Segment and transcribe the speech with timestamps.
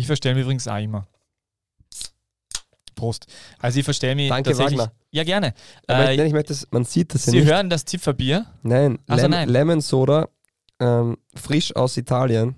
[0.00, 1.06] Ich verstelle mich übrigens auch immer.
[2.94, 3.26] Prost.
[3.58, 4.78] Also ich verstehe mich Danke, tatsächlich.
[4.78, 4.92] Wagner.
[5.10, 5.48] Ja, gerne.
[5.88, 7.48] Äh, ich, nein, ich möchte das, man sieht das ja Sie nicht.
[7.48, 8.46] hören das Zipferbier.
[8.62, 9.48] Nein, Ach so, Lem nein.
[9.48, 10.28] Lemon Soda,
[10.80, 12.56] ähm, frisch aus Italien.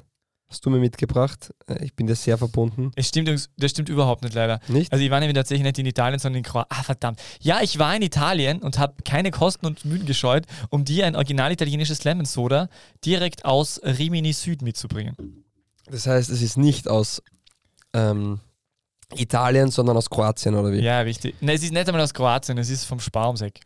[0.48, 1.52] Hast du mir mitgebracht.
[1.66, 2.90] Äh, Ich bin dir sehr verbunden.
[2.96, 4.60] Es stimmt, das stimmt überhaupt nicht leider.
[4.68, 4.92] Nicht?
[4.92, 6.76] Also ich war nämlich tatsächlich nicht in Italien, sondern in Kroatien.
[6.78, 7.20] Ah, verdammt.
[7.40, 11.14] Ja, ich war in Italien und habe keine Kosten und Mühen gescheut, um dir ein
[11.16, 12.68] original italienisches Lemon Soda
[13.04, 15.41] direkt aus Rimini Süd mitzubringen.
[15.90, 17.22] Das heißt, es ist nicht aus
[17.92, 18.40] ähm,
[19.14, 20.80] Italien, sondern aus Kroatien, oder wie?
[20.80, 21.40] Ja, richtig.
[21.40, 23.60] Ne, es ist nicht einmal aus Kroatien, es ist vom Spar ums Eck.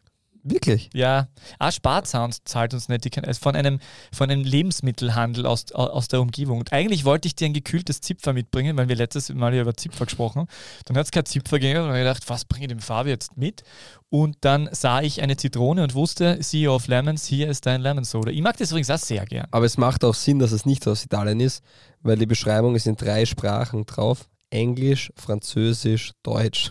[0.49, 0.91] Wirklich?
[0.95, 1.27] Ja,
[1.59, 3.81] ah, Sparsound zahlt uns nicht, die kann, also von, einem,
[4.13, 6.61] von einem Lebensmittelhandel aus, au- aus der Umgebung.
[6.61, 9.75] Und eigentlich wollte ich dir ein gekühltes Zipfer mitbringen, weil wir letztes Mal ja über
[9.77, 10.47] Zipfer gesprochen.
[10.85, 13.37] Dann hat es kein Zipfer gegeben und ich gedacht, was bringe ich dem Fabi jetzt
[13.37, 13.65] mit?
[14.09, 18.05] Und dann sah ich eine Zitrone und wusste, CEO of Lemons, hier ist dein Lemon
[18.05, 18.31] Soda.
[18.31, 19.49] Ich mag das übrigens auch sehr gern.
[19.51, 21.63] Aber es macht auch Sinn, dass es nicht aus Italien ist,
[22.03, 24.29] weil die Beschreibung ist in drei Sprachen drauf.
[24.51, 26.71] Englisch, Französisch, Deutsch.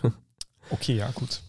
[0.70, 1.42] Okay, ja, gut.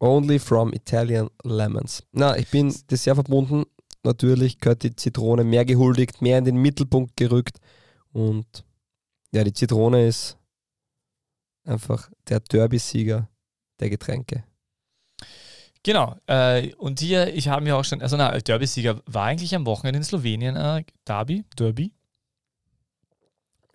[0.00, 2.02] Only from Italian Lemons.
[2.12, 3.64] Na, ich bin dir sehr verbunden.
[4.02, 7.58] Natürlich gehört die Zitrone mehr gehuldigt, mehr in den Mittelpunkt gerückt.
[8.12, 8.64] Und
[9.30, 10.38] ja, die Zitrone ist
[11.64, 13.28] einfach der Derby-Sieger
[13.78, 14.44] der Getränke.
[15.82, 16.16] Genau.
[16.26, 19.98] Äh, und hier, ich habe mir auch schon, also na, Derby-Sieger war eigentlich am Wochenende
[19.98, 21.92] in Slowenien äh, Derby, Derby.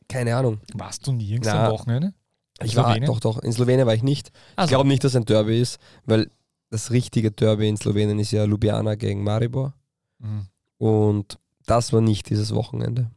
[0.08, 0.59] Keine Ahnung.
[0.73, 2.14] Warst du nirgends Na, am Wochenende?
[2.59, 3.08] In Ich war, Slowenien?
[3.08, 4.30] doch, doch, in Slowenien war ich nicht.
[4.30, 6.30] Ich Also, glaube nicht, dass ein Derby ist, weil
[6.70, 9.73] das richtige Derby in Slowenien ist ja Ljubljana gegen Maribor.
[10.20, 10.47] Mhm.
[10.78, 13.12] Und das war nicht dieses Wochenende.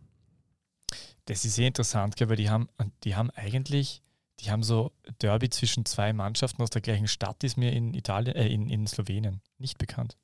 [1.27, 2.69] Das ist sehr interessant, gell, weil die haben,
[3.05, 4.03] die haben eigentlich,
[4.41, 8.35] die haben so Derby zwischen zwei Mannschaften aus der gleichen Stadt, ist mir in Italien,
[8.35, 10.17] äh, in, in Slowenien nicht bekannt.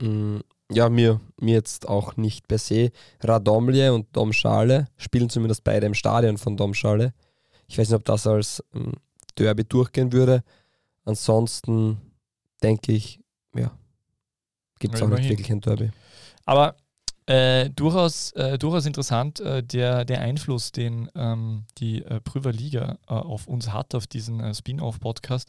[0.00, 0.38] Mm,
[0.72, 2.90] Ja, mir, mir jetzt auch nicht per se.
[3.20, 7.12] Radomlje und Domschale spielen zumindest beide im Stadion von Domschale.
[7.70, 8.94] Ich weiß nicht, ob das als ähm,
[9.38, 10.42] Derby durchgehen würde.
[11.04, 12.00] Ansonsten
[12.62, 13.20] denke ich,
[13.54, 13.70] ja,
[14.80, 15.30] gibt es auch nicht immerhin.
[15.30, 15.90] wirklich ein Derby.
[16.44, 16.74] Aber
[17.26, 22.98] äh, durchaus, äh, durchaus interessant, äh, der, der Einfluss, den ähm, die äh, Prüver Liga
[23.06, 25.48] äh, auf uns hat, auf diesen äh, Spin-off-Podcast,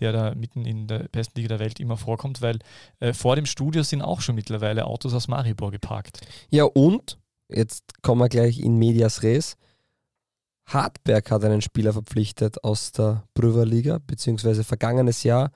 [0.00, 2.58] der da mitten in der besten Liga der Welt immer vorkommt, weil
[2.98, 6.20] äh, vor dem Studio sind auch schon mittlerweile Autos aus Maribor geparkt.
[6.50, 7.16] Ja, und,
[7.48, 9.56] jetzt kommen wir gleich in Medias Res.
[10.72, 15.50] Hartberg hat einen Spieler verpflichtet aus der Prüverliga, beziehungsweise vergangenes Jahr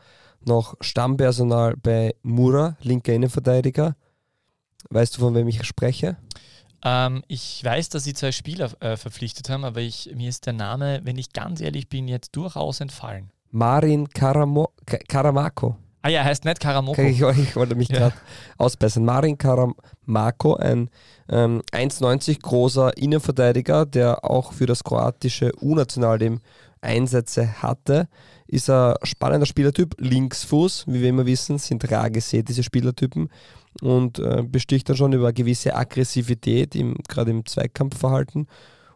[0.45, 3.97] noch Stammpersonal bei Mura, linker Innenverteidiger.
[4.91, 6.17] Weißt du, von wem ich spreche?
[6.85, 10.53] Ähm, ich weiß, dass sie zwei Spieler äh, verpflichtet haben, aber ich, mir ist der
[10.53, 13.31] Name, wenn ich ganz ehrlich bin, jetzt durchaus entfallen.
[13.51, 15.77] Marin Karamo Ka- Karamako.
[16.07, 17.01] Ah ja, er heißt nicht Karamoko.
[17.01, 17.97] Ich, ich wollte mich Ja.
[17.99, 18.15] gerade
[18.59, 19.07] ausbessern.
[19.07, 20.91] Marin Karamako, ein
[21.31, 26.41] ähm, 1,90 großer Innenverteidiger, der auch für das kroatische U-Nationalteam
[26.83, 28.09] Einsätze hatte,
[28.47, 29.95] ist ein spannender Spielertyp.
[29.99, 33.31] Linksfuß, wie wir immer wissen, sind rar gesät, diese Spielertypen.
[33.81, 36.77] Und äh, besticht dann schon über eine gewisse Aggressivität,
[37.09, 38.47] gerade im Zweikampfverhalten.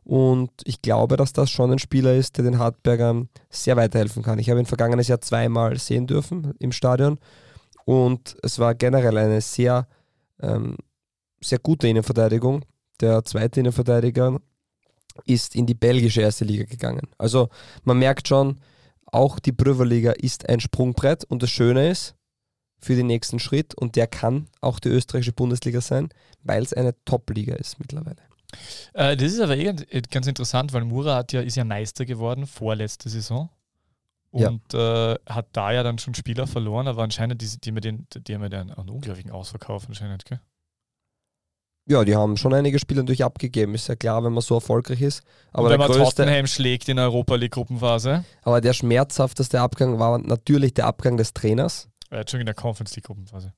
[0.08, 4.38] Und ich glaube, dass das schon ein Spieler ist, der den Hartbergern sehr weiterhelfen kann.
[4.38, 7.18] Ich habe ihn vergangenes Jahr zweimal sehen dürfen im Stadion.
[7.84, 9.86] Und es war generell eine sehr,
[10.40, 10.78] ähm,
[11.42, 12.64] sehr gute Innenverteidigung.
[13.02, 14.40] Der zweite Innenverteidiger
[15.26, 17.08] ist in die belgische erste Liga gegangen.
[17.18, 17.50] Also
[17.84, 18.60] man merkt schon,
[19.04, 22.14] auch die Prüverliga ist ein Sprungbrett und das Schöne ist
[22.80, 26.08] für den nächsten Schritt und der kann auch die österreichische Bundesliga sein,
[26.44, 28.27] weil es eine Top-Liga ist mittlerweile.
[28.94, 32.04] Äh, das ist aber eh ganz- ganz interessant, weil Mura hat ja, ist ja Meister
[32.04, 33.50] geworden vorletzte Saison.
[34.32, 34.48] Ja.
[34.48, 37.80] Und äh, hat da ja dann schon Spieler verloren, aber anscheinend, die, die, haben ja
[37.80, 40.40] den, die haben ja den, einen unglaublichen Ausverkauf anscheinend, gell?
[41.90, 45.00] Ja, die haben schon einige Spieler natürlich abgegeben, ist ja klar, wenn man so erfolgreich
[45.00, 45.22] ist.
[45.52, 49.62] Aber, Und wenn man größte, Tottenham schlägt in der Europa League Gruppenphase, aber der schmerzhafteste
[49.62, 51.88] Abgang war natürlich der Abgang des Trainers.
[52.10, 53.54] er hat schon in der Conference League Gruppenphase.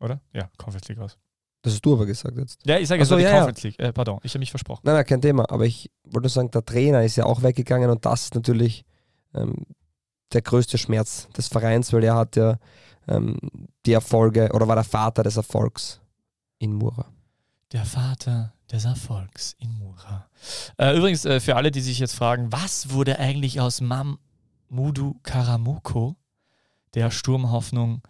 [0.00, 0.20] Oder?
[0.32, 1.16] Ja, Conference League aus.
[1.62, 2.58] Das hast du aber gesagt jetzt.
[2.66, 3.36] Ja, ich sage Ach jetzt so, die ja, ja.
[3.36, 3.78] Conference League.
[3.78, 4.80] Äh, pardon, ich habe mich versprochen.
[4.84, 5.48] Nein, nein, kein Thema.
[5.48, 8.84] Aber ich wollte nur sagen, der Trainer ist ja auch weggegangen und das ist natürlich
[9.34, 9.64] ähm,
[10.32, 12.58] der größte Schmerz des Vereins, weil er hat ja
[13.06, 13.36] ähm,
[13.86, 16.00] die Erfolge oder war der Vater des Erfolgs
[16.58, 17.06] in Mura.
[17.72, 20.28] Der Vater des Erfolgs in Mura.
[20.78, 26.16] Äh, übrigens, äh, für alle, die sich jetzt fragen, was wurde eigentlich aus Mamudu Karamoko,
[26.94, 28.02] der Sturmhoffnung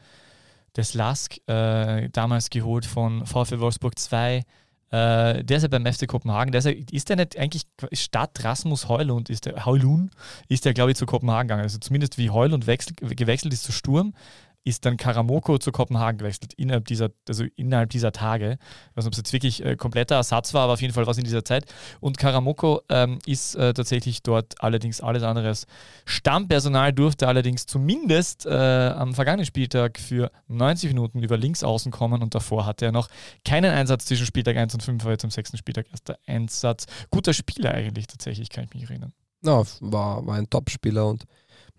[0.77, 4.45] des LASK, äh, damals geholt von VfL Wolfsburg 2,
[4.93, 6.53] äh, der ist ja beim FC Kopenhagen.
[6.53, 10.11] Der ist, ja, ist der nicht eigentlich statt Rasmus Heulund, ist der Heulun,
[10.49, 11.63] ist der, glaube ich, zu Kopenhagen gegangen.
[11.63, 14.15] Also zumindest wie Heulund wechsel, gewechselt ist zu Sturm,
[14.65, 18.59] ist dann Karamoko zu Kopenhagen gewechselt, innerhalb dieser, also innerhalb dieser Tage.
[18.91, 21.07] Ich weiß nicht, ob es jetzt wirklich äh, kompletter Ersatz war, aber auf jeden Fall
[21.07, 21.67] was in dieser Zeit.
[22.01, 25.67] Und Karamoko ähm, ist äh, tatsächlich dort allerdings alles andere als
[26.05, 32.23] Stammpersonal, durfte allerdings zumindest äh, am vergangenen Spieltag für 90 Minuten über links außen kommen
[32.23, 33.09] und davor hatte er noch
[33.45, 36.87] keinen Einsatz zwischen Spieltag 1 und 5, war jetzt am sechsten Spieltag erst der Einsatz.
[37.11, 39.13] Guter Spieler eigentlich tatsächlich, kann ich mich erinnern.
[39.45, 41.25] Ja, war, war ein Top-Spieler und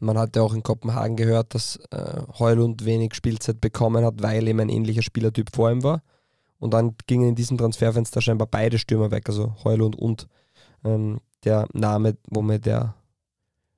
[0.03, 4.47] man hat ja auch in Kopenhagen gehört, dass äh, Heulund wenig Spielzeit bekommen hat, weil
[4.47, 6.01] eben ein ähnlicher Spielertyp vor ihm war.
[6.59, 10.27] Und dann gingen in diesem Transferfenster scheinbar beide Stürmer weg, also Heulund und
[10.83, 12.95] ähm, der Name, wo der,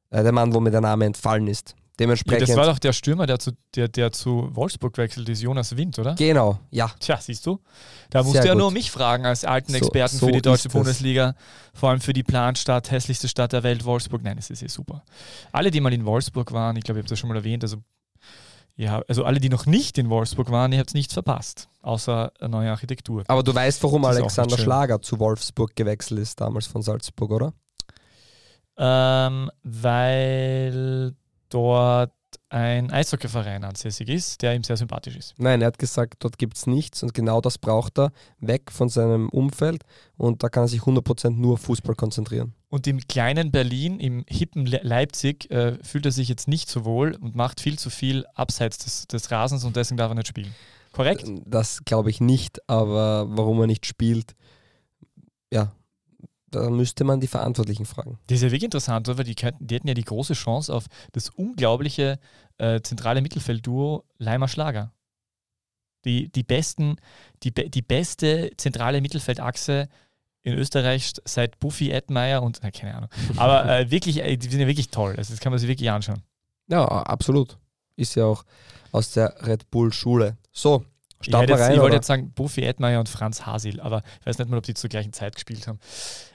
[0.10, 1.75] äh, der Mann, wo mir der Name entfallen ist.
[2.00, 2.42] Dementsprechend.
[2.42, 5.78] Ja, das war doch der Stürmer, der zu, der, der zu Wolfsburg wechselt, ist Jonas
[5.78, 6.16] Wind, oder?
[6.16, 6.92] Genau, ja.
[7.00, 7.62] Tja, siehst du?
[8.10, 8.60] Da musst du ja gut.
[8.60, 11.36] nur mich fragen als alten Experten so für die deutsche Bundesliga,
[11.74, 14.24] vor allem für die Planstadt, hässlichste Stadt der Welt, Wolfsburg.
[14.24, 15.04] Nein, es ist eh super.
[15.54, 17.78] Alle, die mal in Wolfsburg waren, ich glaube, ich habe das schon mal erwähnt, also
[18.78, 22.50] ja, also alle, die noch nicht in Wolfsburg waren, ihr habt nichts verpasst, außer eine
[22.50, 23.24] neue Architektur.
[23.28, 27.54] Aber du weißt, warum Alexander Schlager zu Wolfsburg gewechselt ist, damals von Salzburg, oder?
[28.78, 31.16] Ähm, weil
[31.50, 32.12] dort
[32.50, 35.34] ein Eishockeyverein ansässig ist, der ihm sehr sympathisch ist.
[35.38, 38.90] Nein, er hat gesagt, dort gibt es nichts und genau das braucht er, weg von
[38.90, 39.84] seinem Umfeld
[40.18, 42.54] und da kann er sich 100% nur auf Fußball konzentrieren.
[42.70, 47.16] Und im kleinen Berlin, im hippen Leipzig, äh, fühlt er sich jetzt nicht so wohl
[47.16, 50.54] und macht viel zu viel abseits des, des Rasens und deswegen darf er nicht spielen.
[50.92, 51.26] Korrekt?
[51.46, 54.34] Das glaube ich nicht, aber warum er nicht spielt,
[55.52, 55.72] ja,
[56.56, 58.18] da müsste man die Verantwortlichen fragen.
[58.28, 61.30] Das ist ja wirklich interessant, weil die, die hätten ja die große Chance auf das
[61.30, 62.19] unglaubliche
[62.57, 64.94] äh, zentrale Mittelfeldduo Leimer Schlager.
[66.06, 66.98] Die, die, besten,
[67.44, 69.90] die, die beste zentrale Mittelfeldachse
[70.44, 73.10] in Österreich seit Buffy Edmeier und, na, keine Ahnung.
[73.36, 75.16] Aber äh, wirklich, äh, die sind ja wirklich toll.
[75.18, 76.22] Also das kann man sich wirklich anschauen.
[76.68, 77.58] Ja, absolut.
[77.96, 78.46] Ist ja auch
[78.92, 80.38] aus der Red Bull-Schule.
[80.51, 80.86] So,
[81.25, 84.38] Start ich, rein, ich wollte jetzt sagen Buffy Edmeier und Franz Hasil, aber ich weiß
[84.38, 85.80] nicht mal, ob die zur gleichen Zeit gespielt haben.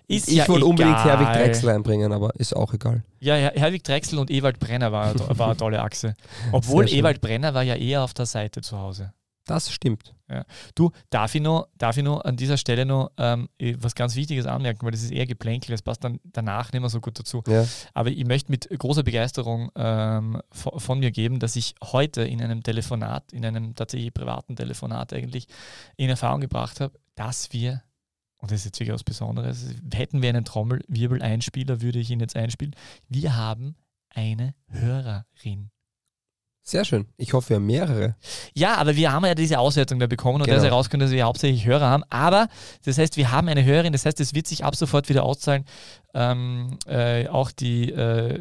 [0.09, 3.05] Ist ich ja wollte unbedingt Herwig Drechsel einbringen, aber ist auch egal.
[3.21, 6.15] Ja, Her Herwig Drechsel und Ewald Brenner war, war eine tolle Achse.
[6.53, 9.13] Obwohl Ewald Brenner war ja eher auf der Seite zu Hause.
[9.51, 10.15] Das stimmt.
[10.29, 10.45] Ja.
[10.77, 13.49] Du, darf ich, noch, darf ich noch an dieser Stelle noch ähm,
[13.79, 16.89] was ganz Wichtiges anmerken, weil das ist eher Geplänkel, das passt dann danach nicht mehr
[16.89, 17.43] so gut dazu.
[17.49, 17.67] Ja.
[17.93, 22.63] Aber ich möchte mit großer Begeisterung ähm, von, mir geben, dass ich heute in einem
[22.63, 25.49] Telefonat, in einem tatsächlich privaten Telefonat eigentlich
[25.97, 27.83] in Erfahrung gebracht habe, dass wir,
[28.39, 32.37] und das ist jetzt wirklich was Besonderes, hätten wir einen Trommelwirbel-Einspieler, würde ich ihn jetzt
[32.37, 32.77] einspielen,
[33.09, 33.75] wir haben
[34.11, 35.73] eine Hörerin.
[36.71, 37.07] Sehr schön.
[37.17, 38.15] Ich hoffe, wir haben mehrere.
[38.55, 40.55] Ja, aber wir haben ja diese Auswertung da bekommen und genau.
[40.55, 42.05] da ist herausgekommen, dass wir hauptsächlich Hörer haben.
[42.11, 42.47] Aber
[42.85, 45.65] das heißt, wir haben eine Hörerin, das heißt, es wird sich ab sofort wieder auszahlen,
[46.15, 48.39] ähm, äh, auch die äh,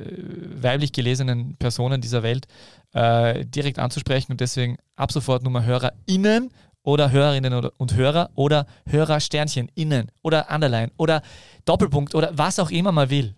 [0.61, 2.45] weiblich gelesenen Personen dieser Welt
[2.93, 6.51] äh, direkt anzusprechen und deswegen ab sofort Nummer HörerInnen
[6.83, 11.23] oder Hörerinnen oder, und Hörer oder Hörersternchen innen oder Underline oder
[11.65, 13.33] Doppelpunkt oder was auch immer man will.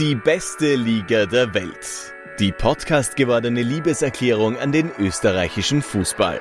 [0.00, 2.14] Die beste Liga der Welt.
[2.38, 6.40] Die Podcast gewordene Liebeserklärung an den österreichischen Fußball.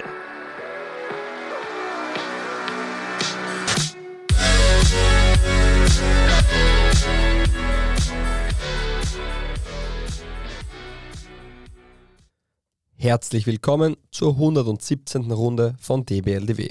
[12.96, 15.30] Herzlich willkommen zur 117.
[15.34, 16.70] Runde von DBLDW.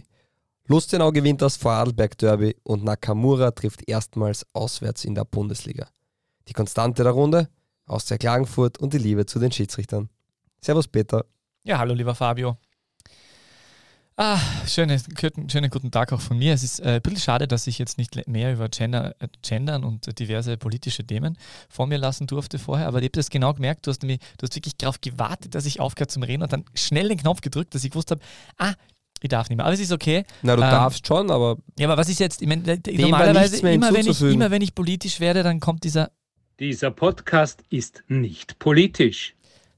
[0.66, 5.88] Lustenau gewinnt das Vorarlberg Derby und Nakamura trifft erstmals auswärts in der Bundesliga.
[6.48, 7.48] Die Konstante der Runde,
[7.86, 10.08] aus der Klagenfurt und die Liebe zu den Schiedsrichtern.
[10.62, 11.26] Servus Peter.
[11.62, 12.56] Ja, hallo lieber Fabio.
[14.16, 14.98] Ah, schöne,
[15.48, 16.54] schönen guten Tag auch von mir.
[16.54, 19.84] Es ist äh, ein bisschen schade, dass ich jetzt nicht mehr über Gender, äh, Gendern
[19.84, 21.38] und diverse politische Themen
[21.68, 24.42] von mir lassen durfte vorher, aber ich habe das genau gemerkt, du hast, nämlich, du
[24.42, 27.74] hast wirklich darauf gewartet, dass ich aufgehört zum Reden und dann schnell den Knopf gedrückt,
[27.76, 28.20] dass ich gewusst habe,
[28.56, 28.72] ah,
[29.20, 29.66] ich darf nicht mehr.
[29.66, 30.24] Aber es ist okay.
[30.42, 31.58] Na, du ähm, darfst schon, aber.
[31.78, 32.40] Ja, aber was ist jetzt?
[32.42, 36.10] Ich meine, normalerweise, immer wenn, ich, immer wenn ich politisch werde, dann kommt dieser
[36.60, 39.34] dieser Podcast ist nicht politisch.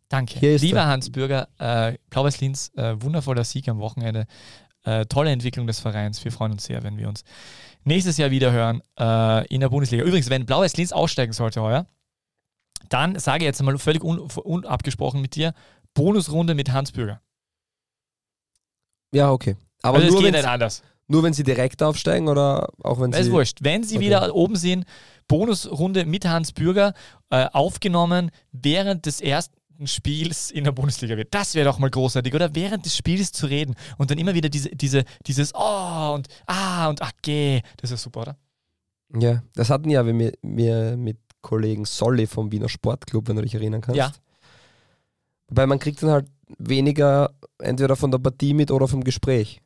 [0.09, 0.57] Danke.
[0.57, 4.27] Lieber Hans Bürger, äh, Blaues Linz, äh, wundervoller Sieg am Wochenende.
[4.83, 6.25] Äh, tolle Entwicklung des Vereins.
[6.25, 7.23] Wir freuen uns sehr, wenn wir uns
[7.85, 10.05] nächstes Jahr wieder hören äh, in der Bundesliga.
[10.05, 11.87] Übrigens, wenn Blaues Linz aussteigen sollte heuer,
[12.89, 15.55] dann sage ich jetzt mal völlig un unabgesprochen mit dir,
[15.95, 17.21] Bonusrunde mit Hans Bürger.
[19.13, 19.57] Ja, okay.
[19.83, 20.83] Aber also nur, geht nicht anders.
[21.11, 23.27] Nur wenn sie direkt aufsteigen oder auch wenn das sie.
[23.27, 23.59] ist wurscht.
[23.63, 24.07] Wenn sie okay.
[24.07, 24.85] wieder oben sind,
[25.27, 26.95] Bonusrunde mit Hans Bürger
[27.31, 31.35] äh, aufgenommen während des ersten Spiels in der Bundesliga wird.
[31.35, 32.55] Das wäre doch mal großartig, oder?
[32.55, 36.89] Während des Spiels zu reden und dann immer wieder diese, diese, dieses Oh und Ah
[36.89, 37.63] und Okay.
[37.79, 38.37] Das ist super, oder?
[39.19, 43.57] Ja, das hatten ja wir, wir mit Kollegen Solly vom Wiener Sportclub, wenn du dich
[43.57, 43.99] erinnern kannst.
[43.99, 44.13] Ja.
[45.49, 49.61] Weil man kriegt dann halt weniger entweder von der Partie mit oder vom Gespräch.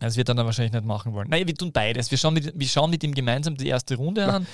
[0.00, 1.28] Das wird er dann wahrscheinlich nicht machen wollen.
[1.28, 2.10] Nein, wir tun beides.
[2.10, 4.46] Wir schauen mit, wir schauen mit ihm gemeinsam die erste Runde an.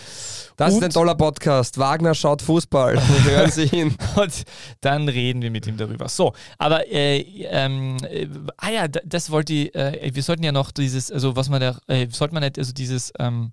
[0.56, 1.78] Das ist ein toller Podcast.
[1.78, 3.00] Wagner schaut Fußball.
[3.24, 3.96] Hören Sie ihn.
[4.16, 4.42] Und
[4.80, 6.08] dann reden wir mit ihm darüber.
[6.08, 8.26] So, aber äh, ähm, äh,
[8.56, 11.78] ah ja, das wollte ich, äh, wir sollten ja noch dieses, also was man da,
[11.86, 13.52] äh, sollte man nicht, also dieses, ähm,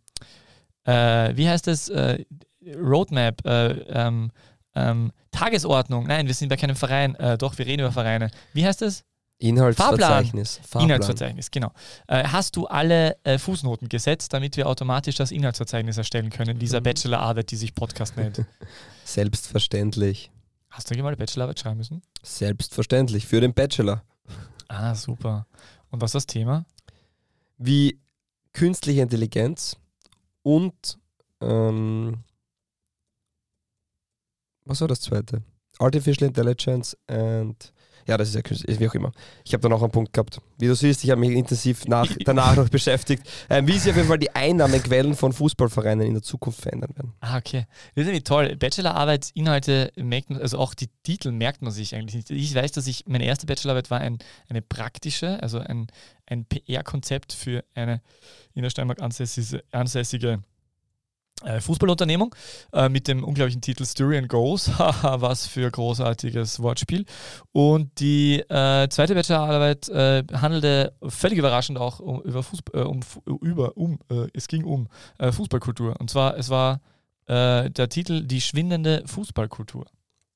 [0.85, 2.25] äh, wie heißt das, äh,
[2.75, 4.31] Roadmap, äh, ähm,
[4.75, 8.29] ähm, Tagesordnung, nein, wir sind bei keinem Verein, doch, wir reden über Vereine.
[8.53, 9.03] Wie heißt das?
[9.43, 10.57] Inhaltsverzeichnis.
[10.57, 10.83] Fahrplan.
[10.85, 11.71] Inhaltsverzeichnis, genau.
[12.07, 16.79] Äh, hast du alle äh, Fußnoten gesetzt, damit wir automatisch das Inhaltsverzeichnis erstellen können, dieser
[16.79, 16.83] Mhm.
[16.83, 18.45] Bachelorarbeit, die sich Podcast nennt?
[19.03, 20.31] Selbstverständlich.
[20.69, 22.01] Hast du mal eine Bachelorarbeit schreiben müssen?
[22.23, 23.27] Selbstverständlich.
[23.27, 24.03] Für den Bachelor.
[24.67, 25.45] Ah, super.
[25.91, 26.65] Und was ist das Thema?
[27.57, 27.99] Wie
[28.53, 29.77] künstliche Intelligenz
[30.41, 30.97] und
[31.41, 32.23] ähm,
[34.65, 35.43] was war das zweite?
[35.79, 37.73] Artificial Intelligence and
[38.07, 39.11] ja, das ist ja künstlich, wie auch immer.
[39.43, 40.41] Ich habe da noch einen Punkt gehabt.
[40.57, 43.97] Wie du siehst, ich habe mich intensiv nach, danach noch beschäftigt, ähm, wie sich auf
[43.97, 47.13] jeden Fall die Einnahmequellen von Fußballvereinen in der Zukunft verändern werden.
[47.21, 47.65] Ah, okay.
[47.95, 48.55] Das ist nämlich toll.
[48.55, 52.31] Bachelorarbeitsinhalte merkt man, also auch die Titel merkt man sich eigentlich nicht.
[52.31, 54.19] Ich weiß, dass ich, meine erste Bachelorarbeit war ein,
[54.49, 55.87] eine praktische, also ein,
[56.25, 58.01] ein PR-Konzept für eine
[58.53, 60.43] in der Steiermark ansässige, ansässige
[61.59, 62.35] Fußballunternehmung
[62.73, 64.67] äh, mit dem unglaublichen Titel Styrian Goals.
[64.79, 67.05] Haha, was für großartiges Wortspiel.
[67.51, 73.01] Und die äh, zweite Bachelorarbeit äh, handelte völlig überraschend auch um, über Fußball, äh, um,
[73.41, 75.95] über, um, äh, es ging um äh, Fußballkultur.
[75.99, 76.81] Und zwar, es war
[77.27, 79.85] äh, der Titel Die schwindende Fußballkultur.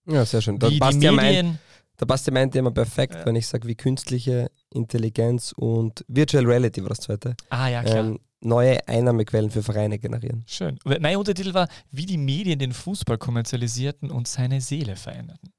[0.05, 0.57] Ja, sehr schön.
[0.57, 1.59] Da Wie die passt ja mein,
[1.97, 3.25] Medien, da passt ja mein Thema perfekt, Ja.
[3.25, 7.97] wenn ich sage, wie künstliche Intelligenz und Virtual Reality war das zweite, ah ja klar,
[8.05, 10.43] ähm, neue Einnahmequellen für Vereine generieren.
[10.47, 10.77] schön.
[10.85, 15.49] Mein Untertitel war, wie die Medien den Fußball kommerzialisierten und seine Seele veränderten.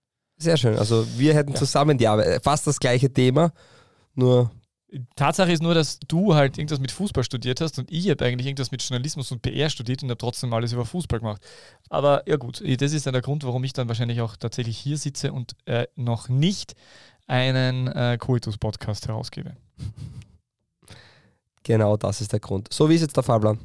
[0.40, 0.78] Sehr schön.
[0.78, 1.56] Also wir hätten Ja.
[1.58, 3.52] zusammen die Arbeit, fast das gleiche Thema,
[4.14, 4.50] nur
[5.16, 8.46] Tatsache ist nur, dass du halt irgendwas mit Fußball studiert hast und ich habe eigentlich
[8.46, 11.42] irgendwas mit Journalismus und PR studiert und habe trotzdem alles über Fußball gemacht.
[11.90, 14.96] Aber ja gut, das ist dann der Grund, warum ich dann wahrscheinlich auch tatsächlich hier
[14.96, 16.74] sitze und äh, noch nicht
[17.26, 19.56] einen äh, Coitus-Podcast herausgebe.
[21.62, 22.72] genau das ist der Grund.
[22.72, 23.58] So wie ist jetzt der Fahrplan?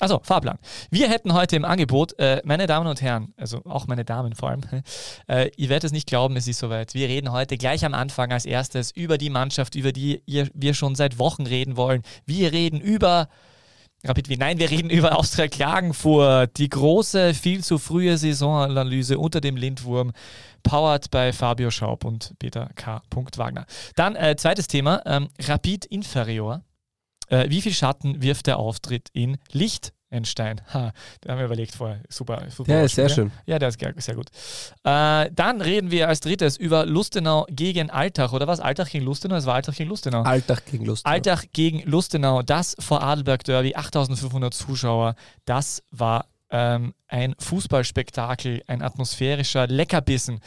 [0.00, 0.58] Also, Fahrplan.
[0.90, 4.50] Wir hätten heute im Angebot, äh, meine Damen und Herren, also auch meine Damen vor
[4.50, 4.60] allem,
[5.26, 6.94] äh, ihr werdet es nicht glauben, es ist soweit.
[6.94, 10.74] Wir reden heute gleich am Anfang als erstes über die Mannschaft, über die ihr, wir
[10.74, 12.02] schon seit Wochen reden wollen.
[12.26, 13.28] Wir reden über
[14.04, 14.38] Rapid Wien.
[14.38, 20.12] Nein, wir reden über Austria Klagenfurt, die große, viel zu frühe Saisonanalyse unter dem Lindwurm,
[20.62, 23.02] powered bei Fabio Schaub und Peter K.
[23.36, 23.66] Wagner.
[23.96, 26.62] Dann äh, zweites Thema, ähm, Rapid Inferior.
[27.28, 30.60] Äh, wie viel Schatten wirft der Auftritt in Liechtenstein?
[30.72, 32.00] Ha, da haben wir überlegt vorher.
[32.08, 32.42] Super.
[32.50, 33.30] super Ja, ist sehr schön.
[33.46, 34.28] Ja, der ist sehr gut.
[34.84, 38.32] Äh, dann reden wir als drittes über Lustenau gegen Altach.
[38.32, 38.60] Oder was?
[38.60, 39.36] Altach gegen Lustenau?
[39.36, 40.22] Es war Altach gegen Lustenau.
[40.22, 41.06] Alltag gegen Lust.
[41.06, 45.14] Altach gegen Lustenau, das vor Adelberg Derby, 8500 Zuschauer.
[45.44, 50.40] Das war ähm, ein Fußballspektakel, ein atmosphärischer Leckerbissen.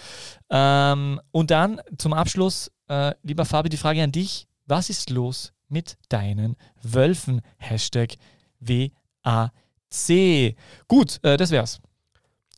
[0.50, 5.53] Ähm, und dann zum Abschluss, äh, lieber Fabi, die Frage an dich: Was ist los
[5.71, 7.41] mit deinen Wölfen?
[7.57, 8.15] Hashtag
[8.59, 10.55] WAC.
[10.87, 11.79] Gut, äh, das wär's.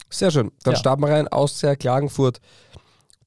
[0.09, 0.51] Sehr schön.
[0.63, 0.79] Dann Ja.
[0.79, 1.27] starten wir rein.
[1.27, 2.39] Austria Klagenfurt.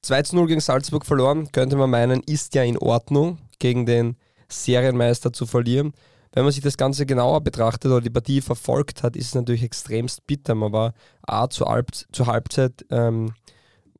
[0.01, 1.51] 2 zu 0 gegen Salzburg verloren.
[1.51, 4.15] Könnte man meinen, ist ja in Ordnung, gegen den
[4.49, 5.93] Serienmeister zu verlieren.
[6.31, 9.63] Wenn man sich das Ganze genauer betrachtet oder die Partie verfolgt hat, ist es natürlich
[9.63, 10.55] extremst bitter.
[10.55, 13.33] Man war A zur, Halb zur Halbzeit ähm,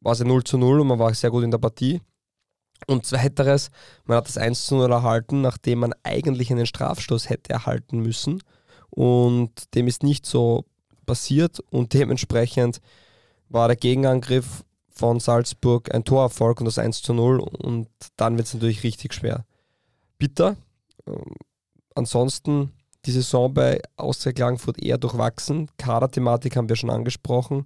[0.01, 1.99] war es ja 0 zu 0 und man war sehr gut in der Partie.
[2.85, 3.71] Und zweiteres,
[4.05, 8.43] man hat das 1 zu 0 erhalten, nachdem man eigentlich einen Strafstoß hätte erhalten müssen.
[8.89, 10.65] Und dem ist nicht so
[11.05, 12.81] passiert und dementsprechend
[13.49, 18.47] war der Gegenangriff von Salzburg ein Torerfolg und das 1 zu 0 und dann wird
[18.47, 19.45] es natürlich richtig schwer.
[20.17, 20.57] Bitter.
[21.07, 21.35] Ähm,
[21.95, 22.73] ansonsten
[23.05, 25.69] die Saison bei Austria Klagenfurt eher durchwachsen.
[25.77, 27.65] Kaderthematik haben wir schon angesprochen.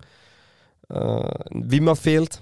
[0.89, 2.41] Äh, Wimmer fehlt.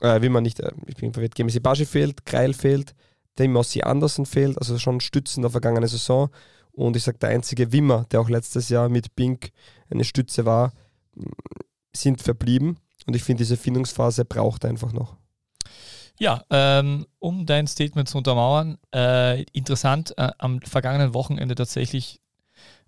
[0.00, 1.34] Äh, Wimmer nicht, äh, ich bin verwirrt.
[1.34, 2.94] Gemisi Baschi fehlt, Kreil fehlt,
[3.38, 6.30] Demossi Andersen fehlt, also schon Stützen der vergangenen Saison.
[6.72, 9.50] Und ich sage, der einzige Wimmer, der auch letztes Jahr mit Bink
[9.90, 10.72] eine Stütze war,
[11.92, 12.78] sind verblieben.
[13.06, 15.16] Und ich finde, diese Findungsphase braucht einfach noch.
[16.20, 22.20] Ja, ähm, um dein Statement zu untermauern, äh, interessant, äh, am vergangenen Wochenende tatsächlich,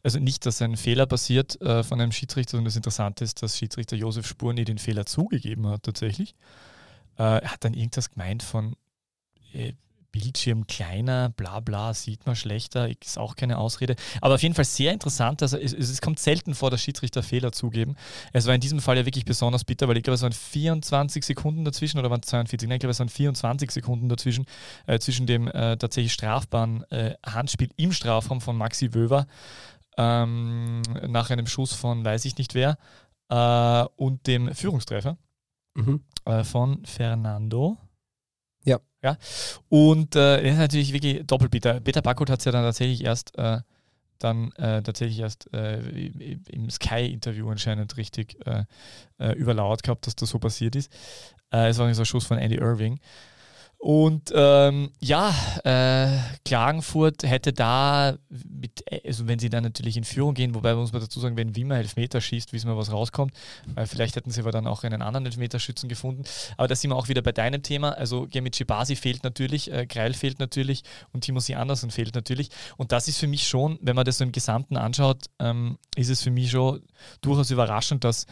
[0.02, 3.57] also nicht, dass ein Fehler passiert äh, von einem Schiedsrichter, sondern das Interessante ist, dass
[3.57, 6.35] Schiedsrichter Josef Spurni den Fehler zugegeben hat tatsächlich.
[7.21, 8.77] Äh, er hat dann irgendwas gemeint von
[9.53, 9.75] äh,
[10.11, 13.95] Bildschirm kleiner, bla bla, sieht man schlechter, ist auch keine Ausrede.
[14.21, 15.43] Aber auf jeden Fall sehr interessant.
[15.43, 17.95] Also es, es kommt selten vor, dass Schiedsrichter Fehler zugeben.
[18.33, 21.25] Es war in diesem Fall ja wirklich besonders bitter, weil ich glaube, es waren 24
[21.25, 22.69] Sekunden dazwischen oder waren es 42?
[22.69, 24.47] Nein, ich glaube, es waren 24 Sekunden dazwischen,
[24.87, 29.27] äh, zwischen dem äh, tatsächlich strafbaren äh, Handspiel im Strafraum von Maxi Wöver
[29.99, 32.79] ähm, nach einem Schuss von weiß ich nicht wer
[33.29, 35.19] äh, und dem Führungstreffer
[35.75, 36.00] Mhm.
[36.25, 37.79] Äh, von Fernando.
[38.65, 38.79] Ja.
[39.03, 39.17] ja.
[39.69, 41.81] Und äh, das ist natürlich wirklich doppelbitter.
[41.81, 43.61] Peter Backholt hat es ja dann tatsächlich erst äh,
[44.19, 48.65] dann äh, tatsächlich erst äh, im Sky-Interview anscheinend richtig äh,
[49.19, 50.93] äh, überlauert gehabt, dass das so passiert ist.
[51.50, 53.00] Äh, es war so ein Schuss von Andy Irving.
[53.82, 55.34] Und ähm, ja,
[55.64, 60.92] äh, Klagenfurt hätte da, mit, also wenn sie dann natürlich in Führung gehen, wobei muss
[60.92, 63.32] man dazu sagen, wenn Wimmer Elfmeter schießt, wissen wir, was rauskommt.
[63.76, 66.25] Äh, vielleicht hätten sie aber dann auch einen anderen Elfmeterschützen gefunden.
[66.58, 67.92] Aber da sind wir auch wieder bei deinem Thema.
[67.92, 70.82] Also Gemici Basi fehlt natürlich, äh, Greil fehlt natürlich
[71.14, 72.50] und Timothy Andersen fehlt natürlich.
[72.76, 76.10] Und das ist für mich schon, wenn man das so im Gesamten anschaut, ähm, ist
[76.10, 76.82] es für mich schon
[77.22, 78.26] durchaus überraschend, dass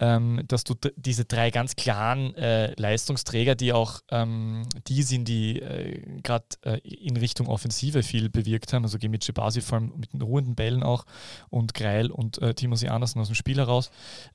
[0.00, 5.60] ähm, dass du diese drei ganz klaren äh, Leistungsträger, die auch ähm, die sind, die
[5.60, 10.12] äh, gerade äh, in Richtung Offensive viel bewirkt haben, also Gemici Basi vor allem mit
[10.12, 11.04] den ruhenden Bällen auch
[11.50, 13.90] und Greil und äh, Timothy Andersen aus dem Spiel heraus,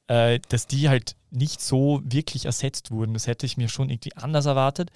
[0.08, 3.13] äh, dass die halt nicht so wirklich ersetzt wurden.
[3.13, 4.91] Das hätte ich mir schon irgendwie anders erwartet.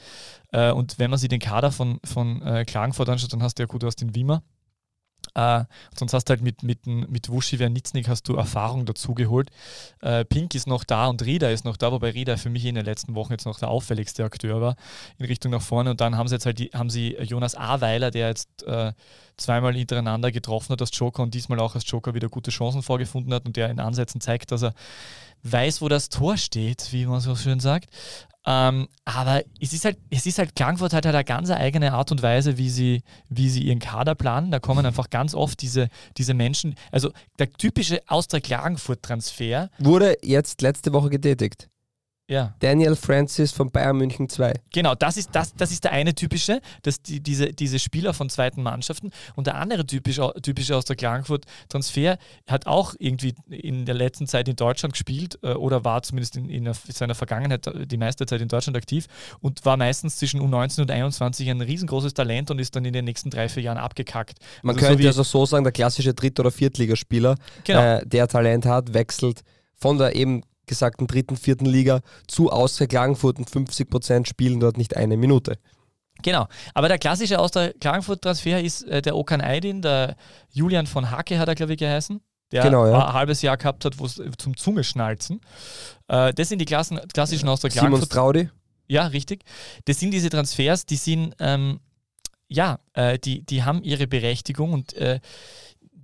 [0.51, 3.63] Äh, und wenn man sich den Kader von, von äh, Klagenfurt anschaut, dann hast du
[3.63, 4.43] ja gut aus den Wimmer.
[5.35, 5.63] Äh,
[5.97, 9.49] sonst hast du halt mit, mit, mit Wuschi Wernitznik hast du Erfahrung dazugeholt.
[10.01, 12.75] Äh, Pink ist noch da und Rieder ist noch da, wobei Rieder für mich in
[12.75, 14.75] den letzten Wochen jetzt noch der auffälligste Akteur war
[15.17, 15.91] in Richtung nach vorne.
[15.91, 18.93] Und dann haben sie jetzt halt die, haben sie Jonas Aweiler, der jetzt äh,
[19.37, 23.33] zweimal hintereinander getroffen hat als Joker und diesmal auch als Joker wieder gute Chancen vorgefunden
[23.33, 24.73] hat und der in Ansätzen zeigt, dass er
[25.43, 27.89] weiß, wo das Tor steht, wie man so schön sagt.
[28.45, 32.11] Ähm, aber es ist halt, es ist halt, Klagenfurt hat halt eine ganz eigene Art
[32.11, 34.51] und Weise, wie sie, wie sie ihren Kader planen.
[34.51, 40.93] Da kommen einfach ganz oft diese, diese Menschen, also der typische Austria-Klagenfurt-Transfer, Wurde jetzt letzte
[40.93, 41.67] Woche getätigt.
[42.29, 44.53] Ja, Daniel Francis von Bayern München 2.
[44.73, 48.29] Genau, das ist, das, das ist der eine typische, dass die, diese, diese Spieler von
[48.29, 49.11] zweiten Mannschaften.
[49.35, 52.17] Und der andere typische, typische aus der Klagenfurt-Transfer
[52.47, 56.49] hat auch irgendwie in der letzten Zeit in Deutschland gespielt äh, oder war zumindest in,
[56.49, 59.05] in seiner Vergangenheit die meiste Zeit in Deutschland aktiv
[59.39, 63.05] und war meistens zwischen U19 und 21 ein riesengroßes Talent und ist dann in den
[63.05, 64.39] nächsten drei, vier Jahren abgekackt.
[64.63, 67.79] Man Also so könnte wie- also so sagen, der klassische Dritt- oder Viertligaspieler, Genau.
[67.81, 69.41] äh, der Talent hat, wechselt
[69.75, 74.77] von der eben gesagten dritten, vierten Liga zu Austria Klagenfurt und 50 Prozent spielen dort
[74.77, 75.57] nicht eine Minute.
[76.23, 76.47] Genau.
[76.73, 80.15] Aber der klassische aus der Klagenfurt-Transfer ist äh, der Okan Aydin, der
[80.51, 82.21] Julian von Hacke hat er, glaube ich, geheißen.
[82.51, 83.07] Der Genau, ja.
[83.07, 85.41] ein halbes Jahr gehabt hat, wo es zum Zungeschnalzen.
[86.07, 88.11] Äh, das sind die Klassen, klassischen aus der Simon Klagenfurt.
[88.11, 88.49] Straudi,
[88.87, 89.43] Ja, richtig.
[89.85, 91.81] Das sind diese Transfers, die sind, ähm,
[92.47, 95.19] ja, äh, die, die haben ihre Berechtigung und äh,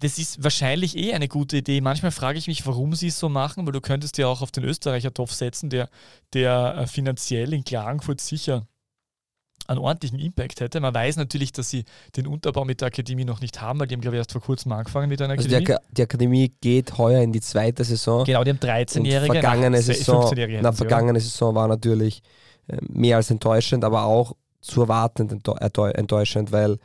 [0.03, 1.79] das ist wahrscheinlich eh eine gute Idee.
[1.81, 4.51] Manchmal frage ich mich, warum sie es so machen, weil du könntest ja auch auf
[4.51, 5.89] den Österreicher Topf setzen, der,
[6.33, 8.67] der äh, finanziell in Klagenfurt sicher
[9.65, 10.81] einen ordentlichen Impact hätte.
[10.81, 11.85] Man weiß natürlich, dass sie
[12.17, 14.41] den Unterbau mit der Akademie noch nicht haben, weil die haben, glaube ich, erst vor
[14.41, 15.75] kurzem angefangen mit einer also die, Akademie.
[15.77, 18.25] Aka die Akademie geht heuer in die zweite Saison.
[18.25, 19.33] genau, die haben Und 13-Jährige.
[19.33, 22.21] vergangene nach- Saison, 15-Jährige na, vergangene Saison war natürlich
[22.67, 26.77] äh, mehr als enttäuschend, aber auch zu erwartend enttäu- enttäu- enttäuschend, weil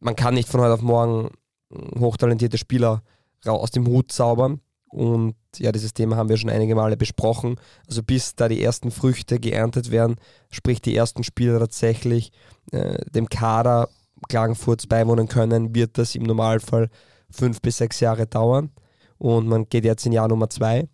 [0.00, 1.30] man kann nicht von heute auf morgen
[1.70, 3.02] hochtalentierte Spieler
[3.44, 4.60] aus dem Hut zaubern.
[4.90, 7.56] Und ja, dieses Thema haben wir schon einige Male besprochen.
[7.86, 10.16] Also bis da die ersten Früchte geerntet werden,
[10.50, 12.32] sprich die ersten Spieler tatsächlich
[12.72, 13.88] äh, dem Kader
[14.28, 16.88] Klagenfurts beiwohnen können, wird das im Normalfall
[17.30, 18.70] fünf bis sechs Jahre dauern.
[19.18, 20.88] Und man geht jetzt in Jahr Nummer zwei.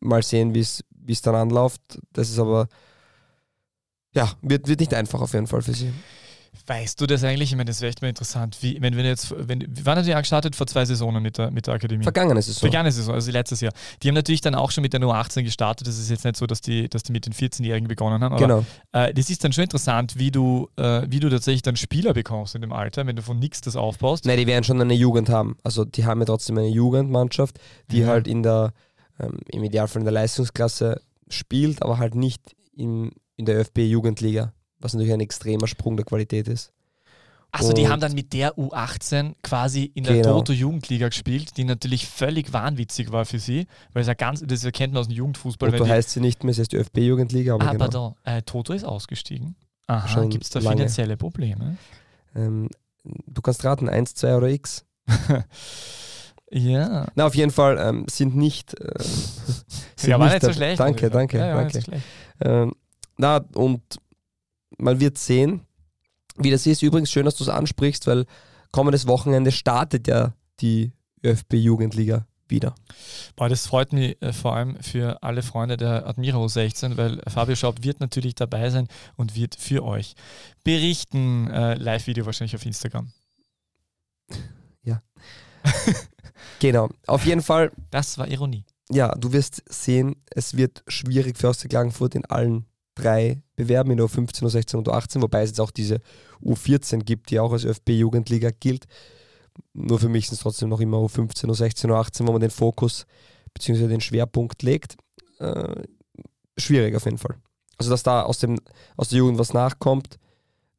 [0.00, 1.80] Mal sehen, wie es wie es dann anläuft.
[2.12, 2.68] Das ist aber,
[4.12, 5.92] ja, wird, wird nicht einfach auf jeden Fall für sie.
[6.66, 7.50] Weißt du das eigentlich?
[7.50, 8.56] Ich meine, das wäre echt mal interessant.
[8.60, 10.56] Wie, wenn wir jetzt, wenn, wann hat die gestartet?
[10.56, 12.02] Vor zwei Saisonen mit der, mit der Akademie.
[12.02, 12.60] Vergangene Saison.
[12.60, 13.72] Vergangene Saison, also letztes Jahr.
[14.02, 15.86] Die haben natürlich dann auch schon mit der nur 18 gestartet.
[15.86, 18.34] Das ist jetzt nicht so, dass die, dass die mit den 14-Jährigen begonnen haben.
[18.34, 18.64] Aber Genau.
[18.92, 22.54] äh, das ist dann schon interessant, wie du, äh, wie du tatsächlich dann Spieler bekommst
[22.54, 24.26] in dem Alter, wenn du von nichts das aufbaust.
[24.26, 25.56] Nein, die werden schon eine Jugend haben.
[25.62, 27.58] Also die haben ja trotzdem eine Jugendmannschaft,
[27.90, 28.08] die Ja.
[28.08, 28.72] halt in der,
[29.18, 32.40] ähm, im Idealfall in der Leistungsklasse spielt, aber halt nicht
[32.76, 36.72] in, in der ÖFB-Jugendliga, was natürlich ein extremer Sprung der Qualität ist.
[37.52, 40.34] Also die haben dann mit der U18 quasi in der Genau.
[40.38, 44.92] Toto-Jugendliga gespielt, die natürlich völlig wahnwitzig war für sie, weil es ja ganz, das kennt
[44.94, 45.72] man aus dem Jugendfußball.
[45.72, 47.84] Die, heißt sie nicht mehr, sie heißt ÖFB-Jugendliga, aber ah, genau.
[47.84, 49.56] pardon, äh, Toto ist ausgestiegen.
[49.88, 50.76] Aha, gibt es da lange.
[50.76, 51.76] finanzielle Probleme?
[52.36, 52.68] Ähm,
[53.04, 54.84] du kannst raten, 1, 2 oder X.
[56.52, 57.06] Ja.
[57.14, 58.74] Na, auf jeden Fall ähm, sind nicht.
[58.80, 59.02] Äh,
[59.96, 60.80] sind Ja, war nicht so schlecht.
[60.80, 61.80] Danke, danke, Ja, ja, danke.
[61.80, 61.92] so.
[62.40, 62.72] Ähm,
[63.16, 63.80] na, und
[64.80, 65.66] man wird sehen,
[66.36, 68.24] Wie das ist, übrigens schön, dass du es ansprichst, weil
[68.72, 70.92] kommendes Wochenende startet ja die
[71.24, 72.74] ÖFB-Jugendliga wieder.
[73.36, 77.54] Boah, das freut mich äh, vor allem für alle Freunde der Admiro 16, weil Fabio
[77.56, 80.14] Schaub wird natürlich dabei sein und wird für euch
[80.64, 81.48] berichten.
[81.50, 83.10] Äh, Live-Video wahrscheinlich auf Instagram.
[84.82, 85.02] Ja.
[86.58, 86.88] genau.
[87.06, 87.70] Auf jeden Fall.
[87.90, 88.64] Das war Ironie.
[88.90, 92.64] Ja, du wirst sehen, es wird schwierig für Austria Klagenfurt in allen
[93.00, 96.00] drei Bewerben in der U15, U16 und U18, wobei es jetzt auch diese
[96.42, 98.86] U14 gibt, die auch als ÖFB-Jugendliga gilt.
[99.72, 103.06] Nur für mich sind es trotzdem noch immer U15, U16, U18, wo man den Fokus
[103.54, 103.88] bzw.
[103.88, 104.96] den Schwerpunkt legt.
[105.38, 105.82] Äh,
[106.56, 107.36] schwierig auf jeden Fall.
[107.78, 108.58] Also, dass da aus, dem,
[108.96, 110.18] aus der Jugend was nachkommt,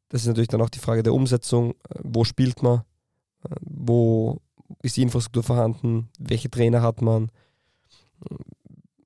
[0.08, 1.72] das ist natürlich dann auch die Frage der Umsetzung.
[1.88, 2.82] Äh, wo spielt man?
[3.44, 4.40] Äh, wo
[4.82, 6.08] ist die Infrastruktur vorhanden?
[6.18, 7.30] Welche Trainer hat man?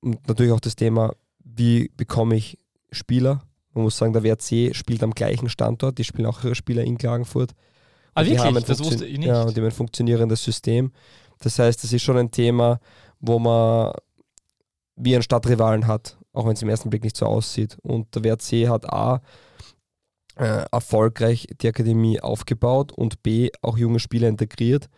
[0.00, 2.58] Und natürlich auch das Thema, wie bekomme ich
[2.96, 3.42] Spieler?
[3.72, 6.98] Man muss sagen, der WRC spielt am gleichen Standort, die spielen auch ihre Spieler in
[6.98, 7.52] Klagenfurt.
[8.14, 8.46] Ah, die wirklich?
[8.46, 9.28] haben Das wusste ich nicht.
[9.28, 10.92] Ja, und die haben ein funktionierendes System.
[11.40, 12.80] Das heißt, das ist schon ein Thema,
[13.20, 13.92] wo man
[14.96, 17.76] wie einen Stadtrivalen hat, auch wenn es im ersten Blick nicht so aussieht.
[17.82, 19.20] Und der WRC hat A,
[20.36, 24.88] äh, erfolgreich die Akademie aufgebaut und B, auch junge Spieler integriert,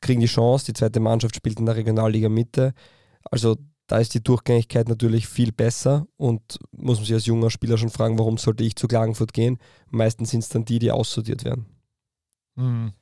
[0.00, 2.74] kriegen die Chance, die zweite Mannschaft spielt in der Regionalliga Mitte.
[3.30, 7.76] Also da ist die Durchgängigkeit natürlich viel besser und muss man sich als junger Spieler
[7.76, 9.58] schon fragen, warum sollte ich zu Klagenfurt gehen?
[9.90, 11.66] Meistens sind es dann die, die aussortiert werden.
[12.56, 12.92] Hm.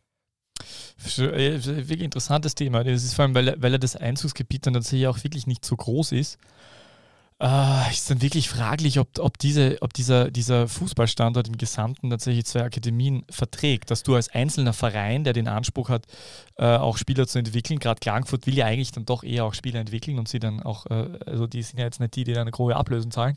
[1.19, 2.85] Äh, Wirklich interessantes Thema.
[2.85, 6.13] Das ist vor allem, weil, weil das Einzugsgebiet dann tatsächlich auch wirklich nicht so groß
[6.13, 6.39] ist.
[7.43, 12.47] Äh, ist dann wirklich fraglich, ob, ob, diese, ob dieser, dieser Fußballstandort im Gesamten tatsächlich
[12.47, 13.91] zwei Akademien verträgt.
[13.91, 16.07] Dass du als einzelner Verein, der den Anspruch hat,
[16.57, 19.81] äh, auch Spieler zu entwickeln, gerade Klagenfurt will ja eigentlich dann doch eher auch Spieler
[19.81, 22.43] entwickeln und sie dann auch, äh, also die sind ja jetzt nicht die, die dann
[22.43, 23.37] eine große Ablösung zahlen,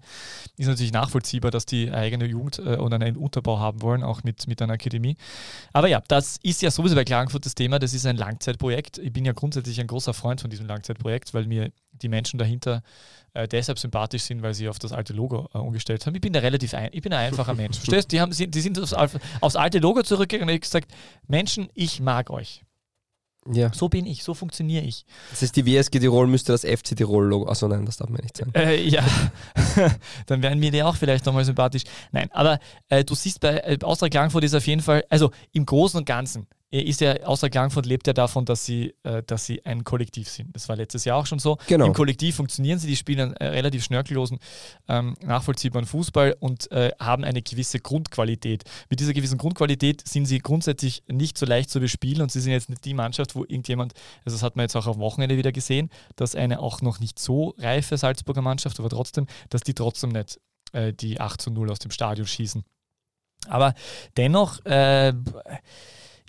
[0.56, 4.48] ist natürlich nachvollziehbar, dass die eigene Jugend äh, und einen Unterbau haben wollen, auch mit,
[4.48, 5.18] mit einer Akademie.
[5.74, 7.80] Aber ja, das ist ja sowieso bei Klagenfurt das Thema.
[7.80, 9.00] Das ist ein Langzeitprojekt.
[9.00, 12.84] Ich bin ja grundsätzlich ein großer Freund von diesem Langzeitprojekt, weil mir die Menschen dahinter
[13.36, 16.16] äh, deshalb sympathisch sind, weil sie auf das alte Logo äh, umgestellt haben.
[16.16, 17.78] Ich bin da relativ ein, ich bin ein einfacher Mensch.
[17.78, 18.12] Verstehst?
[18.12, 18.94] Die, haben, sie- die sind aufs,
[19.42, 20.92] aufs alte Logo zurückgegangen und ich gesagt,
[21.28, 22.64] Menschen, ich mag euch.
[23.54, 23.72] Ja.
[23.72, 25.06] So bin ich, so funktioniere ich.
[25.30, 27.48] Das heißt, die WSG Tirol müsste das FC Tirol-Logo.
[27.48, 28.52] Achso, nein, das darf man nicht sagen.
[28.56, 29.04] Äh, ja,
[30.26, 31.84] dann wären mir die auch vielleicht nochmal sympathisch.
[32.12, 35.64] Nein, aber äh, du siehst bei äh, Austria Klagenfurt ist auf jeden Fall, also im
[35.64, 39.46] Großen und Ganzen äh, ist ja, Austria Klagenfurt lebt ja davon, dass sie, äh, dass
[39.46, 40.56] sie ein Kollektiv sind.
[40.56, 41.58] Das war letztes Jahr auch schon so.
[41.68, 41.86] Genau.
[41.86, 44.40] Im Kollektiv funktionieren sie, die spielen einen äh, relativ schnörkellosen,
[44.88, 48.64] ähm, nachvollziehbaren Fußball und äh, haben eine gewisse Grundqualität.
[48.90, 52.52] Mit dieser gewissen Grundqualität sind sie grundsätzlich nicht so leicht zu bespielen und sie sind
[52.52, 53.94] jetzt nicht die Mannschaft, wo irgendjemand,
[54.26, 57.20] also das hat man jetzt auch am Wochenende wieder gesehen, dass eine auch noch nicht
[57.20, 60.40] so reife Salzburger Mannschaft, aber trotzdem, dass die trotzdem nicht
[60.74, 62.64] äh, die 8 zu 0 aus dem Stadion schießen.
[63.48, 63.74] Aber
[64.18, 65.14] dennoch, äh,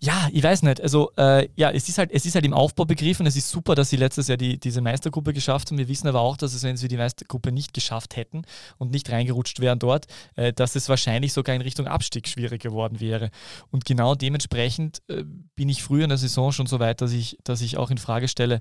[0.03, 0.81] ja, ich weiß nicht.
[0.81, 3.27] Also, äh, ja, es ist, halt, es ist halt im Aufbau begriffen.
[3.27, 5.79] Es ist super, dass sie letztes Jahr die, diese Meistergruppe geschafft haben.
[5.79, 8.43] Wir wissen aber auch, dass es, wenn sie die Meistergruppe nicht geschafft hätten
[8.77, 13.01] und nicht reingerutscht wären dort, äh, dass es wahrscheinlich sogar in Richtung Abstieg schwierig geworden
[13.01, 13.31] wäre.
[13.71, 17.39] Und genau dementsprechend äh, bin ich früher in der Saison schon so weit, dass ich,
[17.43, 18.61] dass ich auch in Frage stelle,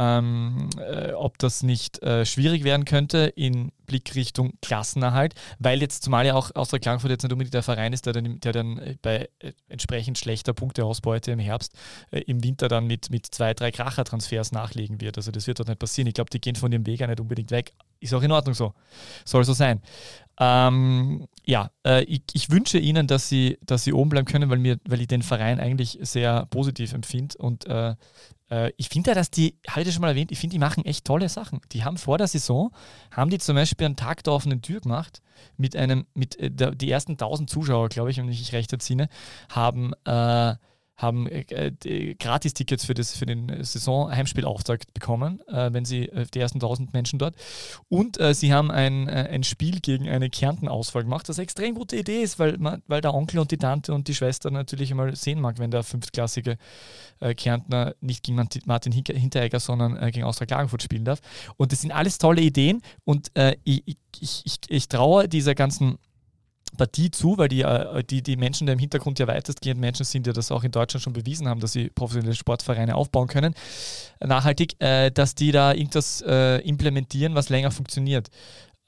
[0.00, 6.24] ähm, äh, ob das nicht äh, schwierig werden könnte in Blickrichtung Klassenerhalt, weil jetzt zumal
[6.24, 8.96] ja auch Austria Klagenfurt jetzt nicht unbedingt der Verein ist, der dann, der dann äh,
[9.02, 11.74] bei äh, entsprechend schlechter Punkteausbeute im Herbst
[12.10, 15.16] äh, im Winter dann mit, mit zwei, drei Kracher-Transfers nachlegen wird.
[15.16, 16.06] Also das wird dort nicht passieren.
[16.06, 17.72] Ich glaube, die gehen von dem Weg auch nicht unbedingt weg.
[17.98, 18.74] Ist auch in Ordnung so.
[19.24, 19.82] Soll so sein.
[20.40, 24.58] Ähm, ja, äh, ich, ich wünsche Ihnen, dass Sie, dass Sie oben bleiben können, weil,
[24.58, 27.94] mir, weil ich den Verein eigentlich sehr positiv empfinde und äh,
[28.50, 30.58] äh, ich finde ja, dass die, habe ich das schon mal erwähnt, ich finde, die
[30.58, 31.60] machen echt tolle Sachen.
[31.72, 32.72] Die haben vor der Saison,
[33.10, 35.22] haben die zum Beispiel einen Tag der offenen Tür gemacht,
[35.56, 38.72] mit einem, mit äh, der, die ersten 1000 Zuschauer, glaube ich, wenn ich mich recht
[38.72, 39.08] entsinne,
[39.48, 40.54] haben, äh,
[41.00, 46.58] haben äh, die Gratis-Tickets für, für den Saison-Heimspielauftakt bekommen, äh, wenn sie äh, die ersten
[46.58, 47.34] 1000 Menschen dort.
[47.88, 51.74] Und äh, sie haben ein, äh, ein Spiel gegen eine Kärnten-Auswahl gemacht, das eine extrem
[51.74, 54.90] gute Idee ist, weil, man, weil der Onkel und die Tante und die Schwester natürlich
[54.90, 56.58] einmal sehen mag, wenn der fünftklassige
[57.20, 58.36] äh, Kärntner nicht gegen
[58.66, 61.20] Martin- Hinteregger, sondern äh, gegen Austria Klagenfurt spielen darf.
[61.56, 65.98] Und das sind alles tolle Ideen und äh, ich, ich, ich, ich traue dieser ganzen
[66.76, 70.26] Partie zu, weil die, äh, die, die Menschen, die im Hintergrund ja weitestgehend Menschen sind,
[70.26, 73.54] die das auch in Deutschland schon bewiesen haben, dass sie professionelle Sportvereine aufbauen können,
[74.24, 78.28] nachhaltig, äh, dass die da irgendwas äh, implementieren, was länger funktioniert.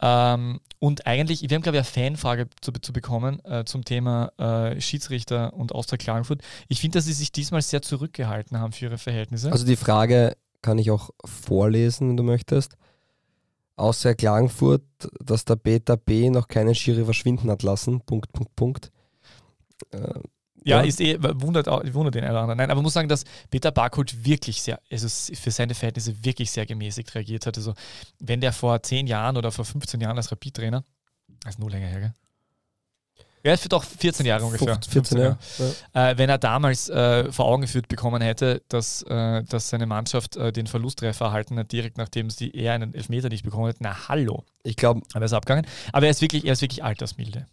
[0.00, 4.32] Ähm, und eigentlich, wir haben, glaube ich, eine Fanfrage zu, zu bekommen zum Thema
[4.80, 6.42] Schiedsrichter und Austria Klagenfurt.
[6.66, 9.52] Ich finde, dass sie sich diesmal sehr zurückgehalten haben für ihre Verhältnisse.
[9.52, 12.76] Also die Frage kann ich auch vorlesen, wenn du möchtest.
[13.76, 14.82] Außer Klagenfurt,
[15.20, 18.00] dass der Beta B noch keinen Schiri verschwinden hat lassen.
[18.00, 18.92] Punkt, Punkt, Punkt.
[19.90, 20.20] Äh,
[20.64, 22.58] ja, ja, ist eh, wundert, wundert den einen oder anderen.
[22.58, 26.50] Nein, aber man muss sagen, dass Peter Barkult wirklich sehr, also für seine Verhältnisse wirklich
[26.50, 27.56] sehr gemäßigt reagiert hat.
[27.56, 27.74] Also,
[28.20, 30.84] wenn der vor 10 Jahren oder vor 15 Jahren als Rapid-Trainer,
[31.40, 32.14] das ist nur länger her,
[33.44, 34.78] Ja, ist doch 14 Jahre ungefähr.
[34.88, 35.38] 14 Jahre.
[35.94, 36.10] Ja.
[36.10, 40.36] Äh, wenn er damals äh, vor Augen geführt bekommen hätte, dass, äh, dass seine Mannschaft
[40.36, 44.08] äh, den Verlusttreffer erhalten hat, direkt nachdem sie eher einen Elfmeter nicht bekommen hat, na
[44.08, 44.44] hallo.
[44.62, 45.00] Ich glaube.
[45.12, 45.66] Aber er ist abgegangen.
[45.92, 47.46] Aber er ist wirklich, er ist wirklich altersmilde.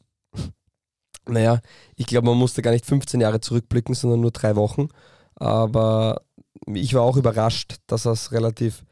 [1.27, 1.59] Naja,
[1.95, 4.89] ich glaube, man musste gar nicht 15 Jahre zurückblicken, sondern nur drei Wochen.
[5.35, 6.21] Aber
[6.67, 8.83] ich war auch überrascht, dass er es relativ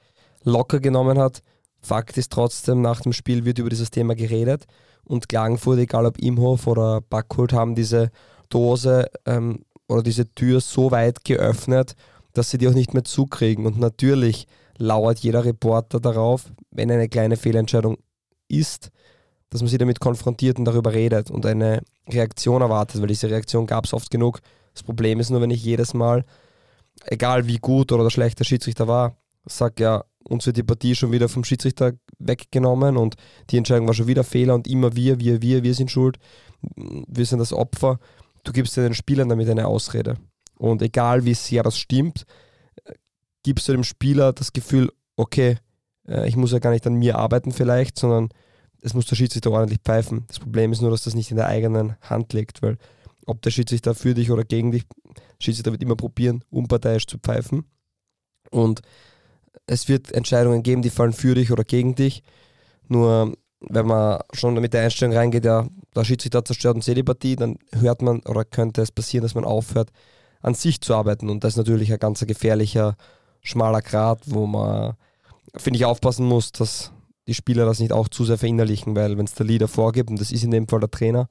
[0.43, 1.43] locker genommen hat.
[1.79, 4.65] Fakt ist trotzdem, nach dem Spiel wird über dieses Thema geredet
[5.07, 8.11] und Klagenfurt, egal ob Imhof oder Backholt, haben diese
[8.49, 11.95] Dose ähm, oder diese Tür so weit geöffnet,
[12.33, 13.65] dass sie die auch nicht mehr zukriegen.
[13.65, 17.97] Und natürlich lauert jeder Reporter darauf, wenn eine kleine Fehlentscheidung
[18.47, 18.91] ist,
[19.49, 23.65] dass man sie damit konfrontiert und darüber redet und eine Reaktion erwartet, weil diese Reaktion
[23.65, 24.39] gab es oft genug.
[24.73, 26.25] Das Problem ist nur, wenn ich jedes Mal,
[27.05, 29.15] egal wie gut oder schlecht der Schiedsrichter war,
[29.45, 33.15] sage, ja, uns wird die Partie schon wieder vom Schiedsrichter weggenommen und
[33.49, 36.17] die Entscheidung war schon wieder Fehler und immer wir, wir, wir, wir sind schuld.
[36.75, 37.99] Wir sind das Opfer.
[38.43, 40.17] Du gibst den Spielern damit eine Ausrede.
[40.57, 42.25] Und egal wie sehr das stimmt,
[43.43, 45.57] gibst du dem Spieler das Gefühl, okay,
[46.07, 48.29] äh, ich muss ja gar nicht an mir arbeiten vielleicht, sondern
[48.81, 50.25] es muss der Schiedsrichter ordentlich pfeifen.
[50.27, 52.77] Das Problem ist nur, dass das nicht in der eigenen Hand liegt, weil
[53.25, 54.85] ob der Schiedsrichter für dich oder gegen dich,
[55.39, 57.65] Schiedsrichter wird immer probieren, unparteiisch zu pfeifen.
[58.49, 58.81] Und
[59.67, 62.23] es wird Entscheidungen geben, die fallen für dich oder gegen dich.
[62.87, 67.03] Nur wenn man schon mit der Einstellung reingeht, ja, der Schiedsrichter zerstört uns eh die
[67.03, 69.91] Partie, dann hört man oder könnte es passieren, dass man aufhört,
[70.41, 71.29] an sich zu arbeiten.
[71.29, 72.95] Und das ist natürlich ein ganz gefährlicher,
[73.41, 74.93] schmaler Grat, wo man,
[75.55, 76.91] finde ich, aufpassen muss, dass
[77.27, 80.19] die Spieler das nicht auch zu sehr verinnerlichen, weil wenn es der Leader vorgibt, und
[80.19, 81.27] das ist in dem Fall der Trainer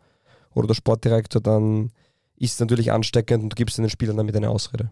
[0.55, 1.91] oder der Sportdirektor, dann
[2.37, 4.91] ist es natürlich ansteckend und du gibst den Spielern damit eine Ausrede.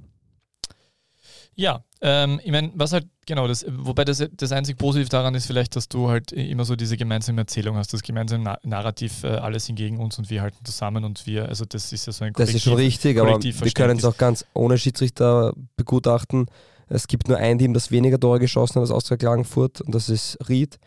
[1.57, 5.47] Ja, ähm, ich meine, was halt, genau, das, wobei das, das einzig Positive daran ist
[5.47, 9.67] vielleicht, dass du halt immer so diese gemeinsame Erzählung hast, das gemeinsame Narrativ, äh, alles
[9.67, 12.33] sind gegen uns und wir halten zusammen und wir, also das ist ja so ein
[12.35, 16.47] Das ist schon richtig, aber wir können es auch ganz ohne Schiedsrichter begutachten.
[16.89, 20.09] Es gibt nur ein Team, das weniger Tore geschossen hat als Austria Klagenfurt und das
[20.09, 20.79] ist Ried.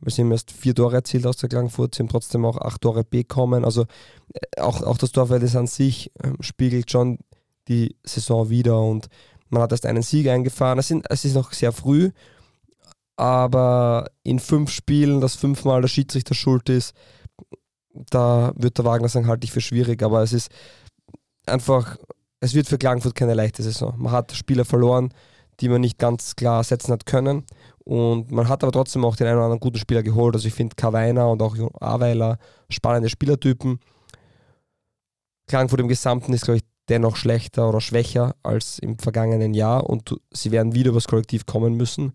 [0.00, 3.04] Wir sind erst vier Tore erzielt aus der Klagenfurt, sie haben trotzdem auch acht Tore
[3.04, 3.64] bekommen.
[3.64, 3.86] Also
[4.34, 7.18] äh, auch, auch das Torverhältnis an sich äh, spiegelt schon
[7.68, 9.08] die Saison wieder und
[9.48, 10.78] man hat erst einen Sieg eingefahren.
[10.78, 12.10] Es, sind, es ist noch sehr früh,
[13.16, 16.94] aber in fünf Spielen, dass fünfmal der Schiedsrichter schuld ist,
[18.10, 20.02] da wird der Wagner sagen, halte ich für schwierig.
[20.02, 20.50] Aber es ist
[21.46, 21.96] einfach,
[22.40, 23.94] es wird für Klagenfurt keine leichte Saison.
[23.96, 25.12] Man hat Spieler verloren,
[25.60, 27.44] die man nicht ganz klar setzen hat können.
[27.84, 30.34] Und man hat aber trotzdem auch den einen oder anderen guten Spieler geholt.
[30.34, 33.78] Also ich finde Kawainer und auch Aweiler spannende Spielertypen.
[35.46, 40.14] Klagenfurt im Gesamten ist, glaube ich, dennoch schlechter oder schwächer als im vergangenen Jahr und
[40.30, 42.12] sie werden wieder übers Kollektiv kommen müssen.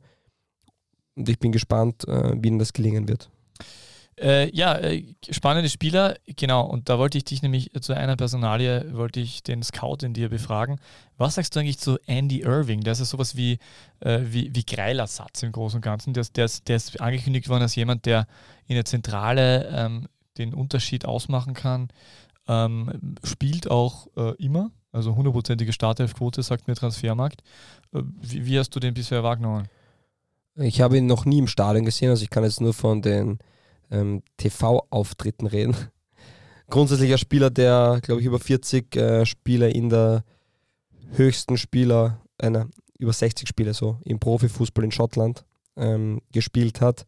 [1.15, 3.29] Und ich bin gespannt, äh, wie ihnen das gelingen wird.
[4.21, 6.65] Äh, ja, äh, spannende Spieler, genau.
[6.65, 10.29] Und da wollte ich dich nämlich zu einer Personalie, wollte ich den Scout in dir
[10.29, 10.79] befragen.
[11.17, 12.81] Was sagst du eigentlich zu Andy Irving?
[12.81, 13.57] Der ist ja sowas wie,
[13.99, 16.13] äh, wie, wie Greilersatz im Großen und Ganzen.
[16.13, 18.27] Der, der, ist, der ist angekündigt worden als jemand, der
[18.67, 20.07] in der Zentrale ähm,
[20.38, 21.89] den Unterschied ausmachen kann.
[22.47, 27.41] Ähm, spielt auch äh, immer, also hundertprozentige Startelfquote, sagt mir Transfermarkt.
[27.93, 29.67] Äh, wie, wie, hast du den bisher wahrgenommen?
[30.56, 33.39] Ich habe ihn noch nie im Stadion gesehen, also ich kann jetzt nur von den
[33.89, 35.75] ähm, TV-Auftritten reden.
[36.69, 40.23] Grundsätzlich ein Spieler, der, glaube ich, über 40 äh, Spiele in der
[41.13, 45.43] höchsten Spieler, einer über 60 Spiele so im Profifußball in Schottland
[45.75, 47.06] ähm, gespielt hat.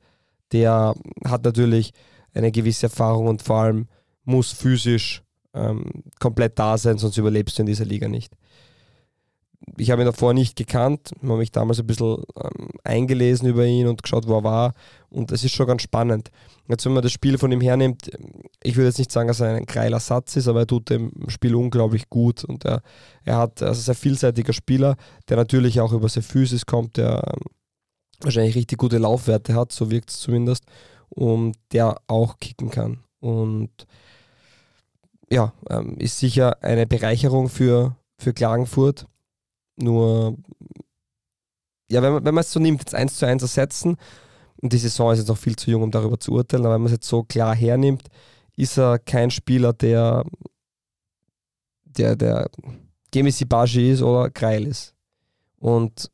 [0.51, 0.93] Der
[1.25, 1.93] hat natürlich
[2.33, 3.87] eine gewisse Erfahrung und vor allem
[4.25, 8.33] muss physisch ähm, komplett da sein, sonst überlebst du in dieser Liga nicht.
[9.77, 13.87] Ich habe ihn davor nicht gekannt, habe mich damals ein bisschen ähm, eingelesen über ihn
[13.87, 14.73] und geschaut, wo er war.
[15.09, 16.31] Und es ist schon ganz spannend.
[16.67, 18.11] Jetzt, wenn man das Spiel von ihm hernimmt,
[18.61, 21.11] ich würde jetzt nicht sagen, dass er ein geiler Satz ist, aber er tut dem
[21.29, 22.43] Spiel unglaublich gut.
[22.43, 22.81] Und er,
[23.23, 24.97] er hat, also ein sehr vielseitiger Spieler,
[25.29, 27.43] der natürlich auch über seine Physis kommt, der ähm,
[28.19, 30.65] wahrscheinlich richtig gute Laufwerte hat, so wirkt es zumindest,
[31.09, 32.99] und der auch kicken kann.
[33.19, 33.87] Und
[35.29, 39.07] ja, ähm, ist sicher eine Bereicherung für, für Klagenfurt.
[39.75, 40.37] Nur,
[41.89, 43.97] ja, wenn man, wenn man es so nimmt, jetzt eins zu eins ersetzen,
[44.61, 46.81] und die Saison ist jetzt noch viel zu jung, um darüber zu urteilen, aber wenn
[46.81, 48.07] man es jetzt so klar hernimmt,
[48.55, 50.23] ist er kein Spieler, der
[51.97, 52.49] der, der
[53.11, 54.93] Gemisi Baji ist oder Kreil ist.
[55.57, 56.09] Und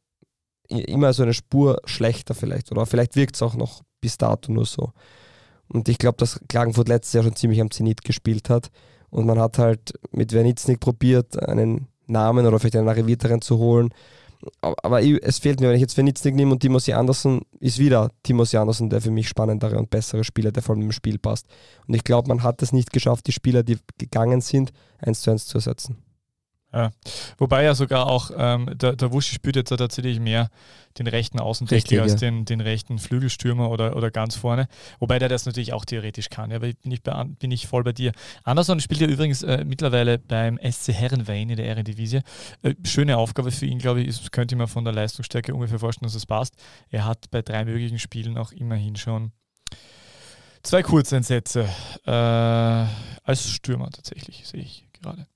[0.68, 2.72] immer so eine Spur schlechter vielleicht.
[2.72, 4.92] Oder vielleicht wirkt es auch noch bis dato nur so.
[5.68, 8.70] Und ich glaube, dass Klagenfurt letztes Jahr schon ziemlich am Zenit gespielt hat
[9.12, 13.90] Und man hat halt mit Wernitznik probiert, einen Namen oder vielleicht einen arrivierteren zu holen.
[14.62, 18.10] Aber, ich- es fehlt mir, wenn ich jetzt Wernitznik nehme und Timothy Anderson, ist wieder
[18.24, 21.48] Timothy Anderson der für mich spannendere und bessere Spieler, der vor allem im Spiel passt.
[21.88, 25.32] Und ich glaube, man hat es nicht geschafft, die Spieler, die gegangen sind, eins zu
[25.32, 25.98] eins zu ersetzen.
[27.38, 30.50] Wobei ja sogar auch ähm, der, der Wuschi spielt jetzt ja tatsächlich mehr
[30.98, 32.18] den rechten Außendeckler Richtig, als ja.
[32.30, 34.68] den, den rechten Flügelstürmer oder, oder ganz vorne.
[35.00, 36.52] Wobei der das natürlich auch theoretisch kann.
[36.52, 38.12] Ja, aber bin ich, bei, bin ich voll bei dir.
[38.44, 42.22] Anderson spielt ja übrigens äh, mittlerweile beim SC Herrenwein in der Eredivisie.
[42.62, 44.08] Äh, schöne Aufgabe für ihn, glaube ich.
[44.08, 46.56] Ist, könnte ich mir von der Leistungsstärke ungefähr vorstellen, dass es passt.
[46.90, 49.32] Er hat bei drei möglichen Spielen auch immerhin schon
[50.64, 51.68] zwei Kurzeinsätze
[52.06, 55.28] äh, als Stürmer tatsächlich, sehe ich gerade.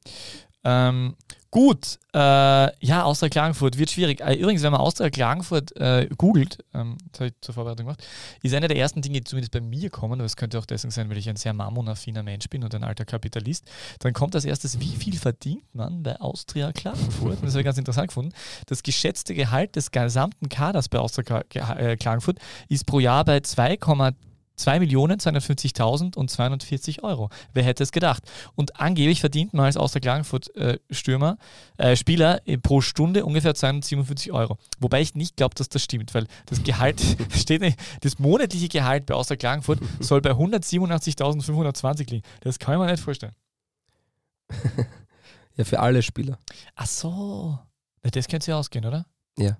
[0.63, 1.15] Ähm,
[1.52, 4.21] gut, äh, ja, Austria Klagenfurt wird schwierig.
[4.21, 8.04] Äh, übrigens, wenn man Austria Klagenfurt äh, googelt, ähm, das habe ich zur Vorbereitung gemacht,
[8.41, 10.91] ist eine der ersten Dinge, die zumindest bei mir kommen, aber es könnte auch deswegen
[10.91, 14.45] sein, weil ich ein sehr mammonaffiner Mensch bin und ein alter Kapitalist, dann kommt als
[14.45, 17.38] erstes, wie viel verdient man bei Austria Klagenfurt?
[17.38, 18.34] Und das habe ich ganz interessant gefunden.
[18.67, 24.13] Das geschätzte Gehalt des gesamten Kaders bei Austria äh, Klagenfurt ist pro Jahr bei 2,2
[24.58, 27.30] 2.250.000 und 240 Euro.
[27.54, 28.24] Wer hätte es gedacht?
[28.56, 31.38] Und angeblich verdient man als Austria Klagenfurt äh, Stürmer,
[31.78, 34.58] äh, Spieler äh, pro Stunde ungefähr 247 Euro.
[34.80, 37.02] Wobei ich nicht glaube, dass das stimmt, weil das Gehalt
[37.36, 42.28] steht nicht, das monatliche Gehalt bei Austria Klagenfurt soll bei 187.520 liegen.
[42.42, 43.34] Das kann ich mir nicht vorstellen.
[45.56, 46.39] Ja, für alle Spieler.
[46.76, 47.60] Ach so.
[48.02, 49.06] Das könnte sich ausgehen, oder?
[49.38, 49.58] Ja.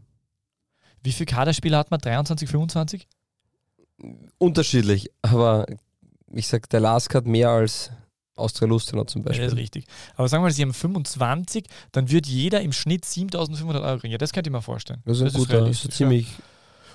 [1.04, 2.00] Wie viele Kaderspieler hat man?
[2.00, 3.08] 23, 25?
[4.38, 5.66] Unterschiedlich, aber
[6.32, 7.92] ich sag, der Lask hat mehr als
[8.36, 9.60] Austria Lustenau zum Ja, das ist Beispiel.
[9.60, 9.86] richtig.
[10.16, 14.12] Aber sagen wir mal, sie haben 25, dann wird jeder im Schnitt 7500 Euro kriegen.
[14.12, 15.02] Ja, das könnte ich mir vorstellen.
[15.06, 16.28] Das ist ein guter, das ist realistisch, ein ziemlich.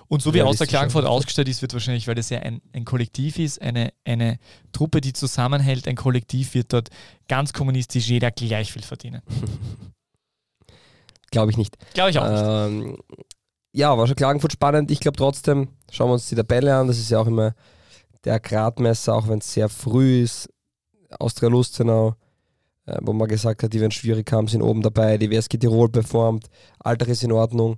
[0.08, 3.38] Und so wie realistischer Klagenfurt ausgestellt ist, wird wahrscheinlich, weil das ja ein, ein Kollektiv
[3.38, 4.38] ist, eine, eine
[4.72, 6.88] Truppe, die zusammenhält, ein Kollektiv, wird dort
[7.28, 9.20] ganz kommunistisch jeder gleich viel verdienen.
[11.30, 11.76] Glaube ich nicht.
[11.92, 12.42] Glaube ich auch nicht.
[12.42, 12.96] Ähm,
[13.78, 14.90] ja, war schon Klagenfurt spannend.
[14.90, 16.88] Ich glaube trotzdem, schauen wir uns die Tabelle an.
[16.88, 17.54] Das ist ja auch immer
[18.24, 20.48] der Gradmesser, auch wenn es sehr früh ist.
[21.20, 22.16] Austria Lustenau,
[22.86, 25.16] äh, wo man gesagt hat, die werden schwierig haben, sind oben dabei.
[25.16, 26.48] Die WSG Tirol performt.
[26.80, 27.76] Alter ist in Ordnung.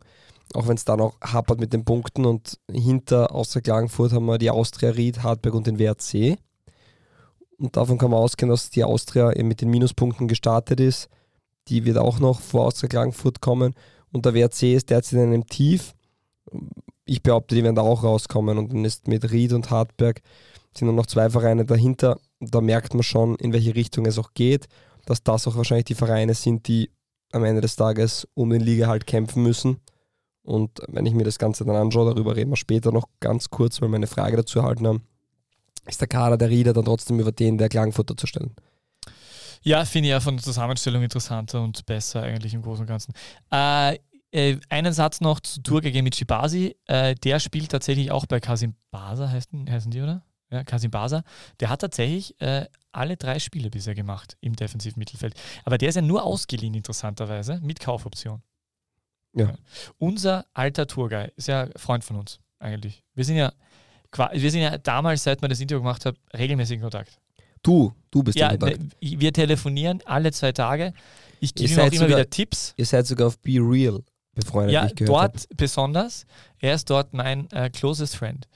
[0.54, 2.24] Auch wenn es da noch hapert mit den Punkten.
[2.24, 6.38] Und hinter Austria Klagenfurt haben wir die Austria Ried, Hartberg und den WRC.
[7.58, 11.10] Und davon kann man ausgehen, dass die Austria eben mit den Minuspunkten gestartet ist.
[11.68, 13.74] Die wird auch noch vor Austria Klagenfurt kommen.
[14.12, 15.94] Und der WRC ist derzeit in einem Tief.
[17.04, 18.58] Ich behaupte, die werden da auch rauskommen.
[18.58, 20.20] Und dann ist mit Ried und Hartberg
[20.76, 22.18] sind nur noch zwei Vereine dahinter.
[22.40, 24.66] Da merkt man schon, in welche Richtung es auch geht.
[25.06, 26.90] Dass das auch wahrscheinlich die Vereine sind, die
[27.32, 29.78] am Ende des Tages um den Liga halt kämpfen müssen.
[30.42, 33.80] Und wenn ich mir das Ganze dann anschaue, darüber reden wir später noch ganz kurz,
[33.80, 35.02] weil wir eine Frage dazu erhalten haben,
[35.86, 38.54] ist der Kader der Rieder dann trotzdem über den der Klagenfurter zu stellen.
[39.62, 43.12] Ja, finde ich ja von der Zusammenstellung interessanter und besser eigentlich im Großen und Ganzen.
[43.50, 43.98] Äh,
[44.32, 46.76] äh, einen Satz noch zu Turga gegen Michibasi.
[46.86, 50.24] Äh, der spielt tatsächlich auch bei Kasim Basa, heißen, heißen die, oder?
[50.50, 51.22] Ja, Kasim Basa.
[51.60, 55.34] Der hat tatsächlich äh, alle drei Spiele bisher gemacht im defensiven Mittelfeld.
[55.64, 58.42] Aber der ist ja nur ausgeliehen, interessanterweise, mit Kaufoption.
[59.32, 59.54] Ja.
[59.98, 63.04] Unser alter Tourguy ist ja Freund von uns, eigentlich.
[63.14, 63.52] Wir sind ja,
[64.32, 67.18] wir sind ja damals, seit wir das Interview gemacht haben, regelmäßig in Kontakt.
[67.62, 68.80] Du, du bist Ja, in Kontakt.
[69.02, 70.92] ne, wir telefonieren alle zwei Tage.
[71.40, 72.74] Ich gebe ihm auch immer sogar- wieder Tipps.
[72.76, 74.00] Ihr seid sogar auf Be Real
[74.34, 75.38] befreundet, Ja, ich dort habe.
[75.56, 76.24] besonders.
[76.58, 78.46] Er ist dort mein äh, closest friend.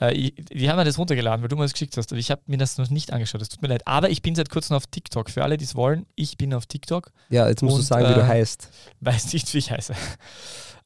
[0.00, 2.12] Äh, ich, die haben mir das runtergeladen, weil du mir das geschickt hast.
[2.12, 3.40] Aber ich habe mir das noch nicht angeschaut.
[3.40, 3.86] Das tut mir leid.
[3.86, 5.30] Aber ich bin seit kurzem auf TikTok.
[5.30, 7.10] Für alle, die es wollen, ich bin auf TikTok.
[7.30, 8.68] Ja, jetzt musst du Und, sagen, wie du äh, heißt.
[9.00, 9.94] Weiß nicht, wie ich heiße.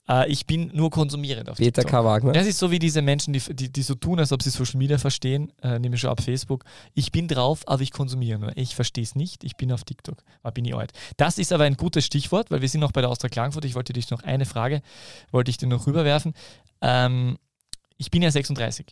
[0.08, 1.90] Äh, ich bin nur konsumierend auf Peter TikTok.
[1.90, 2.04] K.
[2.04, 2.32] Wagner.
[2.32, 4.78] Das ist so wie diese Menschen, die, die, die so tun, als ob sie Social
[4.78, 6.64] Media verstehen, äh, nehme ich schon ab Facebook.
[6.94, 8.56] Ich bin drauf, aber ich konsumiere nur.
[8.56, 10.22] Ich verstehe es nicht, ich bin auf TikTok.
[10.42, 10.92] Da bin ich alt.
[11.16, 13.64] Das ist aber ein gutes Stichwort, weil wir sind noch bei der Austria Klagenfurt.
[13.64, 14.82] Ich wollte dich noch eine Frage,
[15.30, 16.34] wollte ich dir noch rüberwerfen.
[16.80, 17.38] Ähm,
[17.96, 18.86] ich bin ja 36.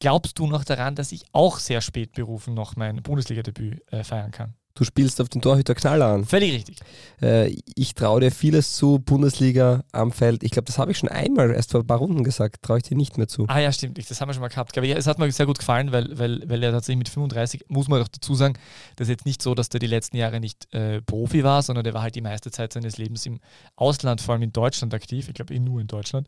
[0.00, 4.32] Glaubst du noch daran, dass ich auch sehr spät berufen noch mein Bundesliga-Debüt äh, feiern
[4.32, 4.54] kann?
[4.76, 6.24] Du spielst auf den Torhüter Knaller an.
[6.24, 6.78] Völlig richtig.
[7.22, 10.42] Äh, ich traue dir vieles zu, Bundesliga am Feld.
[10.42, 12.62] Ich glaube, das habe ich schon einmal erst vor ein paar Runden gesagt.
[12.62, 13.44] Traue ich dir nicht mehr zu.
[13.46, 14.76] Ah ja, stimmt, das haben wir schon mal gehabt.
[14.76, 17.66] Aber ja, es hat mir sehr gut gefallen, weil, weil, weil er tatsächlich mit 35,
[17.68, 18.54] muss man doch dazu sagen,
[18.96, 21.84] das ist jetzt nicht so, dass der die letzten Jahre nicht äh, Profi war, sondern
[21.84, 23.38] der war halt die meiste Zeit seines Lebens im
[23.76, 25.28] Ausland, vor allem in Deutschland aktiv.
[25.28, 26.26] Ich glaube eh nur in Deutschland.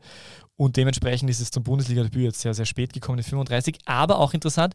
[0.55, 3.79] Und dementsprechend ist es zum Bundesliga-Debüt jetzt sehr, sehr spät gekommen, mit 35.
[3.85, 4.73] Aber auch interessant,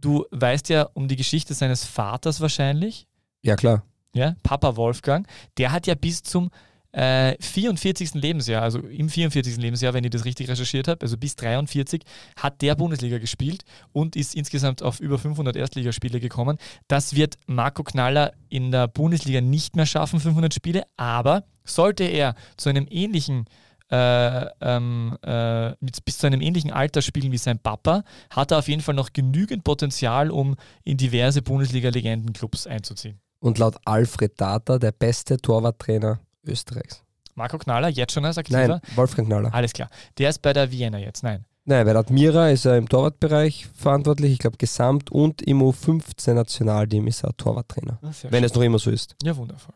[0.00, 3.06] du weißt ja um die Geschichte seines Vaters wahrscheinlich.
[3.42, 3.84] Ja, klar.
[4.14, 5.26] Ja, Papa Wolfgang,
[5.58, 6.50] der hat ja bis zum
[6.92, 8.14] äh, 44.
[8.14, 9.58] Lebensjahr, also im 44.
[9.58, 12.02] Lebensjahr, wenn ich das richtig recherchiert habe, also bis 43,
[12.36, 16.56] hat der Bundesliga gespielt und ist insgesamt auf über 500 Erstligaspiele gekommen.
[16.88, 22.34] Das wird Marco Knaller in der Bundesliga nicht mehr schaffen, 500 Spiele, aber sollte er
[22.56, 25.72] zu einem ähnlichen äh, ähm, äh,
[26.04, 29.12] bis zu einem ähnlichen Alter spielen wie sein Papa, hat er auf jeden Fall noch
[29.12, 33.20] genügend Potenzial, um in diverse Bundesliga-Legendenclubs einzuziehen.
[33.40, 37.02] Und laut Alfred Data der beste Torwarttrainer Österreichs.
[37.34, 38.66] Marco Knaller, jetzt schon als aktiver?
[38.66, 39.54] Nein, Wolfgang Knaller.
[39.54, 39.88] Alles klar.
[40.18, 41.44] Der ist bei der Vienna jetzt, nein.
[41.64, 47.06] Nein, bei der Admira ist er im Torwartbereich verantwortlich, ich glaube Gesamt- und im U15-Nationalteam
[47.06, 47.98] ist er Torwarttrainer.
[48.02, 49.14] Ah, Wenn es noch immer so ist.
[49.22, 49.74] Ja, wundervoll.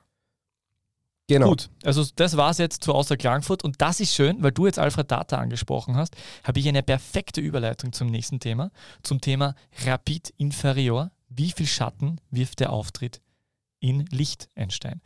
[1.33, 1.49] Genau.
[1.49, 4.67] Gut, also das war es jetzt zu Außer Klagenfurt und das ist schön, weil du
[4.67, 6.15] jetzt Alfred Data angesprochen hast,
[6.45, 8.71] habe ich eine perfekte Überleitung zum nächsten Thema,
[9.03, 9.55] zum Thema
[9.87, 11.11] Rapid Inferior.
[11.31, 13.23] Wie viel Schatten wirft der Auftritt
[13.81, 15.01] in Liechtenstein?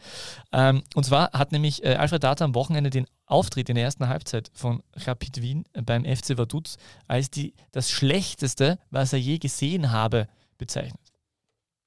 [0.53, 4.09] Ähm, und zwar hat nämlich äh, Alfred Data am Wochenende den Auftritt in der ersten
[4.09, 9.93] Halbzeit von Rapid Wien beim FC Vaduz als die, das Schlechteste, was er je gesehen
[9.93, 10.27] habe,
[10.59, 11.06] bezeichnet.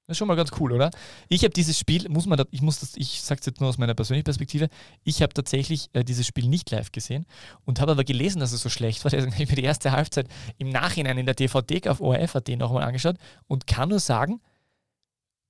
[0.09, 0.89] Das ist schon mal ganz cool, oder?
[1.27, 3.69] Ich habe dieses Spiel, muss man, da, ich muss das, ich sage es jetzt nur
[3.69, 4.67] aus meiner persönlichen Perspektive,
[5.03, 7.27] ich habe tatsächlich äh, dieses Spiel nicht live gesehen
[7.65, 9.11] und habe aber gelesen, dass es so schlecht war.
[9.11, 12.83] Deswegen habe ich mir die erste Halbzeit im Nachhinein in der DVD auf ORF.at nochmal
[12.83, 14.41] angeschaut und kann nur sagen,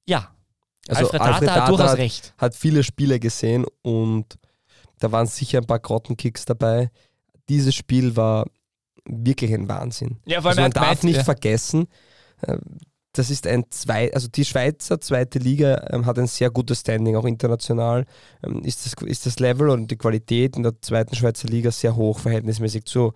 [0.06, 0.30] ja,
[0.90, 2.34] Also Alfred, Alfred Data hat durchaus hat- recht.
[2.38, 4.38] Hat viele Spiele gesehen und
[5.00, 6.92] da waren sicher ein paar Grottenkicks dabei.
[7.48, 8.46] Dieses Spiel war
[9.06, 10.18] wirklich ein Wahnsinn.
[10.26, 11.24] Ja, Also man hat darf gemeint, nicht ja.
[11.24, 11.88] vergessen,
[12.42, 12.58] äh,
[13.20, 17.18] das ist ein zwei, also die Schweizer zweite Liga ähm, hat ein sehr gutes Standing,
[17.18, 18.06] auch international
[18.42, 21.96] ähm, ist, das, ist das Level und die Qualität in der zweiten Schweizer Liga sehr
[21.96, 23.14] hoch, verhältnismäßig zu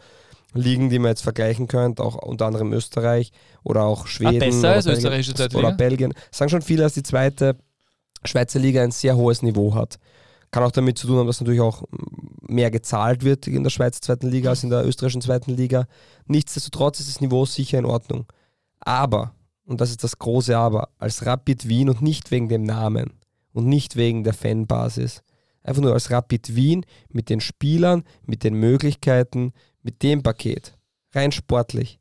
[0.54, 3.32] Ligen, die man jetzt vergleichen könnte, auch unter anderem Österreich
[3.64, 4.39] oder auch Schweden.
[4.39, 5.72] besser oder als Belgien- österreichische zweite Oder?
[5.72, 6.14] Belgien.
[6.32, 7.56] Sagen schon viele, dass die zweite
[8.26, 9.99] Schweizer Liga ein sehr hohes Niveau hat.
[10.51, 11.84] Kann auch damit zu tun haben, dass natürlich auch
[12.41, 15.88] mehr gezahlt wird in der Schweizer zweiten Liga als in der österreichischen zweiten Liga.
[16.28, 18.26] Nichtsdestotrotz ist das Niveau sicher in Ordnung.
[18.82, 19.34] Aber,
[19.66, 23.14] und das ist das große Aber, als Rapid Wien und nicht wegen dem Namen
[23.53, 25.22] und nicht wegen der Fanbasis,
[25.64, 30.78] einfach nur als Rapid Wien mit den Spielern, mit den Möglichkeiten, mit dem Paket,
[31.14, 31.99] rein sportlich,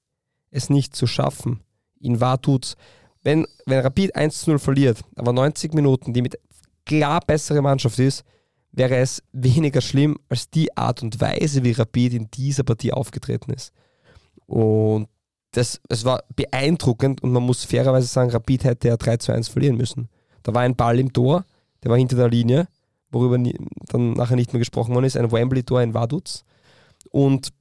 [0.50, 1.60] es nicht zu schaffen,
[2.00, 2.76] in Vaduz,
[3.22, 6.38] wenn, wenn Rapid 1-0 verliert, aber 90 Minuten, die mit
[6.84, 8.24] klar bessere Mannschaft ist,
[8.72, 13.52] wäre es weniger schlimm als die Art und Weise, wie Rapid in dieser Partie aufgetreten
[13.52, 13.72] ist.
[14.46, 15.08] Und
[15.52, 19.48] das, es war beeindruckend und man muss fairerweise sagen, Rapid hätte ja 3 zu 1
[19.48, 20.08] verlieren müssen.
[20.42, 21.44] Da war ein Ball im Tor,
[21.82, 22.68] der war hinter der Linie,
[23.10, 23.56] worüber nie,
[23.88, 26.44] dann nachher nicht mehr gesprochen worden ist, ein Wembley-Tor in Vaduz.
[27.10, 27.52] Und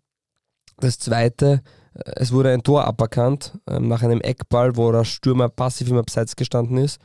[0.77, 1.61] das zweite,
[1.93, 5.97] äh, es wurde ein Tor aberkannt ähm, nach einem Eckball, wo der Stürmer passiv im
[5.97, 6.99] Abseits gestanden ist.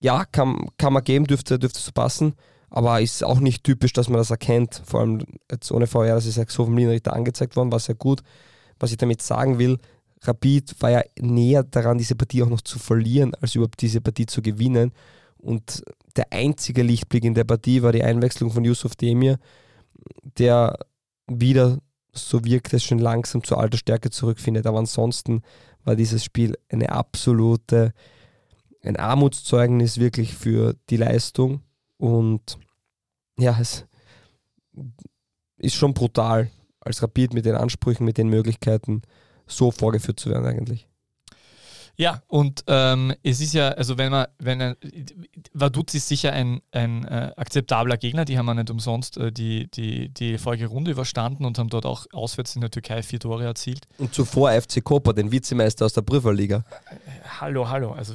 [0.00, 2.34] Ja, kann, kann man geben, dürfte, dürfte so passen,
[2.70, 4.82] aber ist auch nicht typisch, dass man das erkennt.
[4.86, 7.96] Vor allem jetzt ohne VR, das ist ja so vom Linienrichter angezeigt worden, war sehr
[7.96, 8.22] gut.
[8.78, 9.78] Was ich damit sagen will,
[10.22, 14.26] Rapid war ja näher daran, diese Partie auch noch zu verlieren, als überhaupt diese Partie
[14.26, 14.92] zu gewinnen.
[15.38, 15.84] Und
[16.16, 19.38] der einzige Lichtblick in der Partie war die Einwechslung von Yusuf Demir,
[20.38, 20.78] der
[21.28, 21.78] wieder,
[22.12, 24.66] so wirkt es schon langsam zur alter Stärke zurückfindet.
[24.66, 25.42] Aber ansonsten
[25.84, 27.92] war dieses Spiel eine absolute,
[28.82, 31.62] ein Armutszeugnis wirklich für die Leistung.
[31.96, 32.58] Und
[33.38, 33.86] ja, es
[35.58, 36.50] ist schon brutal,
[36.80, 39.02] als Rapid mit den Ansprüchen, mit den Möglichkeiten
[39.46, 40.87] so vorgeführt zu werden eigentlich.
[42.00, 44.76] Ja, und ähm, es ist ja, also wenn man, wenn ein,
[45.52, 49.68] Vaduz ist sicher ein, ein äh, akzeptabler Gegner, die haben ja nicht umsonst äh, die,
[49.68, 53.44] die, die vorige Runde überstanden und haben dort auch auswärts in der Türkei vier Tore
[53.44, 53.86] erzielt.
[53.98, 56.64] Und zuvor FC Koper, den Vizemeister aus der Prüferliga.
[57.40, 57.90] Hallo, hallo.
[57.90, 58.14] Also,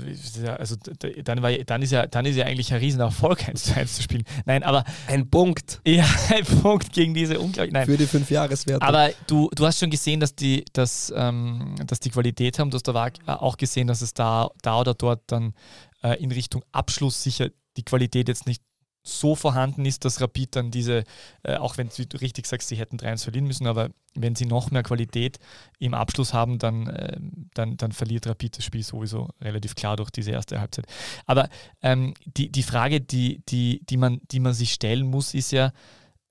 [0.58, 0.78] also
[1.24, 4.02] dann, war, dann, ist ja, dann ist ja eigentlich ein Riesenerfolg, 1 zu 1 zu
[4.02, 4.24] spielen.
[4.46, 7.74] Nein, aber Ein Punkt ja, ein Punkt gegen diese unglaublich.
[7.74, 7.86] Nein.
[7.86, 8.82] für die Fünfjahreswerte.
[8.86, 12.70] Aber du, du hast schon gesehen, dass die, dass, ähm, dass die Qualität haben.
[12.70, 15.54] Du hast aber auch gesehen, dass es da, da oder dort dann
[16.02, 18.62] äh, in Richtung Abschluss sicher die Qualität jetzt nicht
[19.04, 21.04] so vorhanden ist, dass Rapid dann diese,
[21.44, 24.72] äh, auch wenn du richtig sagst, sie hätten 3-1 verlieren müssen, aber wenn sie noch
[24.72, 25.40] mehr Qualität
[25.78, 30.10] im Abschluss haben, dann, ähm, dann, dann verliert Rapid das Spiel sowieso relativ klar durch
[30.10, 30.86] diese erste Halbzeit.
[31.26, 31.50] Aber
[31.82, 35.74] ähm, die, die Frage, die, die, die, man, die man sich stellen muss, ist ja,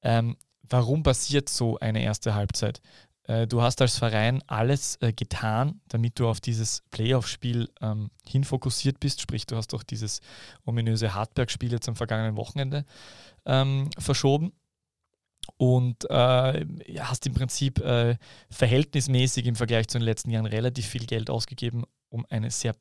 [0.03, 2.81] ähm, warum passiert so eine erste Halbzeit?
[3.25, 9.01] Äh, du hast als Verein alles äh, getan, damit du auf dieses Playoff-Spiel ähm, hinfokussiert
[9.01, 9.21] bist.
[9.21, 10.21] Sprich, du hast auch dieses
[10.65, 12.85] ominöse Hartberg-Spiel jetzt am vergangenen Wochenende
[13.47, 14.53] ähm, verschoben
[15.57, 16.67] und äh,
[17.01, 18.17] hast im Prinzip äh,
[18.51, 22.75] verhältnismäßig im Vergleich zu den letzten Jahren relativ viel Geld ausgegeben, um eine sehr,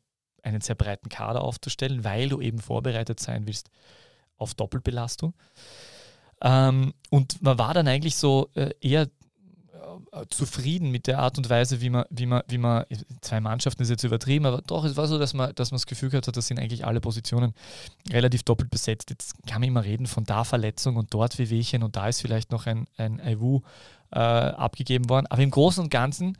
[0.44, 3.70] einen sehr breiten Kader aufzustellen, weil du eben vorbereitet sein willst
[4.38, 5.34] auf Doppelbelastung.
[6.42, 9.08] Ähm, und man war dann eigentlich so äh, eher
[10.30, 12.86] zufrieden mit der Art und Weise, wie man, wie man, wie man,
[13.22, 15.86] zwei Mannschaften ist jetzt übertrieben, aber doch, es war so, dass man, dass man das
[15.86, 17.54] Gefühl gehabt hat, das sind eigentlich alle Positionen
[18.10, 19.10] relativ doppelt besetzt.
[19.10, 22.52] Jetzt kann man immer reden von da Verletzung und dort Wehwehchen und da ist vielleicht
[22.52, 23.62] noch ein, ein Aiwu
[24.12, 25.28] äh, abgegeben worden.
[25.28, 26.38] Aber im Großen und Ganzen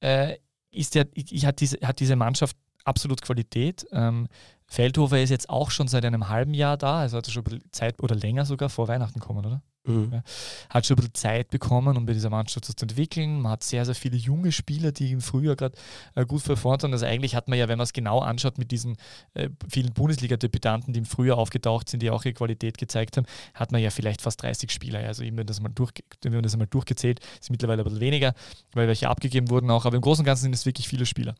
[0.00, 0.36] äh,
[0.70, 1.06] ist der,
[1.44, 3.86] hat, diese, hat diese Mannschaft absolut Qualität.
[3.92, 4.28] Ähm,
[4.66, 8.02] Feldhofer ist jetzt auch schon seit einem halben Jahr da, also hat er schon Zeit
[8.02, 9.62] oder länger sogar vor Weihnachten kommen, oder?
[9.84, 10.22] Mhm.
[10.68, 13.40] Hat schon ein bisschen Zeit bekommen, um bei dieser Mannschaft zu entwickeln.
[13.40, 15.76] Man hat sehr, sehr viele junge Spieler, die im Frühjahr gerade
[16.14, 16.92] äh, gut performt haben.
[16.92, 18.96] Also eigentlich hat man ja, wenn man es genau anschaut, mit diesen
[19.34, 23.72] äh, vielen Bundesliga-Debütanten, die im Frühjahr aufgetaucht sind, die auch ihre Qualität gezeigt haben, hat
[23.72, 25.00] man ja vielleicht fast 30 Spieler.
[25.00, 28.34] Also wenn das mal, durch, wenn man das mal durchgezählt, ist mittlerweile ein bisschen weniger,
[28.74, 29.86] weil welche abgegeben wurden auch.
[29.86, 31.34] Aber im Großen und Ganzen sind es wirklich viele Spieler.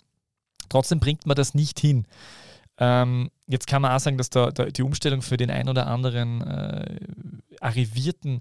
[0.70, 2.06] Trotzdem bringt man das nicht hin.
[2.80, 5.86] Ähm, jetzt kann man auch sagen, dass da, da die Umstellung für den ein oder
[5.86, 6.98] anderen äh,
[7.60, 8.40] arrivierten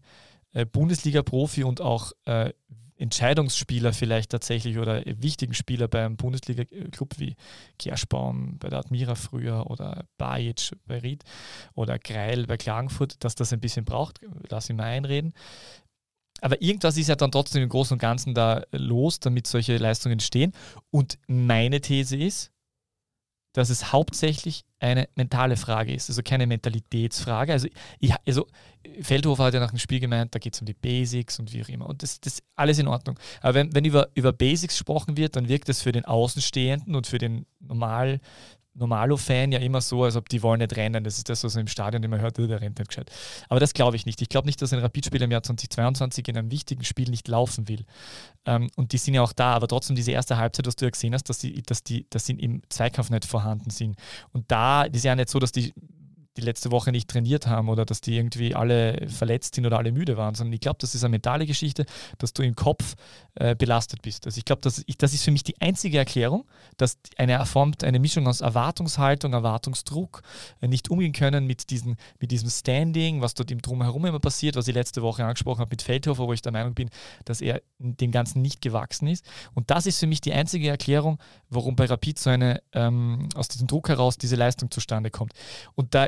[0.53, 2.51] äh, Bundesliga-Profi und auch äh,
[2.95, 7.35] Entscheidungsspieler vielleicht tatsächlich oder wichtigen Spieler beim Bundesliga-Club wie
[7.77, 11.23] Kerschbaum bei der Admira früher oder Bajic bei Ried
[11.75, 14.19] oder Greil bei Klagenfurt, dass das ein bisschen braucht,
[14.49, 15.33] lass ihn mal einreden.
[16.41, 20.13] Aber irgendwas ist ja dann trotzdem im Großen und Ganzen da los, damit solche Leistungen
[20.13, 20.53] entstehen.
[20.89, 22.51] Und meine These ist,
[23.53, 27.51] dass es hauptsächlich eine mentale Frage ist, also keine Mentalitätsfrage.
[27.51, 27.67] Also,
[27.99, 28.47] ich, also
[29.01, 31.63] Feldhofer hat ja nach dem Spiel gemeint, da geht es um die Basics und wie
[31.63, 31.87] auch immer.
[31.87, 33.19] Und das ist alles in Ordnung.
[33.41, 37.07] Aber wenn, wenn über, über Basics gesprochen wird, dann wirkt das für den Außenstehenden und
[37.07, 38.19] für den normal
[38.73, 41.03] Normalo-Fan ja immer so, als ob die wollen nicht rennen.
[41.03, 43.11] Das ist das, was man im Stadion immer hört, der rennt nicht gescheit.
[43.49, 44.21] Aber das glaube ich nicht.
[44.21, 47.67] Ich glaube nicht, dass ein Rapidspieler im Jahr 2022 in einem wichtigen Spiel nicht laufen
[47.67, 47.85] will.
[48.45, 50.91] Ähm, und die sind ja auch da, aber trotzdem diese erste Halbzeit, was du ja
[50.91, 53.95] gesehen hast, dass die, dass die, dass sie im Zweikampf nicht vorhanden sind.
[54.31, 55.73] Und da ist ja nicht so, dass die
[56.39, 59.91] die letzte Woche nicht trainiert haben oder dass die irgendwie alle verletzt sind oder alle
[59.91, 61.85] müde waren, sondern ich glaube, das ist eine mentale Geschichte,
[62.17, 62.95] dass du im Kopf
[63.35, 64.25] äh, belastet bist.
[64.25, 66.45] Also ich glaube, das, das ist für mich die einzige Erklärung,
[66.77, 70.21] dass eine Form, eine Mischung aus Erwartungshaltung, Erwartungsdruck,
[70.61, 74.55] äh, nicht umgehen können mit, diesen, mit diesem Standing, was dort im Drumherum immer passiert,
[74.55, 76.89] was ich letzte Woche angesprochen habe mit Feldhofer, wo ich der Meinung bin,
[77.25, 79.25] dass er dem Ganzen nicht gewachsen ist.
[79.53, 81.19] Und das ist für mich die einzige Erklärung,
[81.49, 85.33] warum bei Rapid so eine, ähm, aus diesem Druck heraus diese Leistung zustande kommt.
[85.75, 86.07] Und da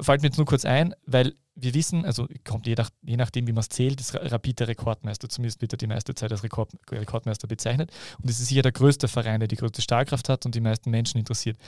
[0.00, 3.46] fällt mir jetzt nur kurz ein, weil wir wissen, also kommt je, nach, je nachdem,
[3.46, 5.28] wie man es zählt, ist Rapid der Rekordmeister.
[5.28, 7.90] Zumindest wird er die meiste Zeit als Rekord, Rekordmeister bezeichnet.
[8.22, 10.90] Und es ist sicher der größte Verein, der die größte Stahlkraft hat und die meisten
[10.90, 11.58] Menschen interessiert.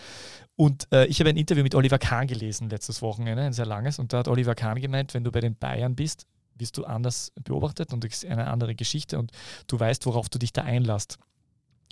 [0.55, 3.99] Und äh, ich habe ein Interview mit Oliver Kahn gelesen letztes Wochenende, ein sehr langes.
[3.99, 6.27] Und da hat Oliver Kahn gemeint, wenn du bei den Bayern bist,
[6.57, 9.33] wirst du anders beobachtet und eine andere Geschichte und
[9.67, 11.19] du weißt, worauf du dich da einlässt.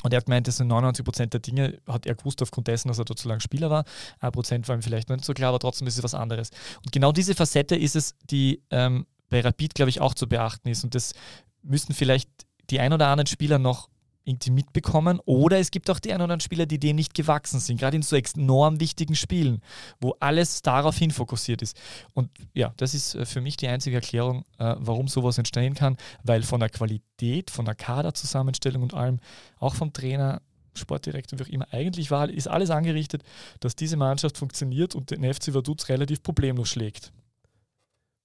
[0.02, 2.88] Und er hat gemeint, dass in 99 Prozent der Dinge hat er gewusst aufgrund dessen,
[2.88, 3.84] dass er dort so lange Spieler war.
[4.20, 6.50] Ein Prozent war ihm vielleicht noch nicht so klar, aber trotzdem ist es was anderes.
[6.84, 10.68] Und genau diese Facette ist es, die ähm, bei Rapid, glaube ich, auch zu beachten
[10.68, 10.84] ist.
[10.84, 11.14] Und das
[11.62, 12.30] müssen vielleicht
[12.70, 13.88] die ein oder anderen Spieler noch
[14.28, 15.20] irgendwie mitbekommen.
[15.24, 17.96] Oder es gibt auch die ein oder anderen Spieler, die dem nicht gewachsen sind, gerade
[17.96, 19.62] in so enorm wichtigen Spielen,
[20.00, 21.76] wo alles darauf hin fokussiert ist.
[22.14, 25.96] Und ja, das ist äh, für mich die einzige Erklärung, äh, warum sowas entstehen kann,
[26.22, 29.20] weil von der Qualität, von der Kaderzusammenstellung und allem,
[29.58, 30.42] auch vom Trainer,
[30.74, 33.22] Sportdirektor, wie auch immer, eigentlich war, ist alles angerichtet,
[33.60, 37.12] dass diese Mannschaft funktioniert und den FC Vaduz relativ problemlos schlägt.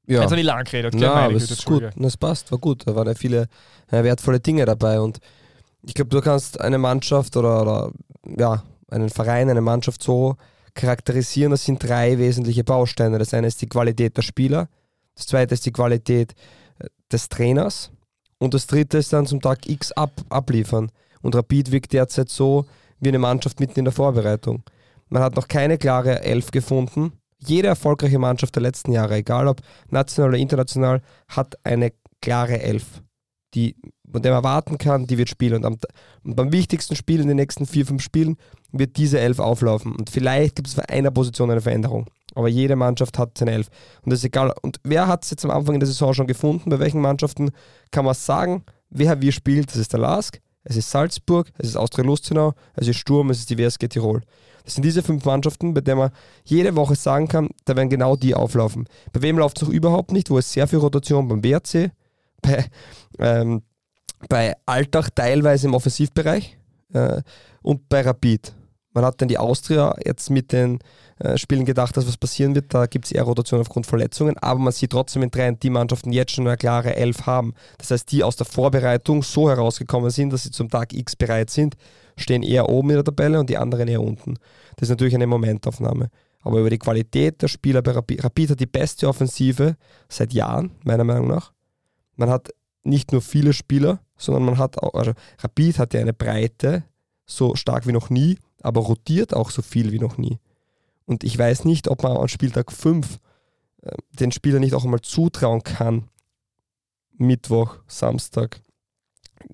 [0.05, 0.21] Ja.
[0.21, 0.95] Jetzt habe ich lang geredet.
[0.95, 1.89] Ja, aber es ist gut.
[1.95, 2.85] Das passt, war gut.
[2.85, 3.47] Da waren ja viele
[3.89, 5.19] äh, wertvolle Dinge dabei und
[5.85, 7.91] ich glaube, du kannst eine Mannschaft oder, oder
[8.37, 10.35] ja, einen Verein, eine Mannschaft so
[10.73, 11.51] charakterisieren.
[11.51, 13.19] Das sind drei wesentliche Bausteine.
[13.19, 14.69] Das eine ist die Qualität der Spieler,
[15.15, 16.33] das zweite ist die Qualität
[16.79, 17.91] äh, des Trainers
[18.39, 20.91] und das dritte ist dann zum Tag X ab, abliefern.
[21.21, 22.65] Und Rapid wirkt derzeit so
[22.99, 24.63] wie eine Mannschaft mitten in der Vorbereitung.
[25.09, 27.13] Man hat noch keine klare Elf gefunden.
[27.37, 33.01] Jede erfolgreiche Mannschaft der letzten Jahre, egal ob national oder international, hat eine klare Elf,
[33.53, 33.75] die
[34.13, 35.55] von dem man erwarten kann, die wird spielen.
[35.55, 35.77] Und, am,
[36.23, 38.37] und beim wichtigsten Spiel in den nächsten vier, fünf Spielen
[38.71, 39.95] wird diese Elf auflaufen.
[39.95, 42.05] Und vielleicht gibt es für einer Position eine Veränderung.
[42.35, 43.69] Aber jede Mannschaft hat seine Elf.
[44.03, 44.53] Und das ist egal.
[44.61, 46.69] Und wer hat es jetzt am Anfang der Saison schon gefunden?
[46.69, 47.51] Bei welchen Mannschaften
[47.91, 49.69] kann man sagen, wer wie spielt?
[49.69, 53.39] Das ist der Lask, es ist Salzburg, es ist Austria Lustenau, es ist Sturm, es
[53.39, 54.21] ist die WSG Tirol.
[54.63, 56.11] Das sind diese fünf Mannschaften, bei denen man
[56.45, 58.87] jede Woche sagen kann, da werden genau die auflaufen.
[59.11, 60.29] Bei wem läuft es noch überhaupt nicht?
[60.29, 61.27] Wo ist sehr viel Rotation?
[61.27, 61.91] Beim WRC,
[62.41, 62.65] bei
[63.19, 63.63] ähm,
[64.29, 66.57] bei Alltag teilweise im Offensivbereich
[66.93, 67.21] äh,
[67.61, 68.53] und bei Rapid.
[68.93, 70.79] Man hat dann die Austria jetzt mit den
[71.19, 72.73] äh, Spielen gedacht, dass was passieren wird.
[72.73, 76.11] Da gibt es eher Rotation aufgrund Verletzungen, aber man sieht trotzdem in drei die Mannschaften
[76.11, 77.53] jetzt schon eine klare Elf haben.
[77.79, 81.49] Das heißt, die aus der Vorbereitung so herausgekommen sind, dass sie zum Tag X bereit
[81.49, 81.75] sind,
[82.17, 84.35] stehen eher oben in der Tabelle und die anderen eher unten.
[84.75, 86.09] Das ist natürlich eine Momentaufnahme.
[86.41, 89.75] Aber über die Qualität der Spieler bei Rapid, Rapid hat die beste Offensive
[90.09, 91.53] seit Jahren, meiner Meinung nach.
[92.15, 92.49] Man hat
[92.83, 96.83] nicht nur viele Spieler, sondern man hat auch, also Rapid hat ja eine Breite,
[97.25, 100.39] so stark wie noch nie, aber rotiert auch so viel wie noch nie.
[101.05, 103.19] Und ich weiß nicht, ob man an Spieltag 5
[103.81, 106.09] äh, den Spieler nicht auch einmal zutrauen kann,
[107.17, 108.61] Mittwoch, Samstag,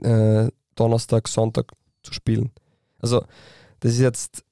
[0.01, 1.71] äh, Donnerstag, Sonntag
[2.03, 2.51] zu spielen.
[2.99, 3.23] Also,
[3.79, 4.43] das ist jetzt,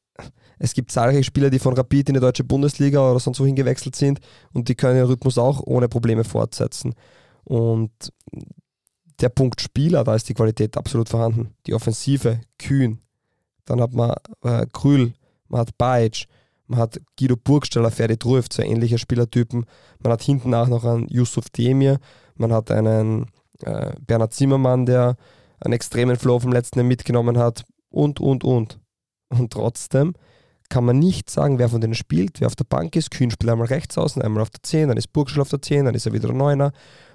[0.59, 3.95] es gibt zahlreiche Spieler, die von Rapid in die deutsche Bundesliga oder sonst wohin gewechselt
[3.95, 4.19] sind
[4.53, 6.95] und die können den Rhythmus auch ohne Probleme fortsetzen.
[7.43, 7.91] Und
[9.19, 11.53] der Punkt Spieler, da ist die Qualität absolut vorhanden.
[11.65, 12.99] Die Offensive, kühn.
[13.65, 14.13] Dann hat man
[14.43, 15.13] äh, Krüll,
[15.47, 16.27] man hat Bajic,
[16.67, 19.65] man hat Guido Burgstaller, Ferdi Truef, zwei ähnliche Spielertypen.
[19.99, 21.99] Man hat hinten auch noch einen Yusuf Demir,
[22.35, 23.27] man hat einen
[23.61, 25.15] äh, Bernhard Zimmermann, der
[25.59, 28.79] einen extremen Flow vom letzten Jahr mitgenommen hat und, und, und.
[29.29, 30.13] Und trotzdem
[30.69, 33.11] kann man nicht sagen, wer von denen spielt, wer auf der Bank ist.
[33.11, 35.85] Kühn spielt einmal rechts außen, einmal auf der 10, dann ist Burgstall auf der 10,
[35.85, 36.29] dann ist er wieder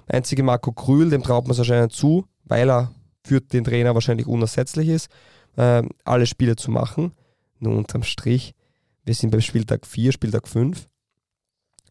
[0.07, 0.15] der.
[0.15, 2.91] Einzige Marco Krühl, dem traut man es wahrscheinlich zu, weil er
[3.25, 5.09] für den Trainer wahrscheinlich unersetzlich ist,
[5.55, 7.13] äh, alle Spiele zu machen.
[7.59, 8.53] Nur unterm Strich,
[9.05, 10.87] wir sind beim Spieltag 4, Spieltag 5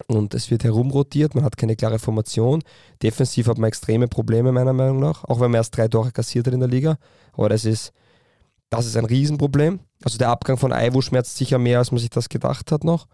[0.07, 2.63] und es wird herumrotiert, man hat keine klare Formation.
[3.01, 6.47] Defensiv hat man extreme Probleme, meiner Meinung nach, auch wenn man erst drei Tore kassiert
[6.47, 6.97] hat in der Liga.
[7.33, 7.93] Aber das ist,
[8.69, 9.79] das ist ein Riesenproblem.
[10.03, 13.07] Also der Abgang von Aiwu schmerzt sicher mehr, als man sich das gedacht hat noch.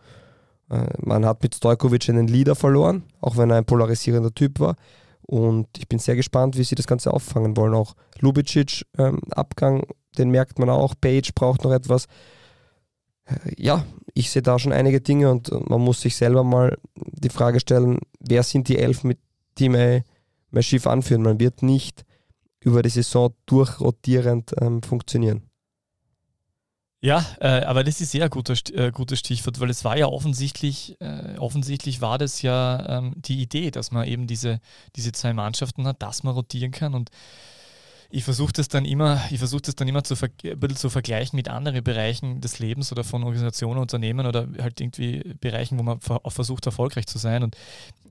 [0.69, 4.75] Äh, man hat mit Stojkovic einen Leader verloren, auch wenn er ein polarisierender Typ war.
[5.21, 7.73] Und ich bin sehr gespannt, wie sie das Ganze auffangen wollen.
[7.73, 9.83] Auch Lubicic, ähm, Abgang,
[10.17, 10.95] den merkt man auch.
[10.99, 12.05] Page braucht noch etwas.
[13.25, 17.29] Äh, ja, ich sehe da schon einige Dinge und man muss sich selber mal die
[17.29, 19.19] Frage stellen, wer sind die elf, mit
[19.59, 20.01] die man,
[20.51, 21.21] man schief anführen.
[21.21, 22.05] Man wird nicht
[22.59, 25.48] über die Saison durchrotierend ähm, funktionieren.
[27.01, 30.97] Ja, äh, aber das ist sehr guter, äh, gutes Stichwort, weil es war ja offensichtlich,
[30.99, 34.59] äh, offensichtlich war das ja ähm, die Idee, dass man eben diese,
[34.97, 36.93] diese zwei Mannschaften hat, dass man rotieren kann.
[36.93, 37.09] Und
[38.11, 41.47] ich versuche das dann immer, ich versuche das dann immer zu, bisschen zu vergleichen mit
[41.47, 46.65] anderen Bereichen des Lebens oder von Organisationen, Unternehmen oder halt irgendwie Bereichen, wo man versucht,
[46.65, 47.43] erfolgreich zu sein.
[47.43, 47.55] Und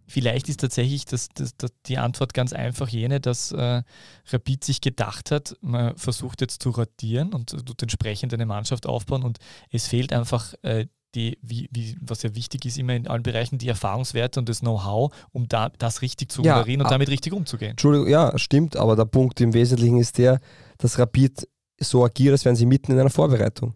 [0.07, 3.83] vielleicht ist tatsächlich das, das, das die Antwort ganz einfach jene, dass äh,
[4.31, 9.25] Rapid sich gedacht hat, man versucht jetzt zu radieren und tut entsprechend eine Mannschaft aufbauen
[9.25, 9.39] und
[9.71, 13.59] es fehlt einfach äh, die, wie, wie, was ja wichtig ist, immer in allen Bereichen,
[13.59, 17.33] die Erfahrungswerte und das Know-how, um da, das richtig zu moderieren ja, und damit richtig
[17.33, 17.73] umzugehen.
[17.73, 20.41] Entschuldigung, ja, stimmt, aber der Punkt im Wesentlichen ist der,
[20.77, 21.49] dass Rapid
[21.81, 23.75] so agiert, als wären sie mitten in einer Vorbereitung.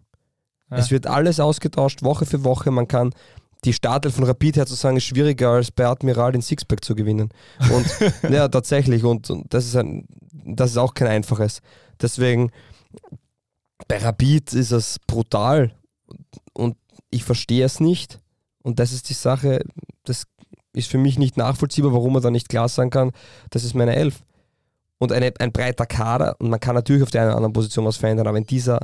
[0.69, 0.77] Ja.
[0.77, 2.71] Es wird alles ausgetauscht, Woche für Woche.
[2.71, 3.13] Man kann
[3.65, 6.95] die Startelf von Rapid her zu sagen, ist schwieriger als bei Admiral den Sixpack zu
[6.95, 7.29] gewinnen.
[7.71, 7.85] Und
[8.29, 9.03] ja, tatsächlich.
[9.03, 10.05] Und, und, das, ist ein,
[10.45, 11.61] das ist auch kein einfaches.
[12.01, 12.51] Deswegen,
[13.87, 15.73] bei Rapid ist es brutal.
[17.13, 18.19] Ich verstehe es nicht.
[18.63, 19.63] Und das ist die Sache,
[20.03, 20.25] das
[20.73, 23.11] ist für mich nicht nachvollziehbar, warum man da nicht klar sagen kann,
[23.51, 24.23] das ist meine Elf.
[24.97, 27.85] Und eine, ein breiter Kader, und man kann natürlich auf der einen oder anderen Position
[27.85, 28.79] was verändern, aber in dieser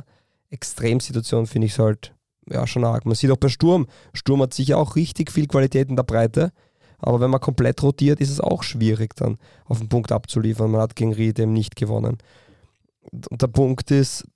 [0.50, 2.14] Extremsituation finde ich es halt
[2.48, 3.06] ja, schon arg.
[3.06, 6.52] Man sieht auch bei Sturm, Sturm hat sicher auch richtig viel Qualität in der Breite,
[6.98, 10.70] aber wenn man komplett rotiert, ist es auch schwierig, dann auf den Punkt abzuliefern.
[10.70, 12.18] Man hat gegen Ried eben nicht gewonnen.
[13.10, 14.26] Und der Punkt ist,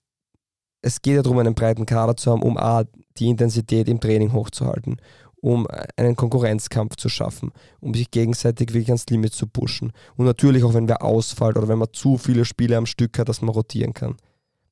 [0.84, 2.84] es geht ja darum, einen breiten Kader zu haben, um A,
[3.16, 5.00] die Intensität im Training hochzuhalten,
[5.36, 5.66] um
[5.96, 9.92] einen Konkurrenzkampf zu schaffen, um sich gegenseitig wirklich ans Limit zu pushen.
[10.16, 13.30] Und natürlich auch, wenn wer ausfällt oder wenn man zu viele Spiele am Stück hat,
[13.30, 14.16] dass man rotieren kann.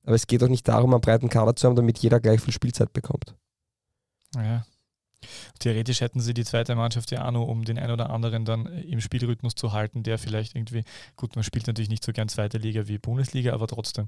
[0.05, 2.53] Aber es geht auch nicht darum, einen breiten Kader zu haben, damit jeder gleich viel
[2.53, 3.35] Spielzeit bekommt.
[4.35, 4.65] Ja,
[5.59, 8.66] Theoretisch hätten sie die zweite Mannschaft ja auch noch, um den einen oder anderen dann
[8.66, 10.85] im Spielrhythmus zu halten, der vielleicht irgendwie,
[11.16, 14.07] gut, man spielt natürlich nicht so gern zweite Liga wie Bundesliga, aber trotzdem.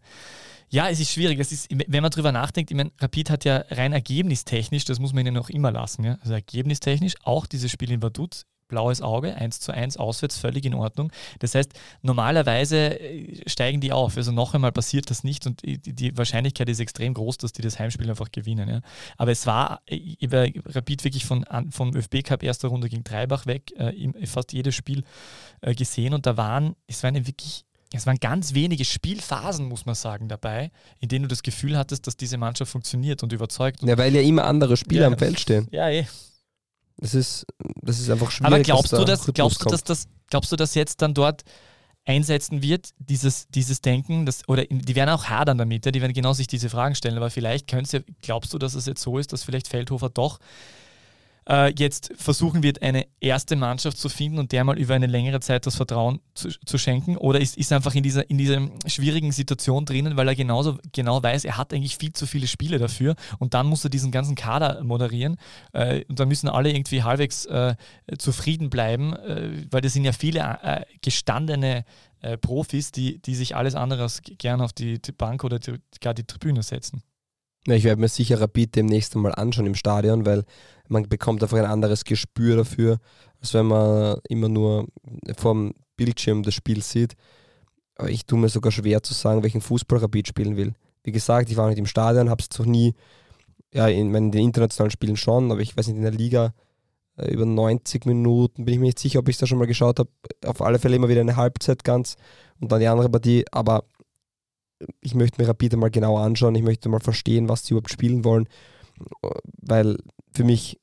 [0.70, 1.38] Ja, es ist schwierig.
[1.38, 5.12] Es ist, wenn man drüber nachdenkt, ich meine, Rapid hat ja rein ergebnistechnisch, das muss
[5.12, 9.36] man ihnen auch immer lassen, ja, also ergebnistechnisch, auch dieses Spiel in Vaduz blaues Auge,
[9.36, 11.12] 1 zu 1 auswärts, völlig in Ordnung.
[11.38, 11.72] Das heißt,
[12.02, 14.16] normalerweise äh, steigen die auf.
[14.16, 17.78] Also noch einmal passiert das nicht und die Wahrscheinlichkeit ist extrem groß, dass die das
[17.78, 18.68] Heimspiel einfach gewinnen.
[18.68, 18.80] Ja.
[19.16, 19.80] Aber es war
[20.20, 24.52] über äh, Rapid wirklich von, vom ÖFB Cup erster Runde gegen Dreibach weg, äh, fast
[24.52, 25.04] jedes Spiel
[25.60, 29.94] äh, gesehen und da waren, es waren wirklich es waren ganz wenige Spielphasen, muss man
[29.94, 33.82] sagen, dabei, in denen du das Gefühl hattest, dass diese Mannschaft funktioniert und überzeugt.
[33.82, 35.68] Und ja, weil ja immer andere Spieler ja, am Feld stehen.
[35.70, 36.04] Ja, eh.
[36.96, 37.46] Das ist,
[37.82, 38.52] das ist einfach schwierig.
[38.52, 41.42] Aber glaubst du, dass, glaubst du, dass das, glaubst du, dass jetzt dann dort
[42.06, 46.12] einsetzen wird, dieses, dieses Denken, das, oder die werden auch hadern damit, ja, die werden
[46.12, 49.18] genau sich diese Fragen stellen, aber vielleicht könnt's ja, glaubst du, dass es jetzt so
[49.18, 50.38] ist, dass vielleicht Feldhofer doch
[51.48, 55.40] äh, jetzt versuchen wird, eine erste Mannschaft zu finden und der mal über eine längere
[55.40, 57.16] Zeit das Vertrauen zu, zu schenken?
[57.16, 61.22] Oder ist, ist einfach in dieser, in dieser schwierigen Situation drinnen, weil er genauso genau
[61.22, 64.34] weiß, er hat eigentlich viel zu viele Spiele dafür und dann muss er diesen ganzen
[64.34, 65.36] Kader moderieren
[65.72, 67.74] äh, und dann müssen alle irgendwie halbwegs äh,
[68.18, 71.84] zufrieden bleiben, äh, weil das sind ja viele äh, gestandene
[72.20, 75.74] äh, Profis, die, die sich alles andere als gerne auf die, die Bank oder die,
[76.00, 77.02] gar die Tribüne setzen.
[77.66, 80.44] Ich werde mir sicher Rapid demnächst einmal anschauen im Stadion, weil
[80.88, 82.98] man bekommt einfach ein anderes Gespür dafür,
[83.40, 84.86] als wenn man immer nur
[85.36, 87.14] vorm Bildschirm das Spiel sieht.
[87.96, 90.74] Aber ich tue mir sogar schwer zu sagen, welchen Fußball Rapid spielen will.
[91.04, 92.94] Wie gesagt, ich war nicht im Stadion, habe es noch nie,
[93.72, 96.54] ja, in, in, den internationalen Spielen schon, aber ich weiß nicht, in der Liga
[97.16, 99.66] äh, über 90 Minuten bin ich mir nicht sicher, ob ich es da schon mal
[99.66, 100.10] geschaut habe.
[100.44, 102.16] Auf alle Fälle immer wieder eine Halbzeit ganz
[102.60, 103.84] und dann die andere Partie, aber
[105.00, 108.24] ich möchte mir Rapid mal genauer anschauen, ich möchte mal verstehen, was sie überhaupt spielen
[108.24, 108.48] wollen,
[109.60, 109.98] weil
[110.34, 110.80] für mich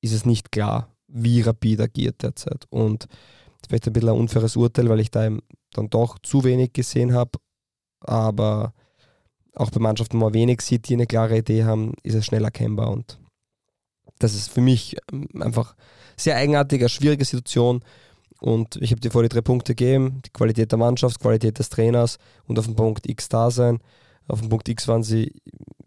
[0.00, 2.66] ist es nicht klar, wie Rapid agiert derzeit.
[2.70, 3.06] Und
[3.66, 5.28] vielleicht ein bisschen ein unfaires Urteil, weil ich da
[5.72, 7.38] dann doch zu wenig gesehen habe,
[8.00, 8.72] aber
[9.54, 12.44] auch bei Mannschaften, wo man wenig sieht, die eine klare Idee haben, ist es schnell
[12.44, 13.18] erkennbar und
[14.18, 15.74] das ist für mich ähm, einfach
[16.16, 17.82] sehr eigenartig, eine schwierige Situation
[18.40, 21.68] und ich habe dir vor die drei Punkte gegeben, die Qualität der Mannschaft, Qualität des
[21.68, 23.80] Trainers und auf dem Punkt X da sein.
[24.28, 25.32] Auf dem Punkt X waren sie,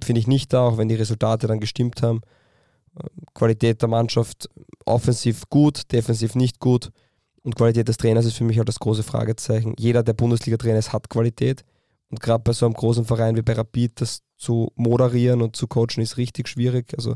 [0.03, 2.21] finde ich, nicht da, auch wenn die Resultate dann gestimmt haben.
[3.33, 4.49] Qualität der Mannschaft
[4.85, 6.91] offensiv gut, defensiv nicht gut.
[7.43, 9.73] Und Qualität des Trainers ist für mich halt das große Fragezeichen.
[9.77, 11.63] Jeder, der Bundesliga-Trainer ist, hat Qualität.
[12.09, 15.67] Und gerade bei so einem großen Verein wie bei Rapid, das zu moderieren und zu
[15.67, 16.93] coachen, ist richtig schwierig.
[16.97, 17.15] Also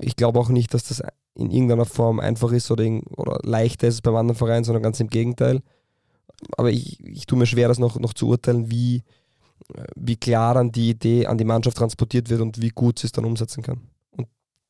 [0.00, 1.02] ich glaube auch nicht, dass das
[1.34, 2.84] in irgendeiner Form einfach ist oder,
[3.16, 5.60] oder leichter ist beim anderen Verein, sondern ganz im Gegenteil.
[6.56, 9.02] Aber ich, ich tue mir schwer, das noch, noch zu urteilen, wie,
[9.96, 13.12] wie klar dann die Idee an die Mannschaft transportiert wird und wie gut sie es
[13.12, 13.80] dann umsetzen kann.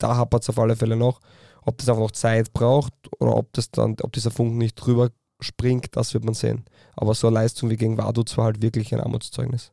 [0.03, 1.21] Da hapert es auf alle Fälle noch.
[1.63, 5.11] Ob das einfach noch Zeit braucht oder ob, das dann, ob dieser Funken nicht drüber
[5.41, 6.65] springt, das wird man sehen.
[6.97, 9.73] Aber so eine Leistung wie gegen Vaduz war halt wirklich ein Armutszeugnis.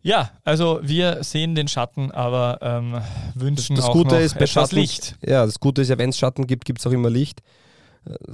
[0.00, 3.00] Ja, also wir sehen den Schatten, aber ähm,
[3.34, 5.18] wünschen das, das auch Gute noch ist, bei etwas Schatten, Licht.
[5.26, 7.42] Ja, das Gute ist ja, wenn es Schatten gibt, gibt es auch immer Licht.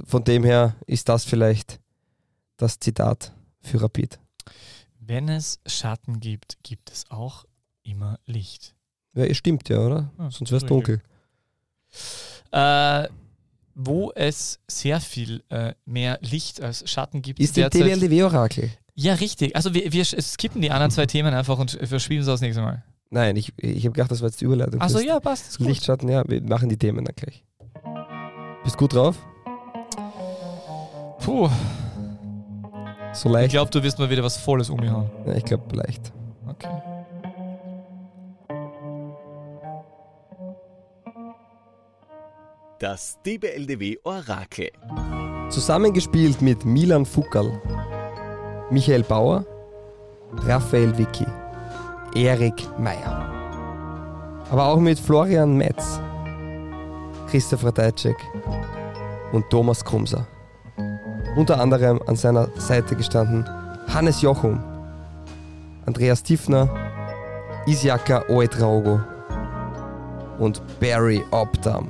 [0.05, 1.79] Von dem her ist das vielleicht
[2.57, 4.19] das Zitat für Rapid.
[4.99, 7.45] Wenn es Schatten gibt, gibt es auch
[7.81, 8.75] immer Licht.
[9.15, 10.11] Ja, stimmt ja, oder?
[10.17, 11.01] Ja, Sonst wäre es dunkel.
[12.51, 13.07] Äh,
[13.75, 17.39] wo es sehr viel äh, mehr Licht als Schatten gibt.
[17.39, 18.71] Ist die DWLDW-Orakel.
[18.95, 19.55] Ja, richtig.
[19.55, 22.83] Also wir, wir skippen die anderen zwei Themen einfach und verspielen sie das nächste Mal.
[23.09, 24.81] Nein, ich, ich habe gedacht, das war jetzt die Überleitung.
[24.81, 25.59] Achso, ja, passt.
[25.59, 27.43] Lichtschatten, ja, wir machen die Themen dann gleich.
[28.63, 29.17] Bist gut drauf?
[31.19, 31.49] Puh.
[33.13, 33.47] So leicht.
[33.47, 35.09] Ich glaube, du wirst mal wieder was Volles umhauen.
[35.25, 36.11] Ja, ich glaube, leicht.
[36.47, 36.92] Okay.
[42.83, 44.69] Das DBLDW Orakel.
[45.49, 47.61] Zusammengespielt mit Milan Fuckerl
[48.71, 49.45] Michael Bauer,
[50.45, 51.25] Raphael Vicky,
[52.13, 53.31] Erik Meyer.
[54.51, 56.01] Aber auch mit Florian Metz,
[57.29, 58.17] Christopher Deitschek
[59.31, 60.27] und Thomas Krumser.
[61.37, 63.49] Unter anderem an seiner Seite gestanden
[63.87, 64.61] Hannes Jochum,
[65.85, 66.67] Andreas Tiefner,
[67.65, 68.99] Isiaka Oetraogo
[70.37, 71.89] und Barry Opdam.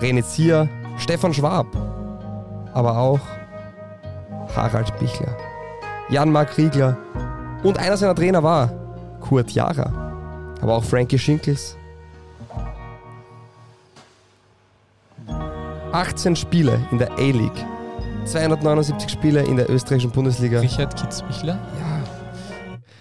[0.00, 0.68] René Zier,
[0.98, 1.66] Stefan Schwab,
[2.74, 3.20] aber auch
[4.54, 5.34] Harald Bichler.
[6.08, 6.96] Jan-Marc Riegler
[7.62, 8.70] und einer seiner Trainer war
[9.20, 9.90] Kurt Jara,
[10.60, 11.76] aber auch Frankie Schinkels.
[15.92, 17.64] 18 Spiele in der A-League,
[18.26, 20.60] 279 Spiele in der österreichischen Bundesliga.
[20.60, 21.54] Richard Kitzbichler?
[21.54, 21.95] Ja.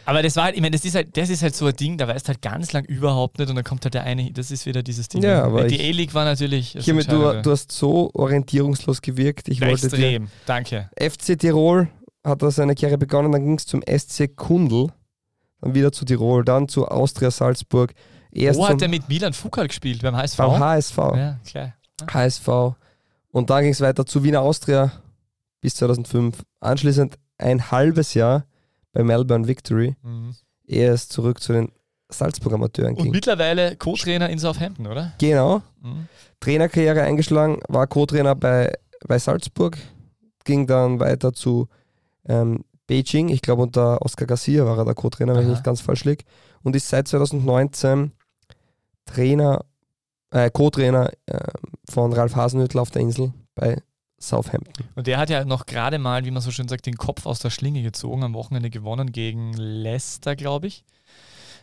[0.05, 1.97] Aber das war halt, ich meine, das ist halt, das ist halt so ein Ding,
[1.97, 4.65] da weißt halt ganz lang überhaupt nicht und dann kommt halt der eine, das ist
[4.65, 5.23] wieder dieses Ding.
[5.23, 6.77] Ja, aber die A-League war natürlich.
[6.79, 9.47] Hiermit, du, du hast so orientierungslos gewirkt.
[9.49, 10.89] Ich Extrem, wollte dir danke.
[10.99, 11.87] FC Tirol
[12.23, 14.87] hat er seine Karriere begonnen, dann ging es zum SC Kundl,
[15.61, 17.93] dann wieder zu Tirol, dann zu Austria Salzburg.
[18.31, 20.01] Erst Wo hat er mit Milan Foucault gespielt?
[20.01, 20.37] Beim HSV?
[20.37, 20.97] Beim HSV.
[20.97, 21.73] Ja, klar.
[22.11, 22.47] HSV.
[23.29, 24.91] Und dann ging es weiter zu Wiener Austria
[25.61, 26.43] bis 2005.
[26.59, 28.45] Anschließend ein halbes Jahr
[28.95, 29.95] bei Melbourne Victory.
[30.01, 30.33] Mhm.
[30.65, 31.71] Er ist zurück zu den
[32.09, 33.07] Salzburg Amateuren ging.
[33.07, 35.13] Und mittlerweile Co-Trainer in Southampton, oder?
[35.19, 35.61] Genau.
[35.81, 36.07] Mhm.
[36.39, 38.73] Trainerkarriere eingeschlagen, war Co-Trainer bei,
[39.05, 39.77] bei Salzburg,
[40.45, 41.67] ging dann weiter zu
[42.27, 45.81] ähm, Beijing, ich glaube unter Oscar Garcia war er der Co-Trainer, wenn ich nicht ganz
[45.81, 46.23] falsch liege,
[46.63, 48.11] und ist seit 2019
[49.05, 49.65] Trainer,
[50.31, 51.51] äh, Co-Trainer äh,
[51.89, 53.81] von Ralf Hasenhüttl auf der Insel bei
[54.27, 54.85] Southampton.
[54.95, 57.39] Und der hat ja noch gerade mal, wie man so schön sagt, den Kopf aus
[57.39, 60.83] der Schlinge gezogen, am Wochenende gewonnen gegen Leicester, glaube ich.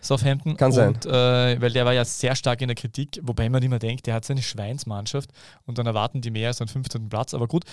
[0.03, 0.57] Southampton.
[0.57, 0.89] Kann sein.
[0.89, 4.07] Und, äh, weil der war ja sehr stark in der Kritik, wobei man immer denkt,
[4.07, 5.31] der hat seine Schweinsmannschaft
[5.65, 7.09] und dann erwarten die mehr als einen 15.
[7.09, 7.65] Platz, aber gut.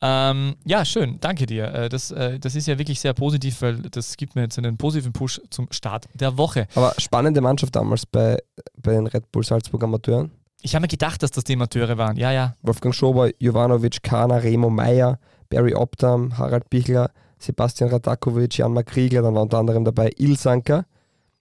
[0.00, 1.72] Ähm, ja, schön, danke dir.
[1.72, 4.76] Äh, das, äh, das ist ja wirklich sehr positiv, weil das gibt mir jetzt einen
[4.76, 6.66] positiven Push zum Start der Woche.
[6.74, 8.38] Aber spannende Mannschaft damals bei,
[8.76, 10.30] bei den Red Bull Salzburg Amateuren.
[10.60, 12.16] Ich habe mir gedacht, dass das die Amateure waren.
[12.16, 12.54] Ja, ja.
[12.62, 19.34] Wolfgang Schober, Jovanovic, Kana, Remo Meyer, Barry Opdam, Harald Bichler, Sebastian Radakovic, Jan Kriegler, dann
[19.34, 20.84] war unter anderem dabei Ilsanker,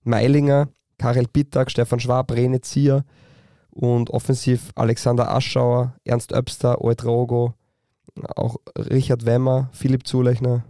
[0.03, 3.03] Meilinger, Karel Bittag, Stefan Schwab, Rene Zier
[3.71, 7.53] und offensiv Alexander Aschauer, Ernst Öbster, Oed Rogo,
[8.35, 10.63] auch Richard Wemmer, Philipp Zulechner.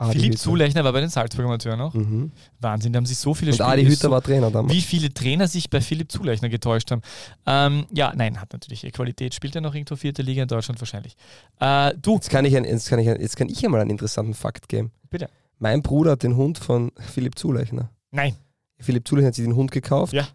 [0.00, 0.42] Adi Philipp Hütter.
[0.42, 1.92] Zulechner war bei den Salzburger Amateuren noch.
[1.94, 2.32] Mhm.
[2.60, 4.74] Wahnsinn, da haben sich so viele Und Adi Hütter so, war Trainer damals.
[4.74, 7.02] Wie viele Trainer sich bei Philipp Zulechner getäuscht haben.
[7.46, 9.34] Ähm, ja, nein, hat natürlich eh Qualität.
[9.34, 11.16] Spielt er noch irgendwo vierte Liga in Deutschland wahrscheinlich.
[11.60, 13.90] Äh, du, Jetzt kann ich, ein, jetzt, kann ich ein, jetzt kann ich einmal einen
[13.90, 14.90] interessanten Fakt geben.
[15.10, 15.28] Bitte.
[15.58, 17.90] Mein Bruder hat den Hund von Philipp Zulechner.
[18.10, 18.34] nein.
[18.78, 20.26] Philipp Zulechner hat sich den Hund gekauft Ja.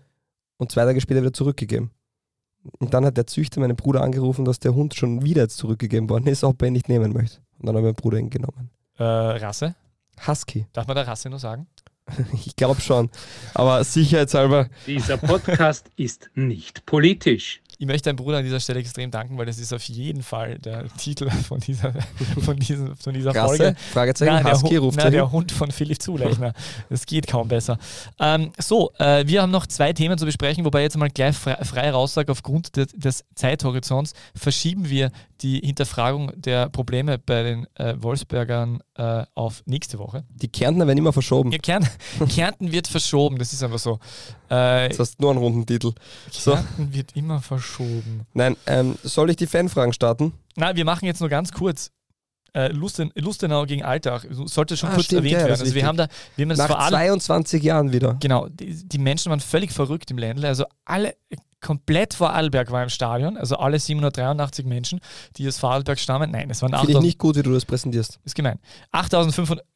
[0.57, 1.89] und zwei Tage später wieder zurückgegeben.
[2.77, 6.07] Und dann hat der Züchter meinen Bruder angerufen, dass der Hund schon wieder jetzt zurückgegeben
[6.11, 7.39] worden ist, ob er ihn nicht nehmen möchte.
[7.57, 8.69] Und dann hat mein Bruder ihn genommen.
[8.97, 9.75] Äh, Rasse?
[10.27, 10.65] Husky.
[10.73, 11.67] Darf man da Rasse nur sagen?
[12.45, 13.09] Ich glaube schon.
[13.55, 17.61] Aber sicherheitshalber, Dieser Podcast ist nicht politisch.
[17.77, 20.57] Ich möchte deinem Bruder an dieser Stelle extrem danken, weil das ist auf jeden Fall
[20.59, 21.91] der Titel von dieser,
[22.41, 23.75] von diesen, von dieser Rasse, Folge.
[23.91, 25.31] Fragezeichen, Nein, der, Husky Hu- ruft nein, er der hin.
[25.33, 26.53] Hund von Philipp Zulechner.
[26.89, 27.77] Das geht kaum besser.
[28.19, 31.35] Ähm, so, äh, wir haben noch zwei Themen zu besprechen, wobei ich jetzt mal gleich
[31.35, 37.67] frei, frei raussage, aufgrund des, des Zeithorizonts verschieben wir die Hinterfragung der Probleme bei den
[37.75, 40.23] äh, Wolfsbergern äh, auf nächste Woche.
[40.29, 41.51] Die Kärntner werden immer verschoben.
[41.51, 41.87] Ja, Kärn,
[42.29, 43.99] Kärnten wird verschoben, das ist einfach so.
[44.49, 45.91] Äh, Das heißt nur einen runden Titel.
[46.31, 46.53] So.
[46.53, 48.25] Kärnten wird immer verschoben.
[48.33, 50.33] Nein, ähm, soll ich die Fanfragen starten?
[50.55, 51.91] Na, wir machen jetzt nur ganz kurz.
[52.53, 54.25] Äh, Lusten, Lustenau gegen Alltag.
[54.31, 55.59] Sollte schon Ah, kurz stimmt, erwähnt ja, werden.
[55.59, 56.07] Also wir haben da,
[56.37, 58.15] wir haben Nach vor allem 22 Jahren wieder.
[58.21, 60.47] Genau, die, die Menschen waren völlig verrückt im Ländle.
[60.47, 61.15] Also alle,
[61.65, 63.37] komplett vor Arlberg war im Stadion.
[63.37, 64.99] Also alle 783 Menschen,
[65.35, 66.29] die aus Vorarlberg stammen.
[66.29, 67.05] Nein, es waren Finde ich 8000.
[67.05, 68.19] nicht gut, wie du das präsentierst.
[68.23, 68.59] Ist gemein.
[68.91, 69.65] 8500.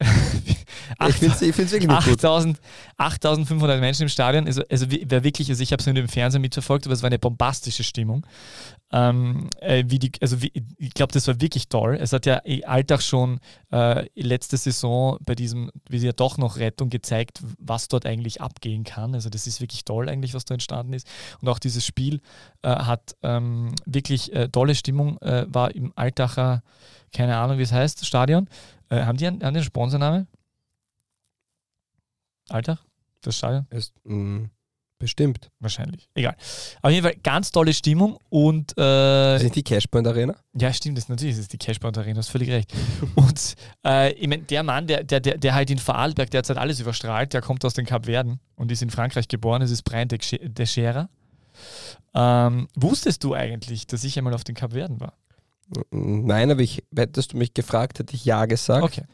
[1.08, 2.14] Ich finde es ich find's wirklich nicht gut.
[2.14, 2.60] 8000
[2.96, 4.46] 8500 Menschen im Stadion.
[4.46, 7.08] Also, also wer wirklich, also ich habe es nur im Fernsehen mitverfolgt, aber es war
[7.08, 8.26] eine bombastische Stimmung.
[8.92, 11.96] Ähm, äh, wie die, also wie, ich glaube, das war wirklich toll.
[12.00, 13.38] Es hat ja eh Alltag schon
[13.70, 18.40] äh, letzte Saison bei diesem, wie sie ja doch noch Rettung gezeigt, was dort eigentlich
[18.40, 19.14] abgehen kann.
[19.14, 21.06] Also das ist wirklich toll eigentlich, was da entstanden ist.
[21.40, 22.20] Und auch dieses Spiel
[22.62, 26.62] äh, hat ähm, wirklich äh, tolle Stimmung, äh, war im Altacher,
[27.12, 28.48] keine Ahnung, wie es heißt, Stadion.
[28.88, 30.26] Äh, haben die einen, haben einen Sponsornamen?
[32.48, 32.78] Alltag?
[33.20, 33.66] Das Stadion?
[33.70, 34.48] Ist, mh,
[35.00, 35.50] bestimmt.
[35.58, 36.08] Wahrscheinlich.
[36.14, 36.36] Egal.
[36.82, 40.36] Auf jeden Fall ganz tolle Stimmung und äh, Ist nicht die Cashpoint Arena?
[40.54, 42.72] ja, stimmt, das natürlich ist es die Cashbound Arena, du hast völlig recht.
[43.16, 46.78] und äh, ich mein, der Mann, der, der, der, der halt in Vorarlberg derzeit alles
[46.78, 50.18] überstrahlt, der kommt aus den Kapverden und ist in Frankreich geboren, das ist Brian de
[50.48, 51.08] de Scherer.
[52.14, 55.14] Ähm, wusstest du eigentlich, dass ich einmal auf den Kapverden war?
[55.90, 59.04] Nein, aber ich, hättest du mich gefragt, hätte ich ja gesagt, Okay.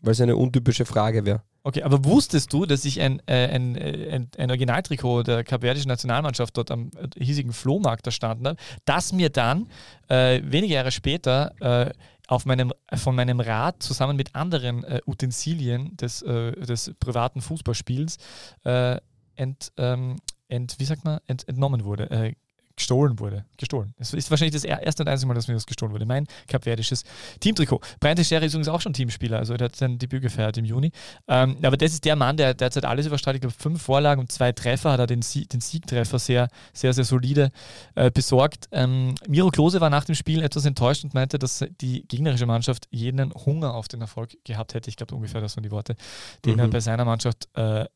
[0.00, 1.42] weil es eine untypische Frage wäre.
[1.66, 5.88] Okay, aber wusstest du, dass ich ein, äh, ein, äh, ein, ein Originaltrikot der kapverdischen
[5.88, 9.68] Nationalmannschaft dort am äh, hiesigen Flohmarkt erstanden habe, das mir dann
[10.06, 11.92] äh, wenige Jahre später äh,
[12.28, 18.18] auf meinem, von meinem Rad zusammen mit anderen Utensilien des, des privaten Fußballspiels
[18.64, 20.16] ent, ähm,
[20.48, 22.34] ent, wie sagt man, ent, entnommen wurde,
[22.76, 23.44] gestohlen wurde.
[23.56, 23.94] Gestohlen.
[23.98, 26.04] Es ist wahrscheinlich das er- erste und einzige Mal, dass mir das gestohlen wurde.
[26.06, 27.04] Mein kapverdisches
[27.40, 27.80] Teamtrikot.
[28.00, 30.92] Brian Teixeira ist übrigens auch schon Teamspieler, also der hat sein Debüt gefeiert im Juni.
[31.26, 33.36] Ähm, aber das ist der Mann, der derzeit alles überstrahlt.
[33.36, 36.92] Ich glaube, fünf Vorlagen und zwei Treffer hat er den, Sie den Siegtreffer sehr, sehr,
[36.92, 37.50] sehr solide
[37.94, 38.68] äh, besorgt.
[38.72, 42.86] Ähm, Miro Klose war nach dem Spiel etwas enttäuscht und meinte, dass die gegnerische Mannschaft
[42.90, 44.90] jeden Hunger auf den Erfolg gehabt hätte.
[44.90, 45.96] Ich glaube, ungefähr das waren die Worte,
[46.44, 46.70] den er Mhm.
[46.70, 47.86] bei seiner Mannschaft äh,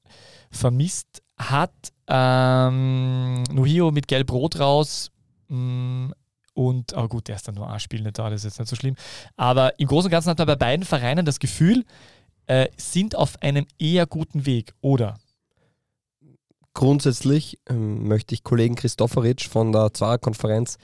[0.50, 1.72] vermisst hat.
[2.06, 5.10] Ähm, Nuhio mit Gelb-Rot raus.
[5.48, 6.10] Mm,
[6.54, 8.76] Und, aber gut, der ist dann nur A-Spiel nicht da, das ist jetzt nicht so
[8.76, 8.96] schlimm.
[9.36, 11.84] Aber im Großen und Ganzen hat man bei beiden Vereinen das Gefühl,
[12.46, 15.18] äh, sind auf einem eher guten Weg, oder?
[16.74, 20.76] Grundsätzlich ähm, möchte ich Kollegen Christofferitsch von der Zwarer-Konferenz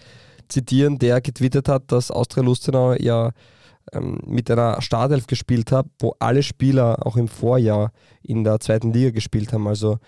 [0.48, 3.32] zitieren, der getwittert hat, dass Austria Lustenau ja
[3.92, 7.92] ähm, mit einer Startelf gespielt hat, wo alle Spieler auch im Vorjahr
[8.22, 9.66] in der zweiten Liga gespielt haben.
[9.66, 9.98] Also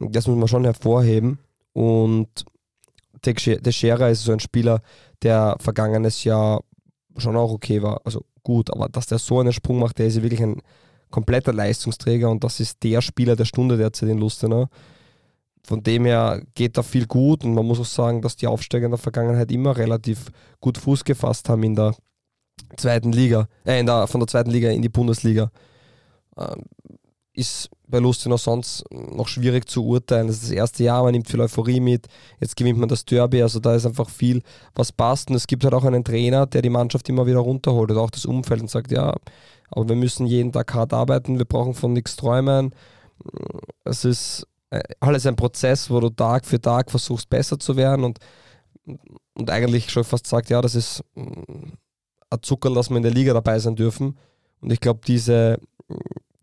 [0.00, 1.38] das muss man schon hervorheben.
[1.72, 2.28] Und
[3.24, 4.80] Scherer ist so ein Spieler,
[5.22, 6.62] der vergangenes Jahr
[7.16, 8.00] schon auch okay war.
[8.04, 10.62] Also gut, aber dass der so einen Sprung macht, der ist ja wirklich ein
[11.10, 14.68] kompletter Leistungsträger und das ist der Spieler der Stunde derzeit in Lustenau.
[15.64, 18.86] Von dem her geht da viel gut und man muss auch sagen, dass die Aufsteiger
[18.86, 20.30] in der Vergangenheit immer relativ
[20.60, 21.96] gut Fuß gefasst haben in der
[22.76, 25.50] zweiten Liga, äh, der, von der zweiten Liga in die Bundesliga.
[26.36, 26.62] Ähm,
[27.36, 30.26] ist bei Lustenau sonst noch schwierig zu urteilen.
[30.26, 32.08] Das ist das erste Jahr, man nimmt viel Euphorie mit,
[32.40, 34.42] jetzt gewinnt man das Derby, also da ist einfach viel,
[34.74, 35.30] was passt.
[35.30, 38.10] Und es gibt halt auch einen Trainer, der die Mannschaft immer wieder runterholt oder auch
[38.10, 39.14] das Umfeld und sagt, ja,
[39.70, 42.74] aber wir müssen jeden Tag hart arbeiten, wir brauchen von nichts träumen.
[43.84, 48.04] Es ist äh, alles ein Prozess, wo du Tag für Tag versuchst, besser zu werden
[48.04, 48.18] und,
[49.34, 51.72] und eigentlich schon fast sagt, ja, das ist mm,
[52.30, 54.18] ein Zucker, dass wir in der Liga dabei sein dürfen.
[54.60, 55.58] Und ich glaube, diese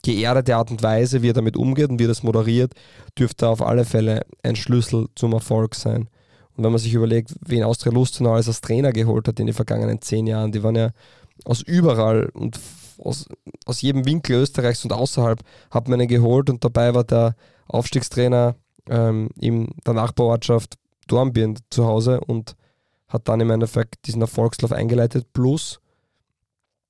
[0.03, 2.73] geerdete Art und Weise, wie er damit umgeht und wie er das moderiert,
[3.17, 6.09] dürfte auf alle Fälle ein Schlüssel zum Erfolg sein.
[6.55, 10.01] Und wenn man sich überlegt, wen Austria Lustenau als Trainer geholt hat in den vergangenen
[10.01, 10.91] zehn Jahren, die waren ja
[11.45, 12.59] aus überall und
[12.99, 13.27] aus,
[13.65, 15.39] aus jedem Winkel Österreichs und außerhalb
[15.71, 17.35] hat man ihn geholt und dabei war der
[17.67, 18.55] Aufstiegstrainer
[18.89, 20.75] ähm, in der Nachbarortschaft
[21.07, 22.55] Dornbirn zu Hause und
[23.07, 25.79] hat dann im Endeffekt diesen Erfolgslauf eingeleitet plus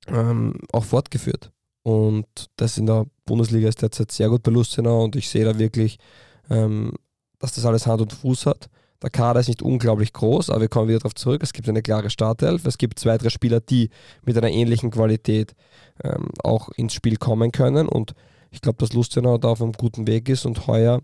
[0.07, 1.51] ähm, auch fortgeführt.
[1.84, 2.25] Und
[2.55, 5.99] das in der Bundesliga ist derzeit sehr gut bei Lustenau und ich sehe da wirklich,
[6.49, 6.93] ähm,
[7.39, 8.69] dass das alles Hand und Fuß hat.
[9.01, 11.43] Der Kader ist nicht unglaublich groß, aber wir kommen wieder darauf zurück.
[11.43, 12.65] Es gibt eine klare Startelf.
[12.65, 13.89] Es gibt zwei, drei Spieler, die
[14.23, 15.53] mit einer ähnlichen Qualität
[16.01, 17.89] ähm, auch ins Spiel kommen können.
[17.89, 18.13] Und
[18.49, 21.01] ich glaube, dass Lustenau da auf einem guten Weg ist und heuer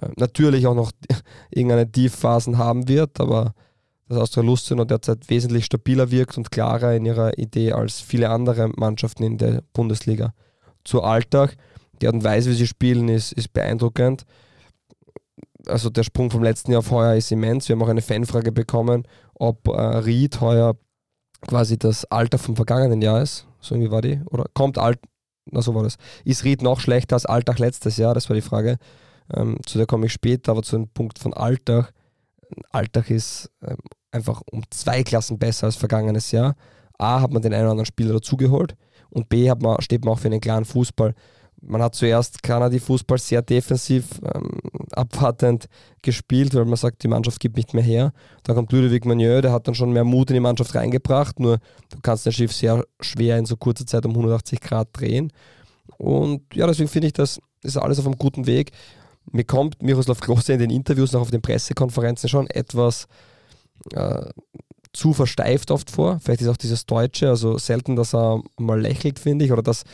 [0.00, 0.92] äh, natürlich auch noch
[1.50, 3.54] irgendeine Tiefphasen haben wird, aber
[4.10, 8.68] dass Austria Lustenau derzeit wesentlich stabiler wirkt und klarer in ihrer Idee als viele andere
[8.74, 10.34] Mannschaften in der Bundesliga.
[10.82, 11.56] Zu Alltag,
[12.02, 14.24] die Art und Weise, wie sie spielen, ist, ist beeindruckend.
[15.66, 17.68] Also der Sprung vom letzten Jahr auf heuer ist immens.
[17.68, 19.04] Wir haben auch eine Fanfrage bekommen,
[19.34, 20.74] ob äh, Ried heuer
[21.46, 23.46] quasi das Alter vom vergangenen Jahr ist.
[23.60, 24.20] So irgendwie war die.
[24.26, 24.98] Oder kommt Alt,
[25.44, 25.98] na so war das.
[26.24, 28.14] Ist Ried noch schlechter als Alltag letztes Jahr?
[28.14, 28.78] Das war die Frage.
[29.32, 31.92] Ähm, zu der komme ich später, aber zu dem Punkt von Alltag.
[32.72, 33.76] Alltag ist ähm,
[34.12, 36.56] einfach um zwei Klassen besser als vergangenes Jahr.
[36.98, 38.74] A, hat man den einen oder anderen Spieler dazugeholt
[39.10, 41.14] und B, hat man, steht man auch für einen klaren Fußball.
[41.62, 44.60] Man hat zuerst Kanadi-Fußball sehr defensiv, ähm,
[44.92, 45.68] abwartend
[46.00, 48.12] gespielt, weil man sagt, die Mannschaft gibt nicht mehr her.
[48.44, 51.58] Dann kommt Ludovic Magnieu, der hat dann schon mehr Mut in die Mannschaft reingebracht, nur
[51.90, 55.32] du kannst das Schiff sehr schwer in so kurzer Zeit um 180 Grad drehen.
[55.98, 58.72] Und ja, deswegen finde ich, das ist alles auf einem guten Weg.
[59.30, 63.06] Mir kommt Miroslav Klose in den Interviews, auch auf den Pressekonferenzen schon etwas
[63.92, 64.30] äh,
[64.92, 66.18] zu versteift oft vor.
[66.20, 69.84] Vielleicht ist auch dieses Deutsche, also selten, dass er mal lächelt, finde ich, oder dass,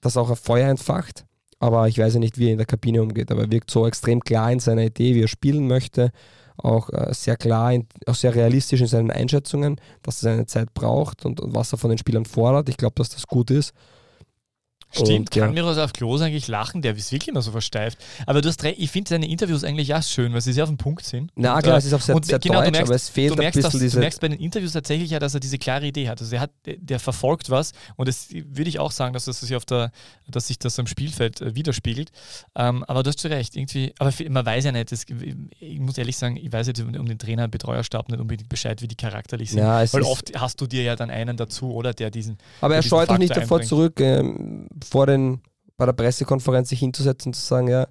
[0.00, 1.24] dass auch ein Feuer entfacht.
[1.58, 3.30] Aber ich weiß ja nicht, wie er in der Kabine umgeht.
[3.30, 6.10] Aber er wirkt so extrem klar in seiner Idee, wie er spielen möchte.
[6.56, 10.72] Auch äh, sehr klar, in, auch sehr realistisch in seinen Einschätzungen, dass er seine Zeit
[10.74, 12.68] braucht und, und was er von den Spielern fordert.
[12.68, 13.72] Ich glaube, dass das gut ist.
[14.94, 15.50] Stimmt, kann ja.
[15.50, 17.98] Miroslav Klose eigentlich lachen, der ist wirklich immer so versteift.
[18.26, 20.70] Aber du hast recht, ich finde seine Interviews eigentlich auch schön, weil sie sehr auf
[20.70, 21.30] den Punkt sind.
[21.34, 23.56] Na klar, es ist auch sehr, sehr genau, deutsch, merkst, aber es fehlt du merkst,
[23.56, 23.96] ein bisschen dass, diese...
[23.96, 26.20] Du merkst bei den Interviews tatsächlich ja, dass er diese klare Idee hat.
[26.20, 29.54] Also er hat, der verfolgt was und das würde ich auch sagen, dass, das sich,
[29.56, 29.90] auf der,
[30.28, 32.10] dass sich das am Spielfeld äh, widerspiegelt.
[32.54, 35.06] Ähm, aber du hast schon recht, irgendwie, aber man weiß ja nicht, das,
[35.60, 38.88] ich muss ehrlich sagen, ich weiß jetzt um den Trainer, Betreuerstab nicht unbedingt Bescheid, wie
[38.88, 39.60] die charakterlich sind.
[39.60, 42.82] Ja, weil oft hast du dir ja dann einen dazu, oder, der diesen Aber er
[42.82, 43.68] scheut auch nicht davor einbringt.
[43.68, 45.40] zurück, ähm, vor den
[45.76, 47.88] bei der Pressekonferenz sich hinzusetzen und zu sagen, ja,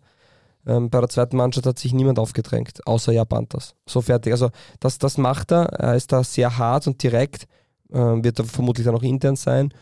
[0.66, 3.76] ähm, bei der zweiten Mannschaft hat sich niemand aufgedrängt, außer ja Panthers.
[3.86, 4.32] So fertig.
[4.32, 5.66] Also das, das macht er.
[5.66, 7.48] Er ist da sehr hart und direkt,
[7.92, 9.74] ähm, wird er vermutlich dann auch intern sein.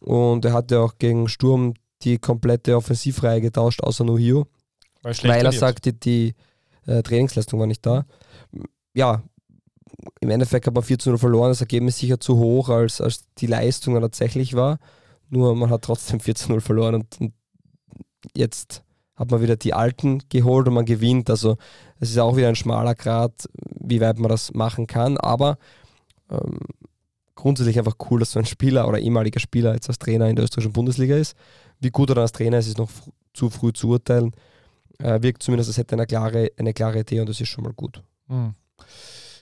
[0.00, 4.46] Und er hat ja auch gegen Sturm die komplette Offensivreihe getauscht, außer nur Hio,
[5.02, 6.34] Weil, weil er sagte, die
[6.86, 8.06] äh, Trainingsleistung war nicht da.
[8.94, 9.22] Ja,
[10.20, 13.24] im Endeffekt hat man 4 zu 0 verloren, das Ergebnis sicher zu hoch, als, als
[13.36, 14.78] die Leistung dann tatsächlich war.
[15.30, 17.32] Nur man hat trotzdem 4 zu 0 verloren und, und
[18.36, 18.82] jetzt
[19.16, 21.30] hat man wieder die Alten geholt und man gewinnt.
[21.30, 21.56] Also
[22.00, 23.32] es ist auch wieder ein schmaler Grad,
[23.80, 25.18] wie weit man das machen kann.
[25.18, 25.58] Aber
[26.30, 26.58] ähm,
[27.34, 30.44] grundsätzlich einfach cool, dass so ein Spieler oder ehemaliger Spieler jetzt als Trainer in der
[30.44, 31.34] österreichischen Bundesliga ist.
[31.80, 34.32] Wie gut er dann als Trainer ist, ist noch fr- zu früh zu urteilen.
[34.98, 37.64] Äh, wirkt zumindest, als hätte er eine klare, eine klare Idee und das ist schon
[37.64, 38.02] mal gut.
[38.28, 38.54] Hm.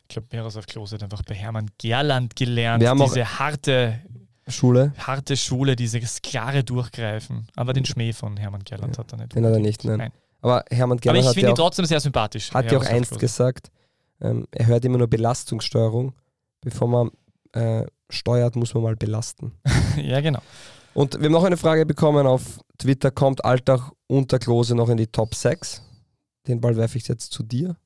[0.03, 4.01] Ich glaube, Miroslav Klose hat einfach bei Hermann Gerland gelernt, Wir haben auch- diese harte,
[4.49, 7.49] Schule, harte Schule, dieses klare Durchgreifen.
[7.57, 9.35] Aber den Schmäh von Hermann Gerland hat er nicht.
[9.35, 9.99] den hat er nicht, nein.
[9.99, 10.13] Nein.
[10.41, 12.53] aber Hermann Aber Gerner ich finde ja ihn trotzdem sehr sympathisch.
[12.53, 13.71] hat ja auch einst gesagt,
[14.21, 16.15] ähm, er hört immer nur Belastungssteuerung.
[16.61, 17.11] Bevor man
[17.53, 19.53] äh, steuert, muss man mal belasten.
[19.97, 20.41] ja, genau.
[20.95, 24.97] Und wir haben noch eine Frage bekommen auf Twitter, kommt Alltag unter Klose noch in
[24.97, 25.83] die Top 6?
[26.49, 27.77] Den Ball werfe ich jetzt zu dir.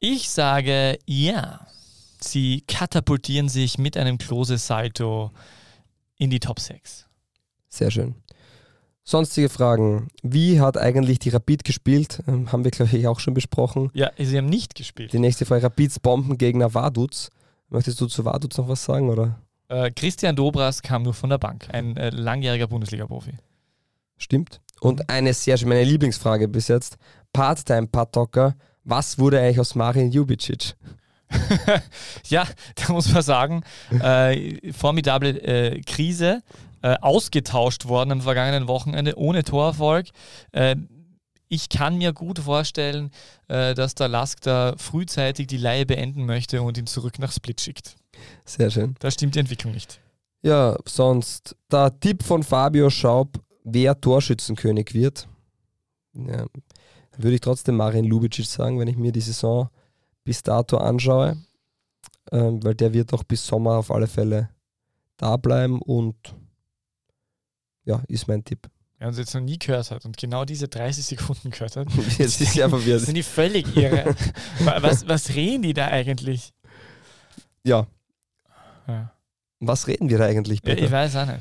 [0.00, 1.66] Ich sage ja.
[2.20, 5.32] Sie katapultieren sich mit einem Klose-Salto
[6.18, 7.06] in die Top 6.
[7.68, 8.14] Sehr schön.
[9.06, 10.08] Sonstige Fragen.
[10.22, 12.22] Wie hat eigentlich die Rapid gespielt?
[12.26, 13.90] Ähm, haben wir, glaube ich, auch schon besprochen.
[13.92, 15.12] Ja, sie haben nicht gespielt.
[15.12, 17.30] Die nächste Frage, Rapids Bombengegner Vaduz.
[17.68, 19.40] Möchtest du zu Vaduz noch was sagen, oder?
[19.68, 23.34] Äh, Christian Dobras kam nur von der Bank, ein äh, langjähriger Bundesliga-Profi.
[24.16, 24.60] Stimmt?
[24.80, 26.96] Und eine sehr schöne, meine Lieblingsfrage bis jetzt.
[27.32, 28.54] Part-Time-Paddocker,
[28.84, 30.76] was wurde eigentlich aus Marin Jubicic?
[32.28, 33.62] ja, da muss man sagen,
[34.00, 36.42] äh, formidable äh, Krise,
[36.82, 40.08] äh, ausgetauscht worden am vergangenen Wochenende ohne Torerfolg.
[40.52, 40.76] Äh,
[41.48, 43.10] ich kann mir gut vorstellen,
[43.48, 47.60] äh, dass der Lask da frühzeitig die Leihe beenden möchte und ihn zurück nach Split
[47.60, 47.96] schickt.
[48.44, 48.96] Sehr schön.
[48.98, 50.00] Da stimmt die Entwicklung nicht.
[50.42, 55.26] Ja, sonst der Tipp von Fabio Schaub, wer Torschützenkönig wird.
[56.14, 56.46] Ja,
[57.16, 59.68] würde ich trotzdem Marin Lubicic sagen, wenn ich mir die Saison
[60.24, 61.36] bis dato anschaue,
[62.32, 64.48] ähm, weil der wird auch bis Sommer auf alle Fälle
[65.16, 66.16] da bleiben und
[67.84, 68.68] ja, ist mein Tipp.
[68.98, 72.40] Wer uns jetzt noch nie gehört hat und genau diese 30 Sekunden gehört hat, Jetzt
[72.40, 73.02] ist ja verwirrt.
[73.02, 74.14] sind die völlig irre.
[74.80, 76.52] was, was reden die da eigentlich?
[77.64, 77.86] Ja,
[78.86, 79.12] Ja.
[79.60, 80.60] was reden wir da eigentlich?
[80.64, 80.84] Ja, Peter?
[80.86, 81.40] ich weiß auch nicht.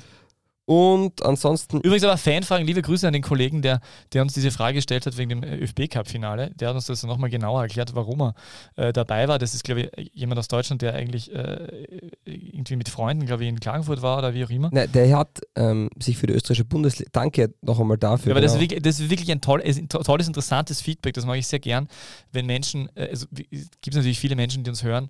[0.66, 3.82] Und ansonsten, Übrigens aber Fanfragen, liebe Grüße an den Kollegen, der,
[4.14, 6.52] der uns diese Frage gestellt hat wegen dem ÖFB-Cup-Finale.
[6.56, 8.36] Der hat uns das nochmal genauer erklärt, warum er
[8.78, 9.40] äh, dabei war.
[9.40, 11.86] Das ist, glaube ich, jemand aus Deutschland, der eigentlich äh,
[12.24, 14.70] irgendwie mit Freunden, glaube ich, in Klagenfurt war oder wie auch immer.
[14.72, 18.30] ne, der hat ähm, sich für die österreichische Bundesliga, danke noch einmal dafür.
[18.30, 18.72] Ja, aber das, ist genau.
[18.72, 21.14] wirklich, das ist wirklich ein toll, tolles, interessantes Feedback.
[21.14, 21.90] Das mag ich sehr gern,
[22.32, 25.10] wenn Menschen, äh, also es gibt natürlich viele Menschen, die uns hören,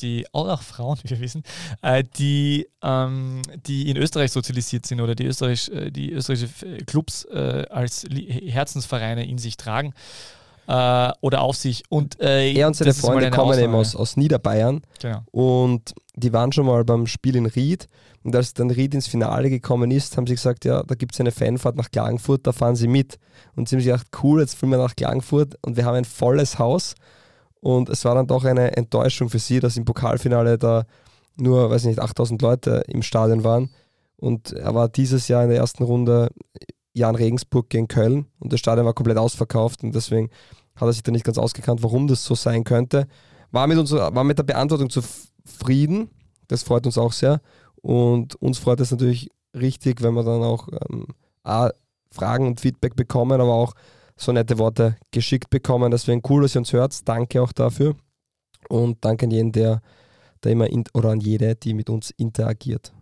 [0.00, 1.42] die, auch Frauen, wie wir wissen,
[1.82, 6.78] äh, die, ähm, die in Österreich sozialisiert sind oder die, Österreich, äh, die österreichische äh,
[6.84, 9.92] Clubs äh, als Herzensvereine in sich tragen
[10.66, 11.82] äh, oder auf sich.
[11.88, 13.76] Und, äh, er und seine Freunde kommen eben Ausnahme.
[13.78, 15.22] aus, aus Niederbayern Genau.
[15.30, 17.88] und die waren schon mal beim Spiel in Ried
[18.22, 21.20] und als dann Ried ins Finale gekommen ist, haben sie gesagt, ja, da gibt es
[21.20, 23.18] eine Fanfahrt nach Klagenfurt, da fahren sie mit.
[23.54, 26.04] Und sie haben sich gedacht, cool, jetzt fliegen wir nach Klagenfurt und wir haben ein
[26.06, 26.94] volles Haus
[27.64, 30.84] und es war dann doch eine Enttäuschung für sie, dass im Pokalfinale da
[31.36, 33.70] nur, weiß ich nicht, 8000 Leute im Stadion waren
[34.16, 36.28] und er war dieses Jahr in der ersten Runde
[36.92, 40.28] Jan Regensburg gegen Köln und das Stadion war komplett ausverkauft und deswegen
[40.76, 43.06] hat er sich da nicht ganz ausgekannt, warum das so sein könnte.
[43.50, 46.10] War mit, unserer, war mit der Beantwortung zufrieden,
[46.48, 47.40] das freut uns auch sehr
[47.76, 51.06] und uns freut es natürlich richtig, wenn wir dann auch ähm,
[51.44, 51.70] A,
[52.10, 53.72] Fragen und Feedback bekommen, aber auch
[54.16, 55.90] so nette Worte geschickt bekommen.
[55.90, 57.08] Deswegen cool, dass ihr uns hört.
[57.08, 57.96] Danke auch dafür.
[58.68, 59.80] Und danke an jeden, der
[60.40, 62.92] da immer in, oder an jede, die mit uns interagiert.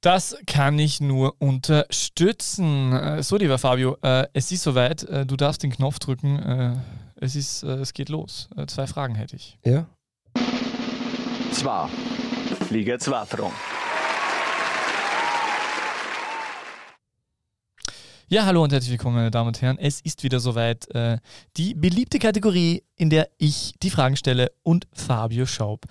[0.00, 2.92] Das kann ich nur unterstützen.
[2.92, 5.02] Äh, So, lieber Fabio, äh, es ist soweit.
[5.04, 6.82] Äh, Du darfst den Knopf drücken.
[7.16, 8.48] Es, ist, es geht los.
[8.66, 9.58] Zwei Fragen hätte ich.
[9.64, 9.86] Ja?
[11.50, 11.88] Zwei.
[12.70, 13.24] Liga 2
[18.28, 19.78] Ja, hallo und herzlich willkommen, meine Damen und Herren.
[19.78, 20.92] Es ist wieder soweit.
[20.92, 21.18] Äh,
[21.56, 25.84] die beliebte Kategorie, in der ich die Fragen stelle und Fabio Schaub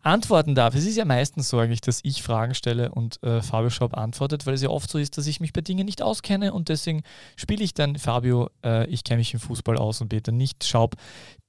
[0.00, 0.74] antworten darf.
[0.74, 4.46] Es ist ja meistens so eigentlich, dass ich Fragen stelle und äh, Fabio Schaub antwortet,
[4.46, 7.02] weil es ja oft so ist, dass ich mich bei Dingen nicht auskenne und deswegen
[7.36, 10.94] spiele ich dann Fabio, äh, ich kenne mich im Fußball aus und Peter nicht Schaub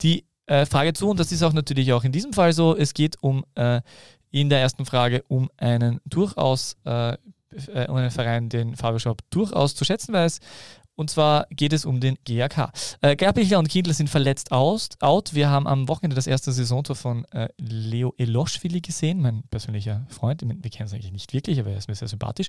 [0.02, 2.76] die äh, Frage zu und das ist auch natürlich auch in diesem Fall so.
[2.76, 3.80] Es geht um äh,
[4.32, 6.76] in der ersten Frage um einen durchaus
[7.74, 10.40] äh, Verein, den Fabio Schaub durchaus zu schätzen weiß.
[10.96, 12.72] Und zwar geht es um den GAK.
[13.02, 15.34] Äh, Gerbichler und Kindler sind verletzt aus, out.
[15.34, 20.42] Wir haben am Wochenende das erste Saisontor von äh, Leo Eloschwili gesehen, mein persönlicher Freund.
[20.42, 22.48] Wir kennen es eigentlich nicht wirklich, aber er ist mir sehr sympathisch.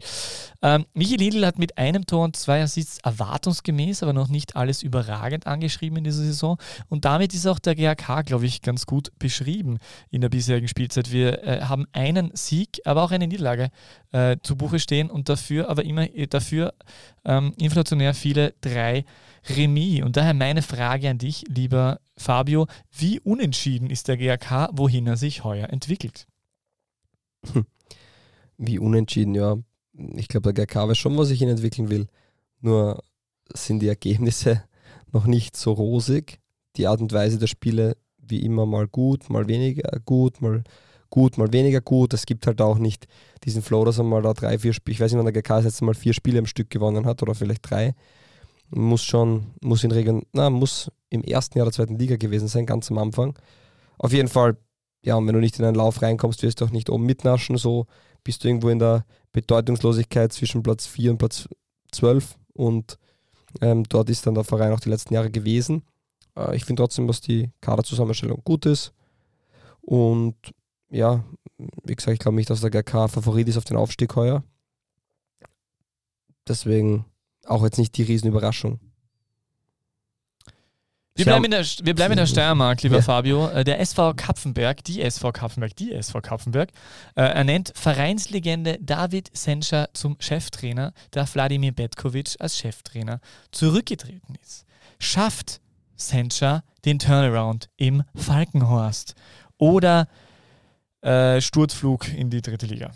[0.62, 4.82] Ähm, Michi Lindl hat mit einem Tor und zwei Assists erwartungsgemäß, aber noch nicht alles
[4.82, 6.59] überragend angeschrieben in dieser Saison.
[6.88, 9.78] Und damit ist auch der GAK, glaube ich, ganz gut beschrieben
[10.11, 11.11] in der bisherigen Spielzeit.
[11.11, 13.70] Wir äh, haben einen Sieg, aber auch eine Niederlage
[14.12, 16.72] äh, zu Buche stehen und dafür, aber immer äh, dafür
[17.24, 19.05] ähm, inflationär viele drei
[19.49, 20.03] Remis.
[20.03, 22.66] Und daher meine Frage an dich, lieber Fabio,
[22.97, 26.26] wie unentschieden ist der GAK, wohin er sich heuer entwickelt?
[28.59, 29.57] Wie unentschieden, ja.
[30.14, 32.07] Ich glaube, der GK weiß schon, was ich ihn entwickeln will.
[32.61, 33.03] Nur
[33.53, 34.62] sind die Ergebnisse
[35.12, 36.39] noch nicht so rosig.
[36.76, 40.64] Die Art und Weise der Spiele wie immer mal gut, mal weniger gut, mal
[41.11, 42.12] gut, mal weniger gut.
[42.12, 43.07] Es gibt halt auch nicht
[43.45, 45.49] diesen Flow, dass er mal da drei, vier Spiele, ich weiß nicht, wann der GK
[45.57, 47.95] das letzte Mal vier Spiele im Stück gewonnen hat oder vielleicht drei.
[48.71, 52.67] Muss schon, muss in Region, na, muss im ersten Jahr der zweiten Liga gewesen sein,
[52.67, 53.38] ganz am Anfang.
[53.99, 54.57] Auf jeden Fall,
[55.03, 57.57] ja, und wenn du nicht in einen Lauf reinkommst, wirst du auch nicht oben mitnaschen,
[57.57, 57.87] so
[58.25, 61.49] bist du irgendwo in der Bedeutungslosigkeit zwischen Platz 4 und Platz
[61.93, 62.99] 12 und
[63.61, 65.84] ähm, dort ist dann der Verein auch die letzten Jahre gewesen.
[66.37, 68.93] Äh, ich finde trotzdem, dass die Kaderzusammenstellung gut ist
[69.80, 70.34] und
[70.91, 71.25] ja,
[71.84, 74.43] wie gesagt, ich glaube nicht, dass der GK Favorit ist auf den Aufstieg heuer.
[76.49, 77.05] Deswegen
[77.46, 78.80] auch jetzt nicht die Riesenüberraschung.
[81.14, 83.02] Wir bleiben, in der, wir bleiben in der Steiermark, lieber Ja.
[83.02, 83.48] Fabio.
[83.48, 86.70] Äh, Der SV Kapfenberg, die SV Kapfenberg, die SV Kapfenberg,
[87.14, 93.20] äh, ernennt Vereinslegende David Senscher zum Cheftrainer, da Wladimir Betkovic als Cheftrainer
[93.50, 94.66] zurückgetreten ist.
[94.98, 95.62] Schafft
[95.96, 99.14] Senscher den Turnaround im Falkenhorst
[99.56, 100.08] oder
[101.00, 102.90] äh, Sturzflug in die dritte Liga?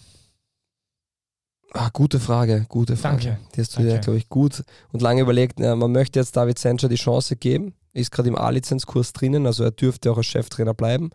[1.73, 3.25] Ah, gute Frage, gute Frage.
[3.25, 3.41] Danke.
[3.55, 4.05] Die hast du dir, Danke.
[4.05, 5.61] glaube ich, gut und lange überlegt.
[5.61, 7.75] Ja, man möchte jetzt David Sancher die Chance geben.
[7.93, 11.11] Ist gerade im A-Lizenzkurs drinnen, also er dürfte auch als Cheftrainer bleiben.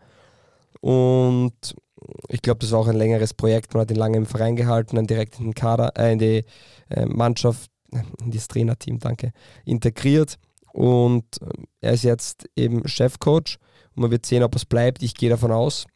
[0.80, 1.74] Und
[2.28, 3.74] ich glaube, das war auch ein längeres Projekt.
[3.74, 6.44] Man hat ihn lange im Verein gehalten, dann direkt in den Kader, äh, in die
[6.88, 7.70] äh, Mannschaft,
[8.22, 9.32] in das Trainerteam, danke,
[9.64, 10.38] integriert.
[10.72, 11.46] Und äh,
[11.80, 13.58] er ist jetzt eben Chefcoach
[13.94, 15.02] und man wird sehen, ob es bleibt.
[15.02, 15.86] Ich gehe davon aus.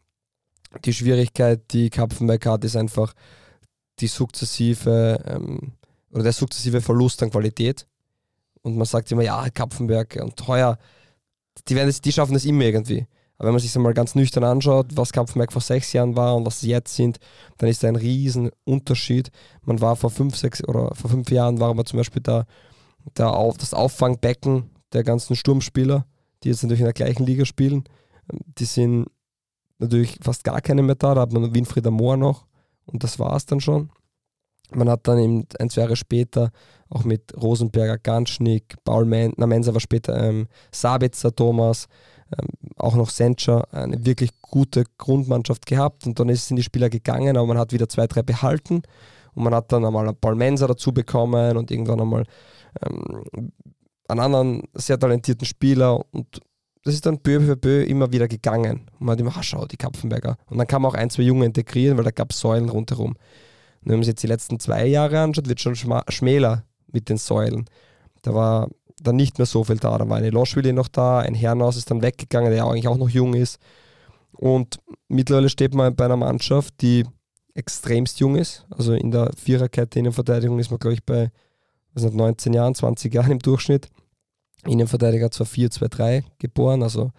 [0.84, 3.14] Die Schwierigkeit, die Kapfenberg hat, ist einfach
[4.00, 5.72] die sukzessive ähm,
[6.12, 7.86] oder der sukzessive Verlust an Qualität.
[8.62, 10.78] Und man sagt immer, ja, Kapfenberg und heuer,
[11.68, 13.06] die, werden das, die schaffen das immer irgendwie.
[13.38, 16.36] Aber wenn man sich das mal ganz nüchtern anschaut, was Kapfenberg vor sechs Jahren war
[16.36, 17.18] und was sie jetzt sind,
[17.56, 19.30] dann ist da ein riesen Unterschied.
[19.62, 22.44] Man war vor fünf, sechs oder vor fünf Jahren war man zum Beispiel da,
[23.14, 26.04] da auf, das Auffangbecken der ganzen Sturmspieler,
[26.42, 27.84] die jetzt natürlich in der gleichen Liga spielen.
[28.58, 29.06] Die sind
[29.78, 31.14] natürlich fast gar keine mehr da.
[31.14, 32.46] Da hat man Winfried Amor noch
[32.92, 33.90] und das war es dann schon.
[34.72, 36.52] Man hat dann eben ein, zwei Jahre später
[36.90, 41.86] auch mit Rosenberger, Ganschnick, Paul Men war später, ähm, Sabitzer, Thomas,
[42.36, 46.06] ähm, auch noch Sencher, eine wirklich gute Grundmannschaft gehabt.
[46.06, 48.82] Und dann ist, sind die Spieler gegangen, aber man hat wieder zwei, drei behalten.
[49.34, 52.24] Und man hat dann einmal Paul Mensa dazu bekommen und irgendwann einmal
[52.84, 53.52] ähm,
[54.08, 56.04] einen anderen sehr talentierten Spieler.
[56.12, 56.40] Und
[56.84, 58.88] das ist dann peu für peu immer wieder gegangen.
[58.98, 60.36] Und man hat immer, ah, schau, die Kapfenberger.
[60.48, 63.10] Und dann kann man auch ein, zwei Junge integrieren, weil da gab es Säulen rundherum.
[63.12, 63.18] Und
[63.82, 67.66] wenn man sich jetzt die letzten zwei Jahre anschaut, wird schon schmäler mit den Säulen.
[68.22, 68.68] Da war
[69.02, 69.96] dann nicht mehr so viel da.
[69.98, 73.08] Da war eine Loschwili noch da, ein Herrenhaus ist dann weggegangen, der eigentlich auch noch
[73.08, 73.58] jung ist.
[74.32, 74.78] Und
[75.08, 77.04] mittlerweile steht man bei einer Mannschaft, die
[77.54, 78.66] extremst jung ist.
[78.70, 81.30] Also in der Viererkette Innenverteidigung ist man, glaube ich, bei
[81.92, 83.88] was nicht, 19 Jahren, 20 Jahren im Durchschnitt.
[84.66, 87.12] Innenverteidiger zwar 4-2-3 geboren, also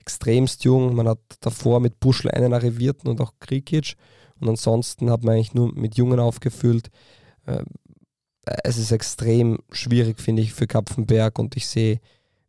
[0.00, 0.94] extremst jung.
[0.94, 3.96] Man hat davor mit Buschel einen arrivierten und auch Krikic.
[4.40, 6.90] Und ansonsten hat man eigentlich nur mit Jungen aufgefüllt.
[7.46, 7.64] Äh,
[8.64, 11.38] Es ist extrem schwierig, finde ich, für Kapfenberg.
[11.38, 12.00] Und ich sehe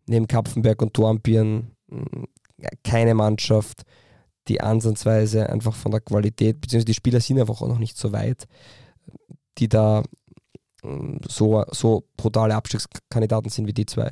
[0.07, 2.25] neben Kapfenberg und Dornbirn mh,
[2.83, 3.83] keine Mannschaft,
[4.47, 8.11] die ansatzweise einfach von der Qualität, beziehungsweise die Spieler sind einfach auch noch nicht so
[8.13, 8.47] weit,
[9.57, 10.03] die da
[10.83, 14.11] mh, so, so brutale Abstiegskandidaten sind wie die zwei.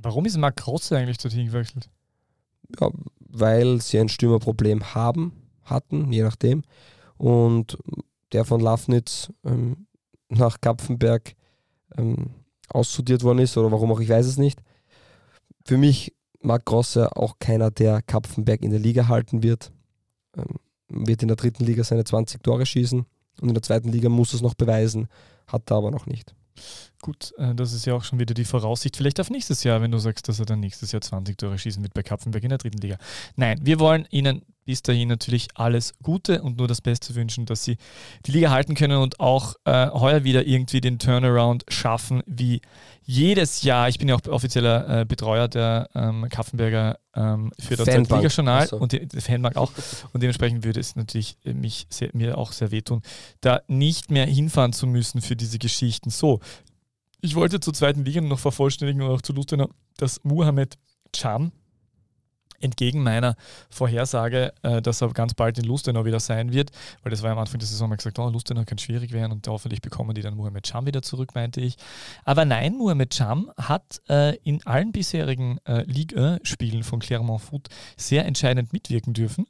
[0.00, 1.90] Warum ist Marc Grosse eigentlich dorthin gewechselt?
[2.80, 5.32] Ja, weil sie ein Stürmerproblem haben,
[5.64, 6.62] hatten, je nachdem.
[7.16, 7.76] Und
[8.32, 9.86] der von Lafnitz ähm,
[10.28, 11.34] nach Kapfenberg
[11.96, 12.30] ähm,
[12.68, 14.62] ausstudiert worden ist oder warum auch, ich weiß es nicht.
[15.64, 19.72] Für mich Marc Grosse auch keiner, der Kapfenberg in der Liga halten wird.
[20.36, 20.56] Ähm,
[20.88, 23.04] wird in der dritten Liga seine 20 Tore schießen
[23.40, 25.08] und in der zweiten Liga muss es noch beweisen,
[25.46, 26.34] hat er aber noch nicht.
[27.00, 28.96] Gut, äh, das ist ja auch schon wieder die Voraussicht.
[28.96, 31.82] Vielleicht auf nächstes Jahr, wenn du sagst, dass er dann nächstes Jahr 20 Tore schießen
[31.82, 32.98] wird bei Kapfenberg in der dritten Liga.
[33.36, 37.64] Nein, wir wollen Ihnen bis dahin natürlich alles Gute und nur das Beste wünschen, dass
[37.64, 37.78] Sie
[38.26, 42.60] die Liga halten können und auch äh, heuer wieder irgendwie den Turnaround schaffen, wie
[43.02, 43.88] jedes Jahr.
[43.88, 47.86] Ich bin ja auch offizieller äh, Betreuer der ähm, Kapfenberger ähm, für das.
[47.86, 48.76] Liga-Journal so.
[48.76, 49.72] und die, die Fanbank auch.
[50.12, 53.00] Und dementsprechend würde es natürlich äh, mich sehr, mir auch sehr wehtun,
[53.40, 56.10] da nicht mehr hinfahren zu müssen für diese Geschichten.
[56.10, 56.40] So,
[57.22, 60.76] ich wollte zur zweiten Liga noch vervollständigen und auch zu Lustenau, dass Muhammad
[61.14, 61.52] Cham
[62.60, 63.36] entgegen meiner
[63.70, 66.70] Vorhersage, äh, dass er ganz bald in Lustenau wieder sein wird,
[67.02, 69.32] weil das war ja am Anfang der Saison mal gesagt, oh, Lustenau kann schwierig werden
[69.32, 71.76] und hoffentlich bekommen die dann Muhammad Cham wieder zurück, meinte ich.
[72.24, 78.26] Aber nein, Muhammad Cham hat äh, in allen bisherigen äh, Liga-Spielen von Clermont Foot sehr
[78.26, 79.46] entscheidend mitwirken dürfen.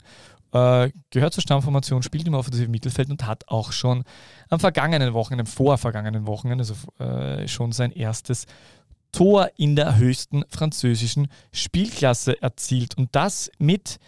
[0.50, 4.04] Äh, gehört zur Stammformation, spielt im offensiven Mittelfeld und hat auch schon
[4.48, 8.46] am vergangenen Wochenende, am vorvergangenen Wochenende, also äh, schon sein erstes
[9.12, 12.96] Tor in der höchsten französischen Spielklasse erzielt.
[12.96, 13.98] Und das mit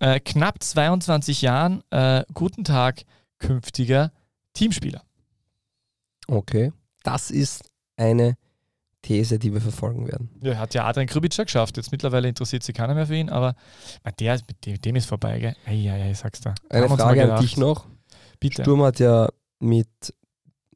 [0.00, 1.82] äh, knapp 22 Jahren.
[1.90, 3.02] Äh, guten Tag,
[3.38, 4.12] künftiger
[4.54, 5.02] Teamspieler.
[6.26, 6.72] Okay.
[7.02, 7.62] Das ist
[7.96, 8.36] eine
[9.02, 10.30] These, die wir verfolgen werden.
[10.40, 11.76] Ja, hat ja Adrian Krubitschek geschafft.
[11.76, 13.54] Jetzt mittlerweile interessiert sich keiner mehr für ihn, aber
[14.20, 15.56] der, mit dem, ist vorbei, gell?
[15.66, 16.54] Eieiei, ich sag's da.
[16.68, 17.86] Eine Frage an dich noch.
[18.38, 18.62] Bitte.
[18.62, 19.28] Sturm hat ja
[19.58, 19.88] mit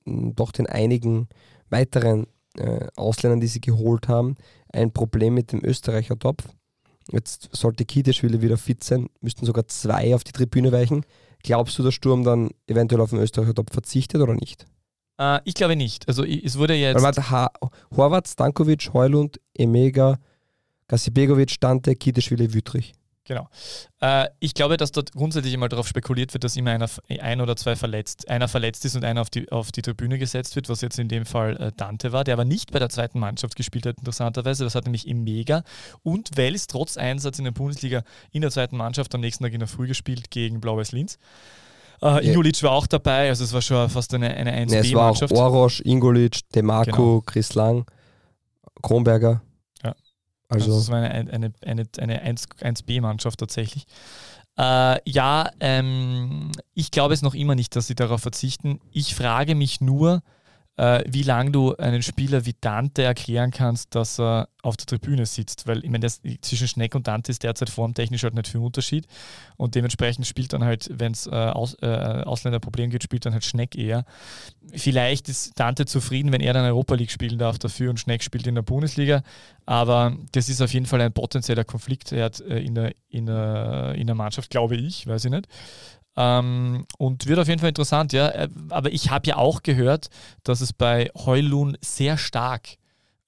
[0.05, 1.29] m, doch den einigen
[1.71, 2.27] weiteren
[2.59, 4.37] äh, Ausländern, die sie geholt haben,
[4.73, 6.45] ein Problem mit dem Österreicher Topf.
[7.13, 11.05] Jetzt sollte Kiedeschwili wieder fit sein, müssten sogar zwei auf die Tribüne weichen.
[11.43, 14.67] Glaubst du, dass Sturm dann eventuell auf den Österreicher Topf verzichtet oder nicht?
[15.19, 16.09] Äh, ich glaube nicht.
[16.09, 17.01] Also es wurde jetzt.
[17.03, 17.51] warte, ha
[17.97, 20.19] Horvath, Stankovic, Heulund, Emega,
[20.89, 22.95] Gasibegovic, Dante, Kiteschwili, Wüttrich.
[23.27, 23.49] Genau.
[24.01, 26.89] Äh, ich glaube, dass dort grundsätzlich immer darauf spekuliert wird, dass immer einer,
[27.21, 30.55] ein oder zwei verletzt, einer verletzt ist und einer auf die, auf die Tribüne gesetzt
[30.55, 33.19] wird, was jetzt in dem Fall äh, Dante war, der aber nicht bei der zweiten
[33.19, 34.63] Mannschaft gespielt hat, interessanterweise.
[34.63, 35.65] Das hat nämlich im Mega
[36.05, 39.59] und Wels trotz Einsatz in der Bundesliga in der zweiten Mannschaft am nächsten Tag in
[39.59, 41.19] der Früh gespielt gegen Blau-Weiß Linz.
[42.03, 45.33] Äh, Ingolic war auch dabei, also es war schon fast eine, eine 1B-Mannschaft.
[45.33, 47.23] Ja, es war auch Orosch, Ingolic, Demarco, genau.
[47.27, 47.87] Chris Lang,
[48.83, 49.41] Kronberger.
[50.49, 53.87] Also, also das war eine, eine, eine, eine 1, 1B-Mannschaft tatsächlich.
[54.59, 58.81] Äh, ja, ähm, ich glaube es noch immer nicht, dass sie darauf verzichten.
[58.91, 60.23] Ich frage mich nur,
[60.77, 65.25] äh, wie lange du einen Spieler wie Dante erklären kannst, dass er auf der Tribüne
[65.25, 65.67] sitzt.
[65.67, 69.07] Weil ich meine, zwischen Schneck und Dante ist derzeit formtechnisch halt nicht viel Unterschied.
[69.57, 73.45] Und dementsprechend spielt dann halt, wenn es äh, Aus, äh, Ausländerproblem geht, spielt dann halt
[73.45, 74.05] Schneck eher.
[74.75, 78.47] Vielleicht ist Dante zufrieden, wenn er dann Europa League spielen darf dafür und Schneck spielt
[78.47, 79.23] in der Bundesliga.
[79.65, 82.29] Aber das ist auf jeden Fall ein potenzieller Konflikt äh,
[82.59, 85.49] in, der, in, der, in der Mannschaft, glaube ich, weiß ich nicht.
[86.17, 88.29] Ähm, und wird auf jeden Fall interessant, ja.
[88.29, 90.09] Äh, aber ich habe ja auch gehört,
[90.45, 92.77] dass es bei Heulun sehr stark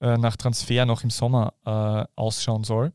[0.01, 2.93] äh, nach Transfer noch im Sommer äh, ausschauen soll.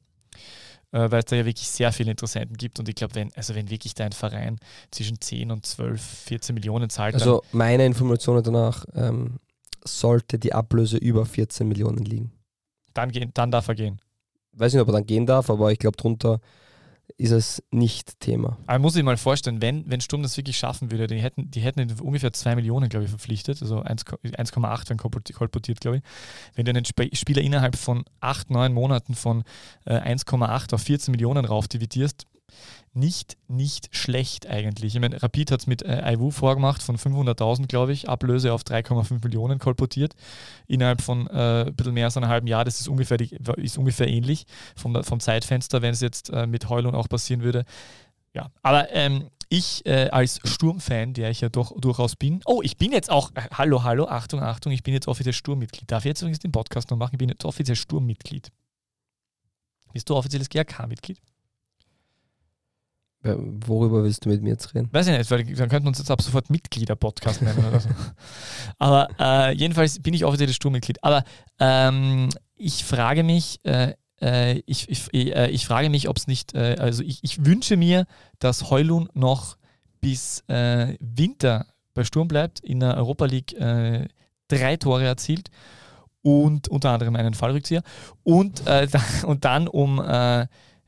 [0.94, 2.78] Äh, weil es da ja wirklich sehr viele Interessenten gibt.
[2.78, 4.58] Und ich glaube, wenn, also wenn wirklich dein Verein
[4.92, 7.14] zwischen 10 und 12, 14 Millionen zahlt.
[7.14, 9.40] Also meine Informationen danach ähm,
[9.84, 12.32] sollte die Ablöse über 14 Millionen liegen.
[12.94, 14.00] Dann, gehen, dann darf er gehen.
[14.52, 16.40] Weiß nicht, ob er dann gehen darf, aber ich glaube, drunter
[17.16, 18.59] ist es nicht Thema.
[18.66, 21.61] Aber muss ich mal vorstellen, wenn, wenn Sturm das wirklich schaffen würde, die hätten, die
[21.61, 26.03] hätten ungefähr 2 Millionen, glaube ich, verpflichtet, also 1,8 werden kolportiert, glaube ich.
[26.55, 29.45] Wenn du einen Spieler innerhalb von 8, 9 Monaten von
[29.85, 32.27] äh, 1,8 auf 14 Millionen rauf dividierst,
[32.94, 34.94] nicht, nicht schlecht eigentlich.
[34.94, 38.62] Ich meine, Rapid hat es mit äh, Iwu vorgemacht von 500.000, glaube ich, Ablöse auf
[38.62, 40.14] 3,5 Millionen kolportiert.
[40.68, 43.78] Innerhalb von äh, ein bisschen mehr als einem halben Jahr, das ist ungefähr, die, ist
[43.78, 44.46] ungefähr ähnlich
[44.76, 47.64] vom, vom Zeitfenster, wenn es jetzt äh, mit Heulung auch passieren würde.
[48.32, 52.76] Ja, aber ähm, ich äh, als Sturmfan, der ich ja doch durchaus bin, oh, ich
[52.76, 55.90] bin jetzt auch, äh, hallo, hallo, Achtung, Achtung, ich bin jetzt offiziell Sturmmitglied.
[55.90, 57.14] Darf ich jetzt übrigens den Podcast noch machen?
[57.14, 58.50] Ich bin jetzt offiziell Sturmmitglied.
[59.92, 61.20] Bist du offizielles GRK-Mitglied?
[63.24, 64.90] Worüber willst du mit mir jetzt reden?
[64.92, 67.88] Weiß ich nicht, weil dann könnten wir uns jetzt ab sofort Mitglieder-Podcast nennen oder so.
[68.78, 71.02] Aber äh, jedenfalls bin ich offizielles Sturmmitglied.
[71.02, 71.24] Aber
[71.59, 76.55] ähm, ich frage mich, äh, äh ich, ich, äh, ich, frage mich, ob es nicht,
[76.55, 78.05] äh, also ich, ich, wünsche mir,
[78.40, 79.56] dass Heulun noch
[80.02, 83.56] bis äh, Winter bei Sturm bleibt, in der Europa League
[84.48, 85.48] drei Tore erzielt
[86.22, 87.82] und unter anderem einen Fallrückzieher
[88.24, 88.64] und,
[89.24, 90.02] und dann um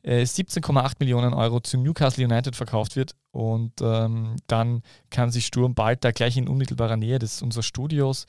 [0.07, 3.15] 17,8 äh, Millionen Euro zu Newcastle United verkauft wird.
[3.33, 8.27] Und ähm, dann kann sich Sturm bald da gleich in unmittelbarer Nähe des unseres Studios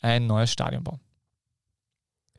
[0.00, 1.00] ein neues Stadion bauen.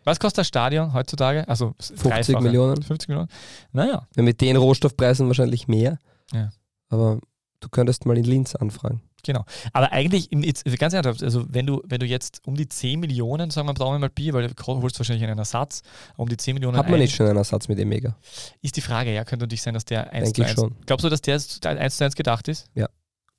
[0.03, 1.47] Was kostet das Stadion heutzutage?
[1.47, 2.81] Also 50 Millionen.
[2.81, 3.29] 50 Millionen.
[3.71, 4.07] Naja.
[4.15, 5.99] Ja, mit den Rohstoffpreisen wahrscheinlich mehr.
[6.33, 6.49] Ja.
[6.89, 7.19] Aber
[7.59, 9.01] du könntest mal in Linz anfragen.
[9.23, 9.43] Genau.
[9.73, 13.49] Aber eigentlich, jetzt, ganz ernsthaft, also wenn du, wenn du jetzt um die 10 Millionen,
[13.49, 15.81] sagen wir, brauchen wir mal Bier, weil du holst wahrscheinlich einen Ersatz,
[16.17, 16.77] um die 10 Millionen.
[16.77, 18.15] Hat man ein, nicht schon einen Ersatz mit Emega?
[18.61, 20.53] Ist die Frage, ja, könnte natürlich sein, dass der 1 zu 1.
[20.53, 20.75] Schon.
[20.85, 22.67] Glaubst du, dass der 1 zu 1 gedacht ist?
[22.75, 22.89] Ja.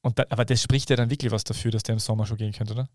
[0.02, 2.36] Und da, aber das spricht ja dann wirklich was dafür, dass der im Sommer schon
[2.36, 2.88] gehen könnte, oder?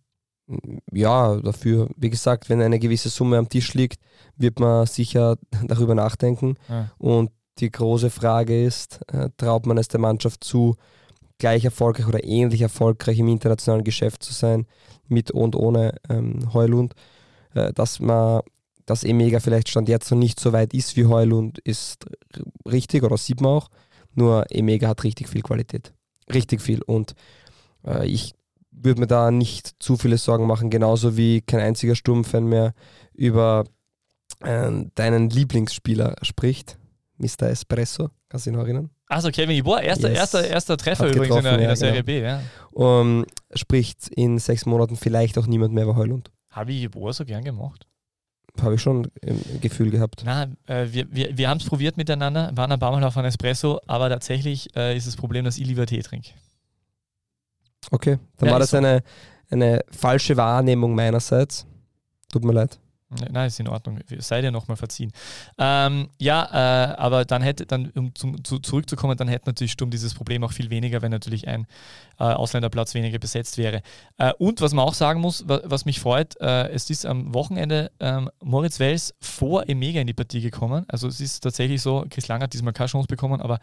[0.91, 3.99] Ja, dafür, wie gesagt, wenn eine gewisse Summe am Tisch liegt,
[4.36, 5.38] wird man sicher
[5.68, 6.56] darüber nachdenken.
[6.70, 6.91] Ja.
[6.98, 10.76] Und die große Frage ist, äh, traut man es der Mannschaft zu,
[11.38, 14.66] gleich erfolgreich oder ähnlich erfolgreich im internationalen Geschäft zu sein,
[15.07, 16.94] mit und ohne ähm, Heulund.
[17.53, 18.41] Äh, dass man
[18.86, 22.06] dass Emega vielleicht Stand jetzt noch nicht so weit ist wie Heulund, ist
[22.70, 23.70] richtig oder sieht man auch.
[24.14, 25.94] Nur Emega hat richtig viel Qualität.
[26.32, 26.82] Richtig viel.
[26.84, 27.16] Und
[27.86, 28.34] äh, ich
[28.72, 32.74] würde mir da nicht zu viele Sorgen machen, genauso wie kein einziger Sturmfan mehr
[33.14, 33.66] über
[34.41, 36.78] äh, deinen Lieblingsspieler spricht,
[37.18, 37.49] Mr.
[37.49, 38.10] Espresso.
[38.30, 38.90] Kannst du dich noch erinnern?
[39.07, 40.18] Achso, Kevin Iboa, erster, yes.
[40.18, 42.06] erster, erster Treffer übrigens in der, in der Serie genau.
[42.06, 42.22] B.
[42.22, 42.41] Ja.
[42.72, 46.32] Um, spricht in sechs Monaten vielleicht auch niemand mehr über Heulund.
[46.49, 47.86] Habe ich Iboa so gern gemacht?
[48.61, 50.23] Habe ich schon im Gefühl gehabt.
[50.26, 53.26] Na, äh, wir, wir, wir haben es probiert miteinander, waren ein paar Mal auf ein
[53.26, 56.32] Espresso, aber tatsächlich äh, ist das Problem, dass ich lieber Tee trinke.
[57.91, 58.77] Okay, dann ja, war das so.
[58.77, 59.03] eine,
[59.49, 61.68] eine falsche Wahrnehmung meinerseits.
[62.32, 62.80] Tut mir leid.
[63.10, 63.99] Nein, ist in Ordnung.
[64.18, 65.11] Sei dir nochmal verziehen.
[65.60, 69.91] Ähm, ja, äh, aber dann hätte, dann, um zum, zu, zurückzukommen, dann hätte natürlich Sturm
[69.91, 71.68] dieses Problem auch viel weniger, wenn natürlich ein
[72.19, 73.84] äh, Ausländerplatz weniger besetzt wäre.
[74.18, 77.34] Äh, und was man auch sagen muss, was, was mich freut, äh, es ist am
[77.36, 80.86] Wochenende ähm, Moritz Wels vor Emega in die Partie gekommen.
[80.88, 83.60] Also es ist tatsächlich so, Chris Lang hat diesmal keine Chance bekommen, aber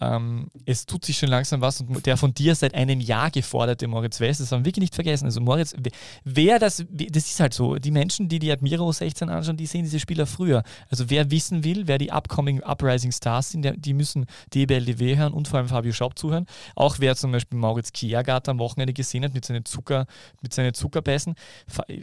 [0.00, 3.86] ähm, es tut sich schon langsam was und der von dir seit einem Jahr geforderte
[3.86, 5.26] Moritz Wels, das haben wir wirklich nicht vergessen.
[5.26, 5.76] Also Moritz,
[6.24, 9.82] wer das, das ist halt so, die Menschen, die die Admiro U16 anschauen, die sehen
[9.82, 10.62] diese Spieler früher.
[10.88, 15.48] Also wer wissen will, wer die upcoming Uprising Stars sind, die müssen DBLDW hören und
[15.48, 16.46] vor allem Fabio Schaub zuhören.
[16.74, 20.06] Auch wer zum Beispiel Mauritz Kiergarten am Wochenende gesehen hat mit seinen, Zucker,
[20.42, 21.34] mit seinen Zuckerbeißen.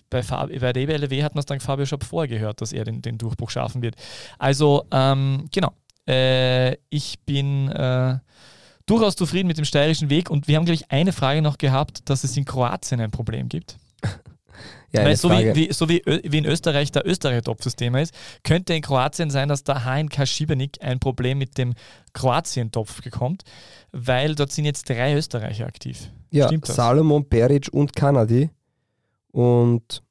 [0.10, 3.18] Bei, bei DBLDW hat man es dann Fabio Schaub vorher gehört, dass er den, den
[3.18, 3.96] Durchbruch schaffen wird.
[4.40, 5.74] Also ähm, genau,
[6.08, 7.70] äh, ich bin...
[7.70, 8.20] Äh,
[8.88, 12.10] durchaus zufrieden mit dem steirischen Weg und wir haben, glaube ich, eine Frage noch gehabt,
[12.10, 13.78] dass es in Kroatien ein Problem gibt.
[14.92, 18.14] Ja, Weil so wie, wie, so wie, wie in Österreich der Österreich-Topfsystem ist,
[18.44, 21.74] könnte in Kroatien sein, dass der HNK Schibenik ein Problem mit dem
[22.14, 23.44] Kroatien-Topf bekommt,
[23.92, 26.10] weil dort sind jetzt drei Österreicher aktiv.
[26.32, 28.50] Ja, Salomon, Peric und Kanadi.
[29.32, 30.02] Und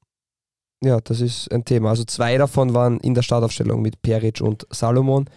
[0.83, 1.91] ja, das ist ein Thema.
[1.91, 5.29] Also zwei davon waren in der Startaufstellung mit Peric und Salomon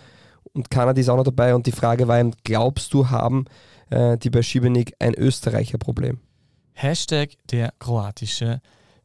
[0.54, 1.56] und Kanadi ist auch noch dabei.
[1.56, 3.46] Und die Frage war ihm, glaubst du, haben
[3.90, 6.20] äh, die bei Schibenik ein Österreicher Problem?
[6.74, 8.62] Hashtag der kroatische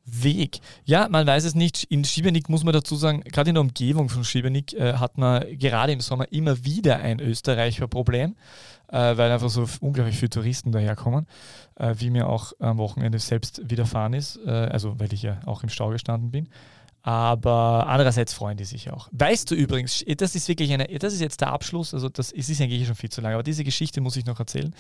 [0.07, 0.61] Weg.
[0.85, 1.85] Ja, man weiß es nicht.
[1.85, 5.45] In Schibenik muss man dazu sagen, gerade in der Umgebung von Schibenik äh, hat man
[5.59, 8.37] gerade im Sommer immer wieder ein Österreicher Problem,
[8.89, 11.27] äh, weil einfach so unglaublich viele Touristen daherkommen,
[11.77, 15.63] äh, wie mir auch am Wochenende selbst widerfahren ist, äh, also weil ich ja auch
[15.63, 16.49] im Stau gestanden bin.
[17.03, 19.09] Aber andererseits freuen die sich auch.
[19.13, 22.49] Weißt du übrigens, das ist wirklich eine, das ist jetzt der Abschluss, also das es
[22.49, 24.75] ist eigentlich schon viel zu lang, aber diese Geschichte muss ich noch erzählen.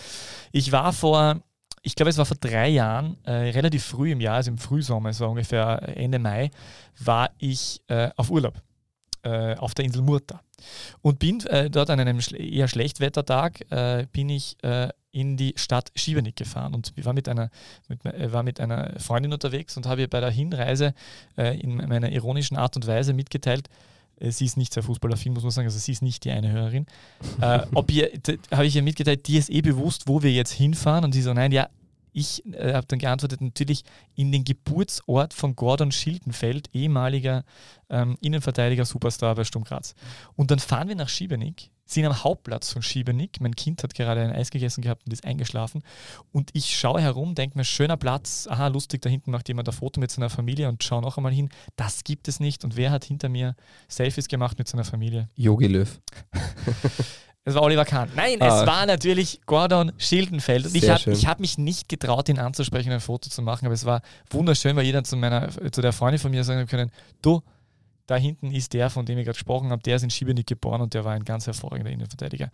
[0.51, 1.43] Ich war vor,
[1.85, 5.11] ich glaube, es war vor drei Jahren, äh, relativ früh im Jahr, also im Frühsommer,
[5.11, 6.51] es war ungefähr Ende Mai,
[6.99, 8.61] war ich äh, auf Urlaub
[9.23, 10.41] äh, auf der Insel Murta.
[11.03, 15.93] Und bin äh, dort an einem eher Schlechtwettertag, äh, bin ich äh, in die Stadt
[15.95, 17.51] Schibenik gefahren und war mit einer,
[17.89, 20.95] mit, äh, war mit einer Freundin unterwegs und habe ihr bei der Hinreise
[21.37, 25.43] äh, in meiner ironischen Art und Weise mitgeteilt, äh, sie ist nicht sehr fußballaffin, muss
[25.43, 26.87] man sagen, also sie ist nicht die eine Hörerin.
[27.41, 28.11] äh, ob ihr,
[28.51, 31.33] habe ich ihr mitgeteilt, dir ist eh bewusst, wo wir jetzt hinfahren und sie so,
[31.33, 31.69] nein, ja,
[32.15, 33.85] ich äh, habe dann geantwortet, natürlich
[34.15, 37.45] in den Geburtsort von Gordon Schildenfeld, ehemaliger
[37.91, 39.95] ähm, Innenverteidiger Superstar bei Sturm Graz.
[40.37, 43.39] Und dann fahren wir nach Schiebenig, sind am Hauptplatz von Schiebenig.
[43.41, 45.83] Mein Kind hat gerade ein Eis gegessen gehabt und ist eingeschlafen.
[46.33, 49.75] Und ich schaue herum, denke mir, schöner Platz, aha, lustig, da hinten macht jemand ein
[49.75, 51.51] Foto mit seiner Familie und schaue noch einmal hin.
[51.77, 52.65] Das gibt es nicht.
[52.65, 53.55] Und wer hat hinter mir
[53.89, 55.29] Selfies gemacht mit seiner Familie?
[55.35, 56.01] Yogi Löw.
[57.47, 58.11] Es war Oliver Kahn.
[58.17, 58.63] Nein, ah.
[58.63, 60.65] es war natürlich Gordon Schildenfeld.
[60.65, 63.75] Und ich habe hab mich nicht getraut, ihn anzusprechen und ein Foto zu machen, aber
[63.75, 64.01] es war
[64.31, 66.91] wunderschön, weil jeder zu, meiner, zu der Freundin von mir sagen können,
[67.21, 67.43] du,
[68.07, 70.83] da hinten ist der, von dem ich gerade gesprochen habe, der ist in Schiebenig geboren
[70.83, 72.51] und der war ein ganz hervorragender Innenverteidiger.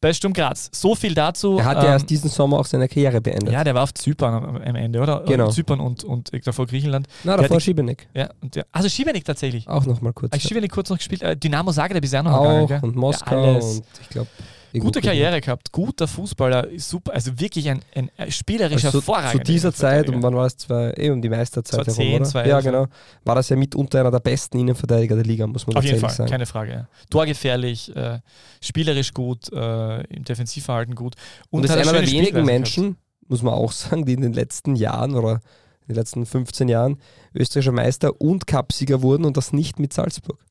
[0.00, 1.58] Bei Sturm Graz, so viel dazu.
[1.58, 3.52] Er hat ja ähm, erst diesen Sommer auch seine Karriere beendet.
[3.52, 5.24] Ja, der war auf Zypern am, Ende, oder?
[5.26, 5.50] Genau.
[5.50, 7.08] Zypern und, und davor Griechenland.
[7.24, 8.08] Na, davor Schiebenig.
[8.14, 9.68] Ja, und der, also Schiebenig tatsächlich.
[9.68, 10.32] Auch nochmal kurz.
[10.32, 11.22] Habe Schiebenig kurz noch gespielt.
[11.22, 14.28] Äh, Dynamo Zagreb ist ja noch auch gegangen, und Moskau ja, und ich glaube
[14.72, 20.08] Gute Karriere gehabt, guter Fußballer, super, also wirklich ein, ein spielerischer also Zu dieser Zeit,
[20.08, 20.56] und wann war es?
[20.56, 22.46] Zwei, eh um die Meisterzeit 2010, herum, oder?
[22.46, 22.86] Ja, genau.
[23.24, 26.10] War das ja mitunter einer der besten Innenverteidiger der Liga, muss man Auf jeden Fall,
[26.10, 26.30] sagen.
[26.30, 26.72] keine Frage.
[26.72, 26.88] Ja.
[27.10, 28.20] Torgefährlich, äh,
[28.60, 31.14] spielerisch gut, äh, im Defensivverhalten gut.
[31.50, 33.30] Und, und ist einer der wenigen Menschen, gehabt.
[33.30, 35.40] muss man auch sagen, die in den letzten Jahren oder
[35.82, 36.98] in den letzten 15 Jahren
[37.34, 40.44] österreichischer Meister und Cupsieger wurden und das nicht mit Salzburg.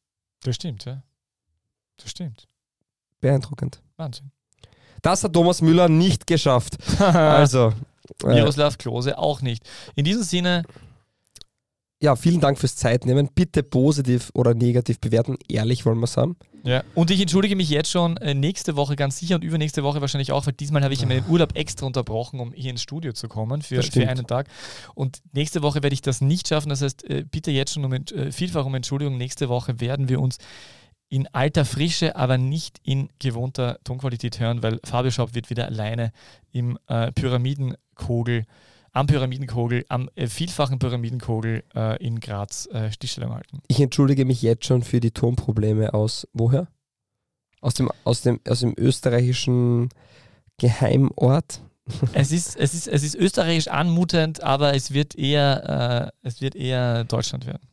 [0.44, 1.04] Das stimmt, ja.
[1.98, 2.48] Das stimmt.
[3.20, 3.82] Beeindruckend.
[3.98, 4.32] Wahnsinn.
[5.02, 6.78] Das hat Thomas Müller nicht geschafft.
[7.00, 7.74] also.
[8.24, 9.64] Äh, Miroslav Klose auch nicht.
[9.96, 10.64] In diesem Sinne.
[12.02, 13.30] Ja, vielen Dank fürs Zeitnehmen.
[13.34, 15.38] Bitte positiv oder negativ bewerten.
[15.48, 16.36] Ehrlich wollen wir es haben.
[16.64, 20.02] Ja, und ich entschuldige mich jetzt schon äh, nächste Woche ganz sicher und übernächste Woche
[20.02, 23.28] wahrscheinlich auch, weil diesmal habe ich meinen Urlaub extra unterbrochen, um hier ins Studio zu
[23.28, 24.48] kommen für, für einen Tag.
[24.96, 26.70] Und nächste Woche werde ich das nicht schaffen.
[26.70, 29.18] Das heißt, äh, bitte jetzt schon um, vielfach um Entschuldigung.
[29.18, 30.40] Nächste Woche werden wir uns
[31.10, 36.12] in alter Frische, aber nicht in gewohnter Tonqualität hören, weil Fabio Schaub wird wieder alleine
[36.52, 38.46] im äh, Pyramidenkogel,
[38.92, 43.62] am Pyramidenkogel, am äh, vielfachen Pyramidenkogel äh, in Graz äh, Stillstellung halten.
[43.68, 46.68] Ich entschuldige mich jetzt schon für die Tonprobleme aus woher?
[47.62, 49.90] Aus dem, aus dem, aus dem österreichischen
[50.58, 51.62] Geheimort?
[52.14, 56.56] es, ist, es, ist, es ist österreichisch anmutend, aber es wird eher, äh, es wird
[56.56, 57.68] eher Deutschland werden.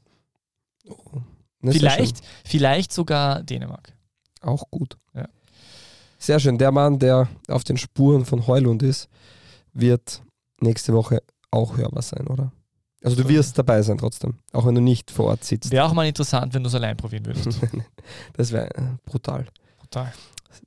[0.87, 1.23] Oh.
[1.63, 3.93] Vielleicht, vielleicht sogar Dänemark.
[4.41, 4.97] Auch gut.
[5.15, 5.29] Ja.
[6.19, 6.59] Sehr schön.
[6.59, 9.09] Der Mann, der auf den Spuren von Heulund ist,
[9.73, 10.23] wird
[10.61, 12.53] nächste Woche auch hörbar sein, oder?
[13.05, 15.73] Also du wirst dabei sein trotzdem, auch wenn du nicht vor Ort sitzt.
[15.73, 17.61] Wäre auch mal interessant, wenn du es allein probieren würdest.
[18.35, 19.47] das wäre äh, brutal.
[19.79, 20.13] Brutal.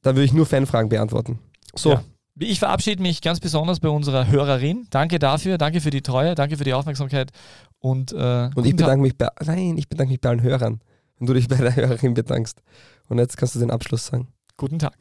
[0.01, 1.39] Da würde ich nur Fanfragen beantworten.
[1.75, 1.91] So.
[1.91, 2.03] Ja.
[2.37, 4.87] Ich verabschiede mich ganz besonders bei unserer Hörerin.
[4.89, 7.31] Danke dafür, danke für die Treue, danke für die Aufmerksamkeit
[7.79, 10.81] und, äh, und ich bedanke mich bei, nein, ich bedanke mich bei allen Hörern,
[11.17, 12.61] wenn du dich bei der Hörerin bedankst.
[13.07, 14.27] Und jetzt kannst du den Abschluss sagen.
[14.57, 14.97] Guten Tag.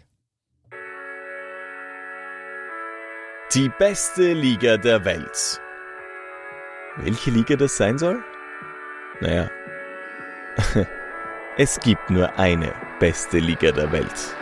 [3.52, 5.61] Die beste Liga der Welt.
[6.98, 8.23] Welche Liga das sein soll?
[9.20, 9.51] Naja,
[11.56, 14.36] Es gibt nur eine beste Liga der Welt.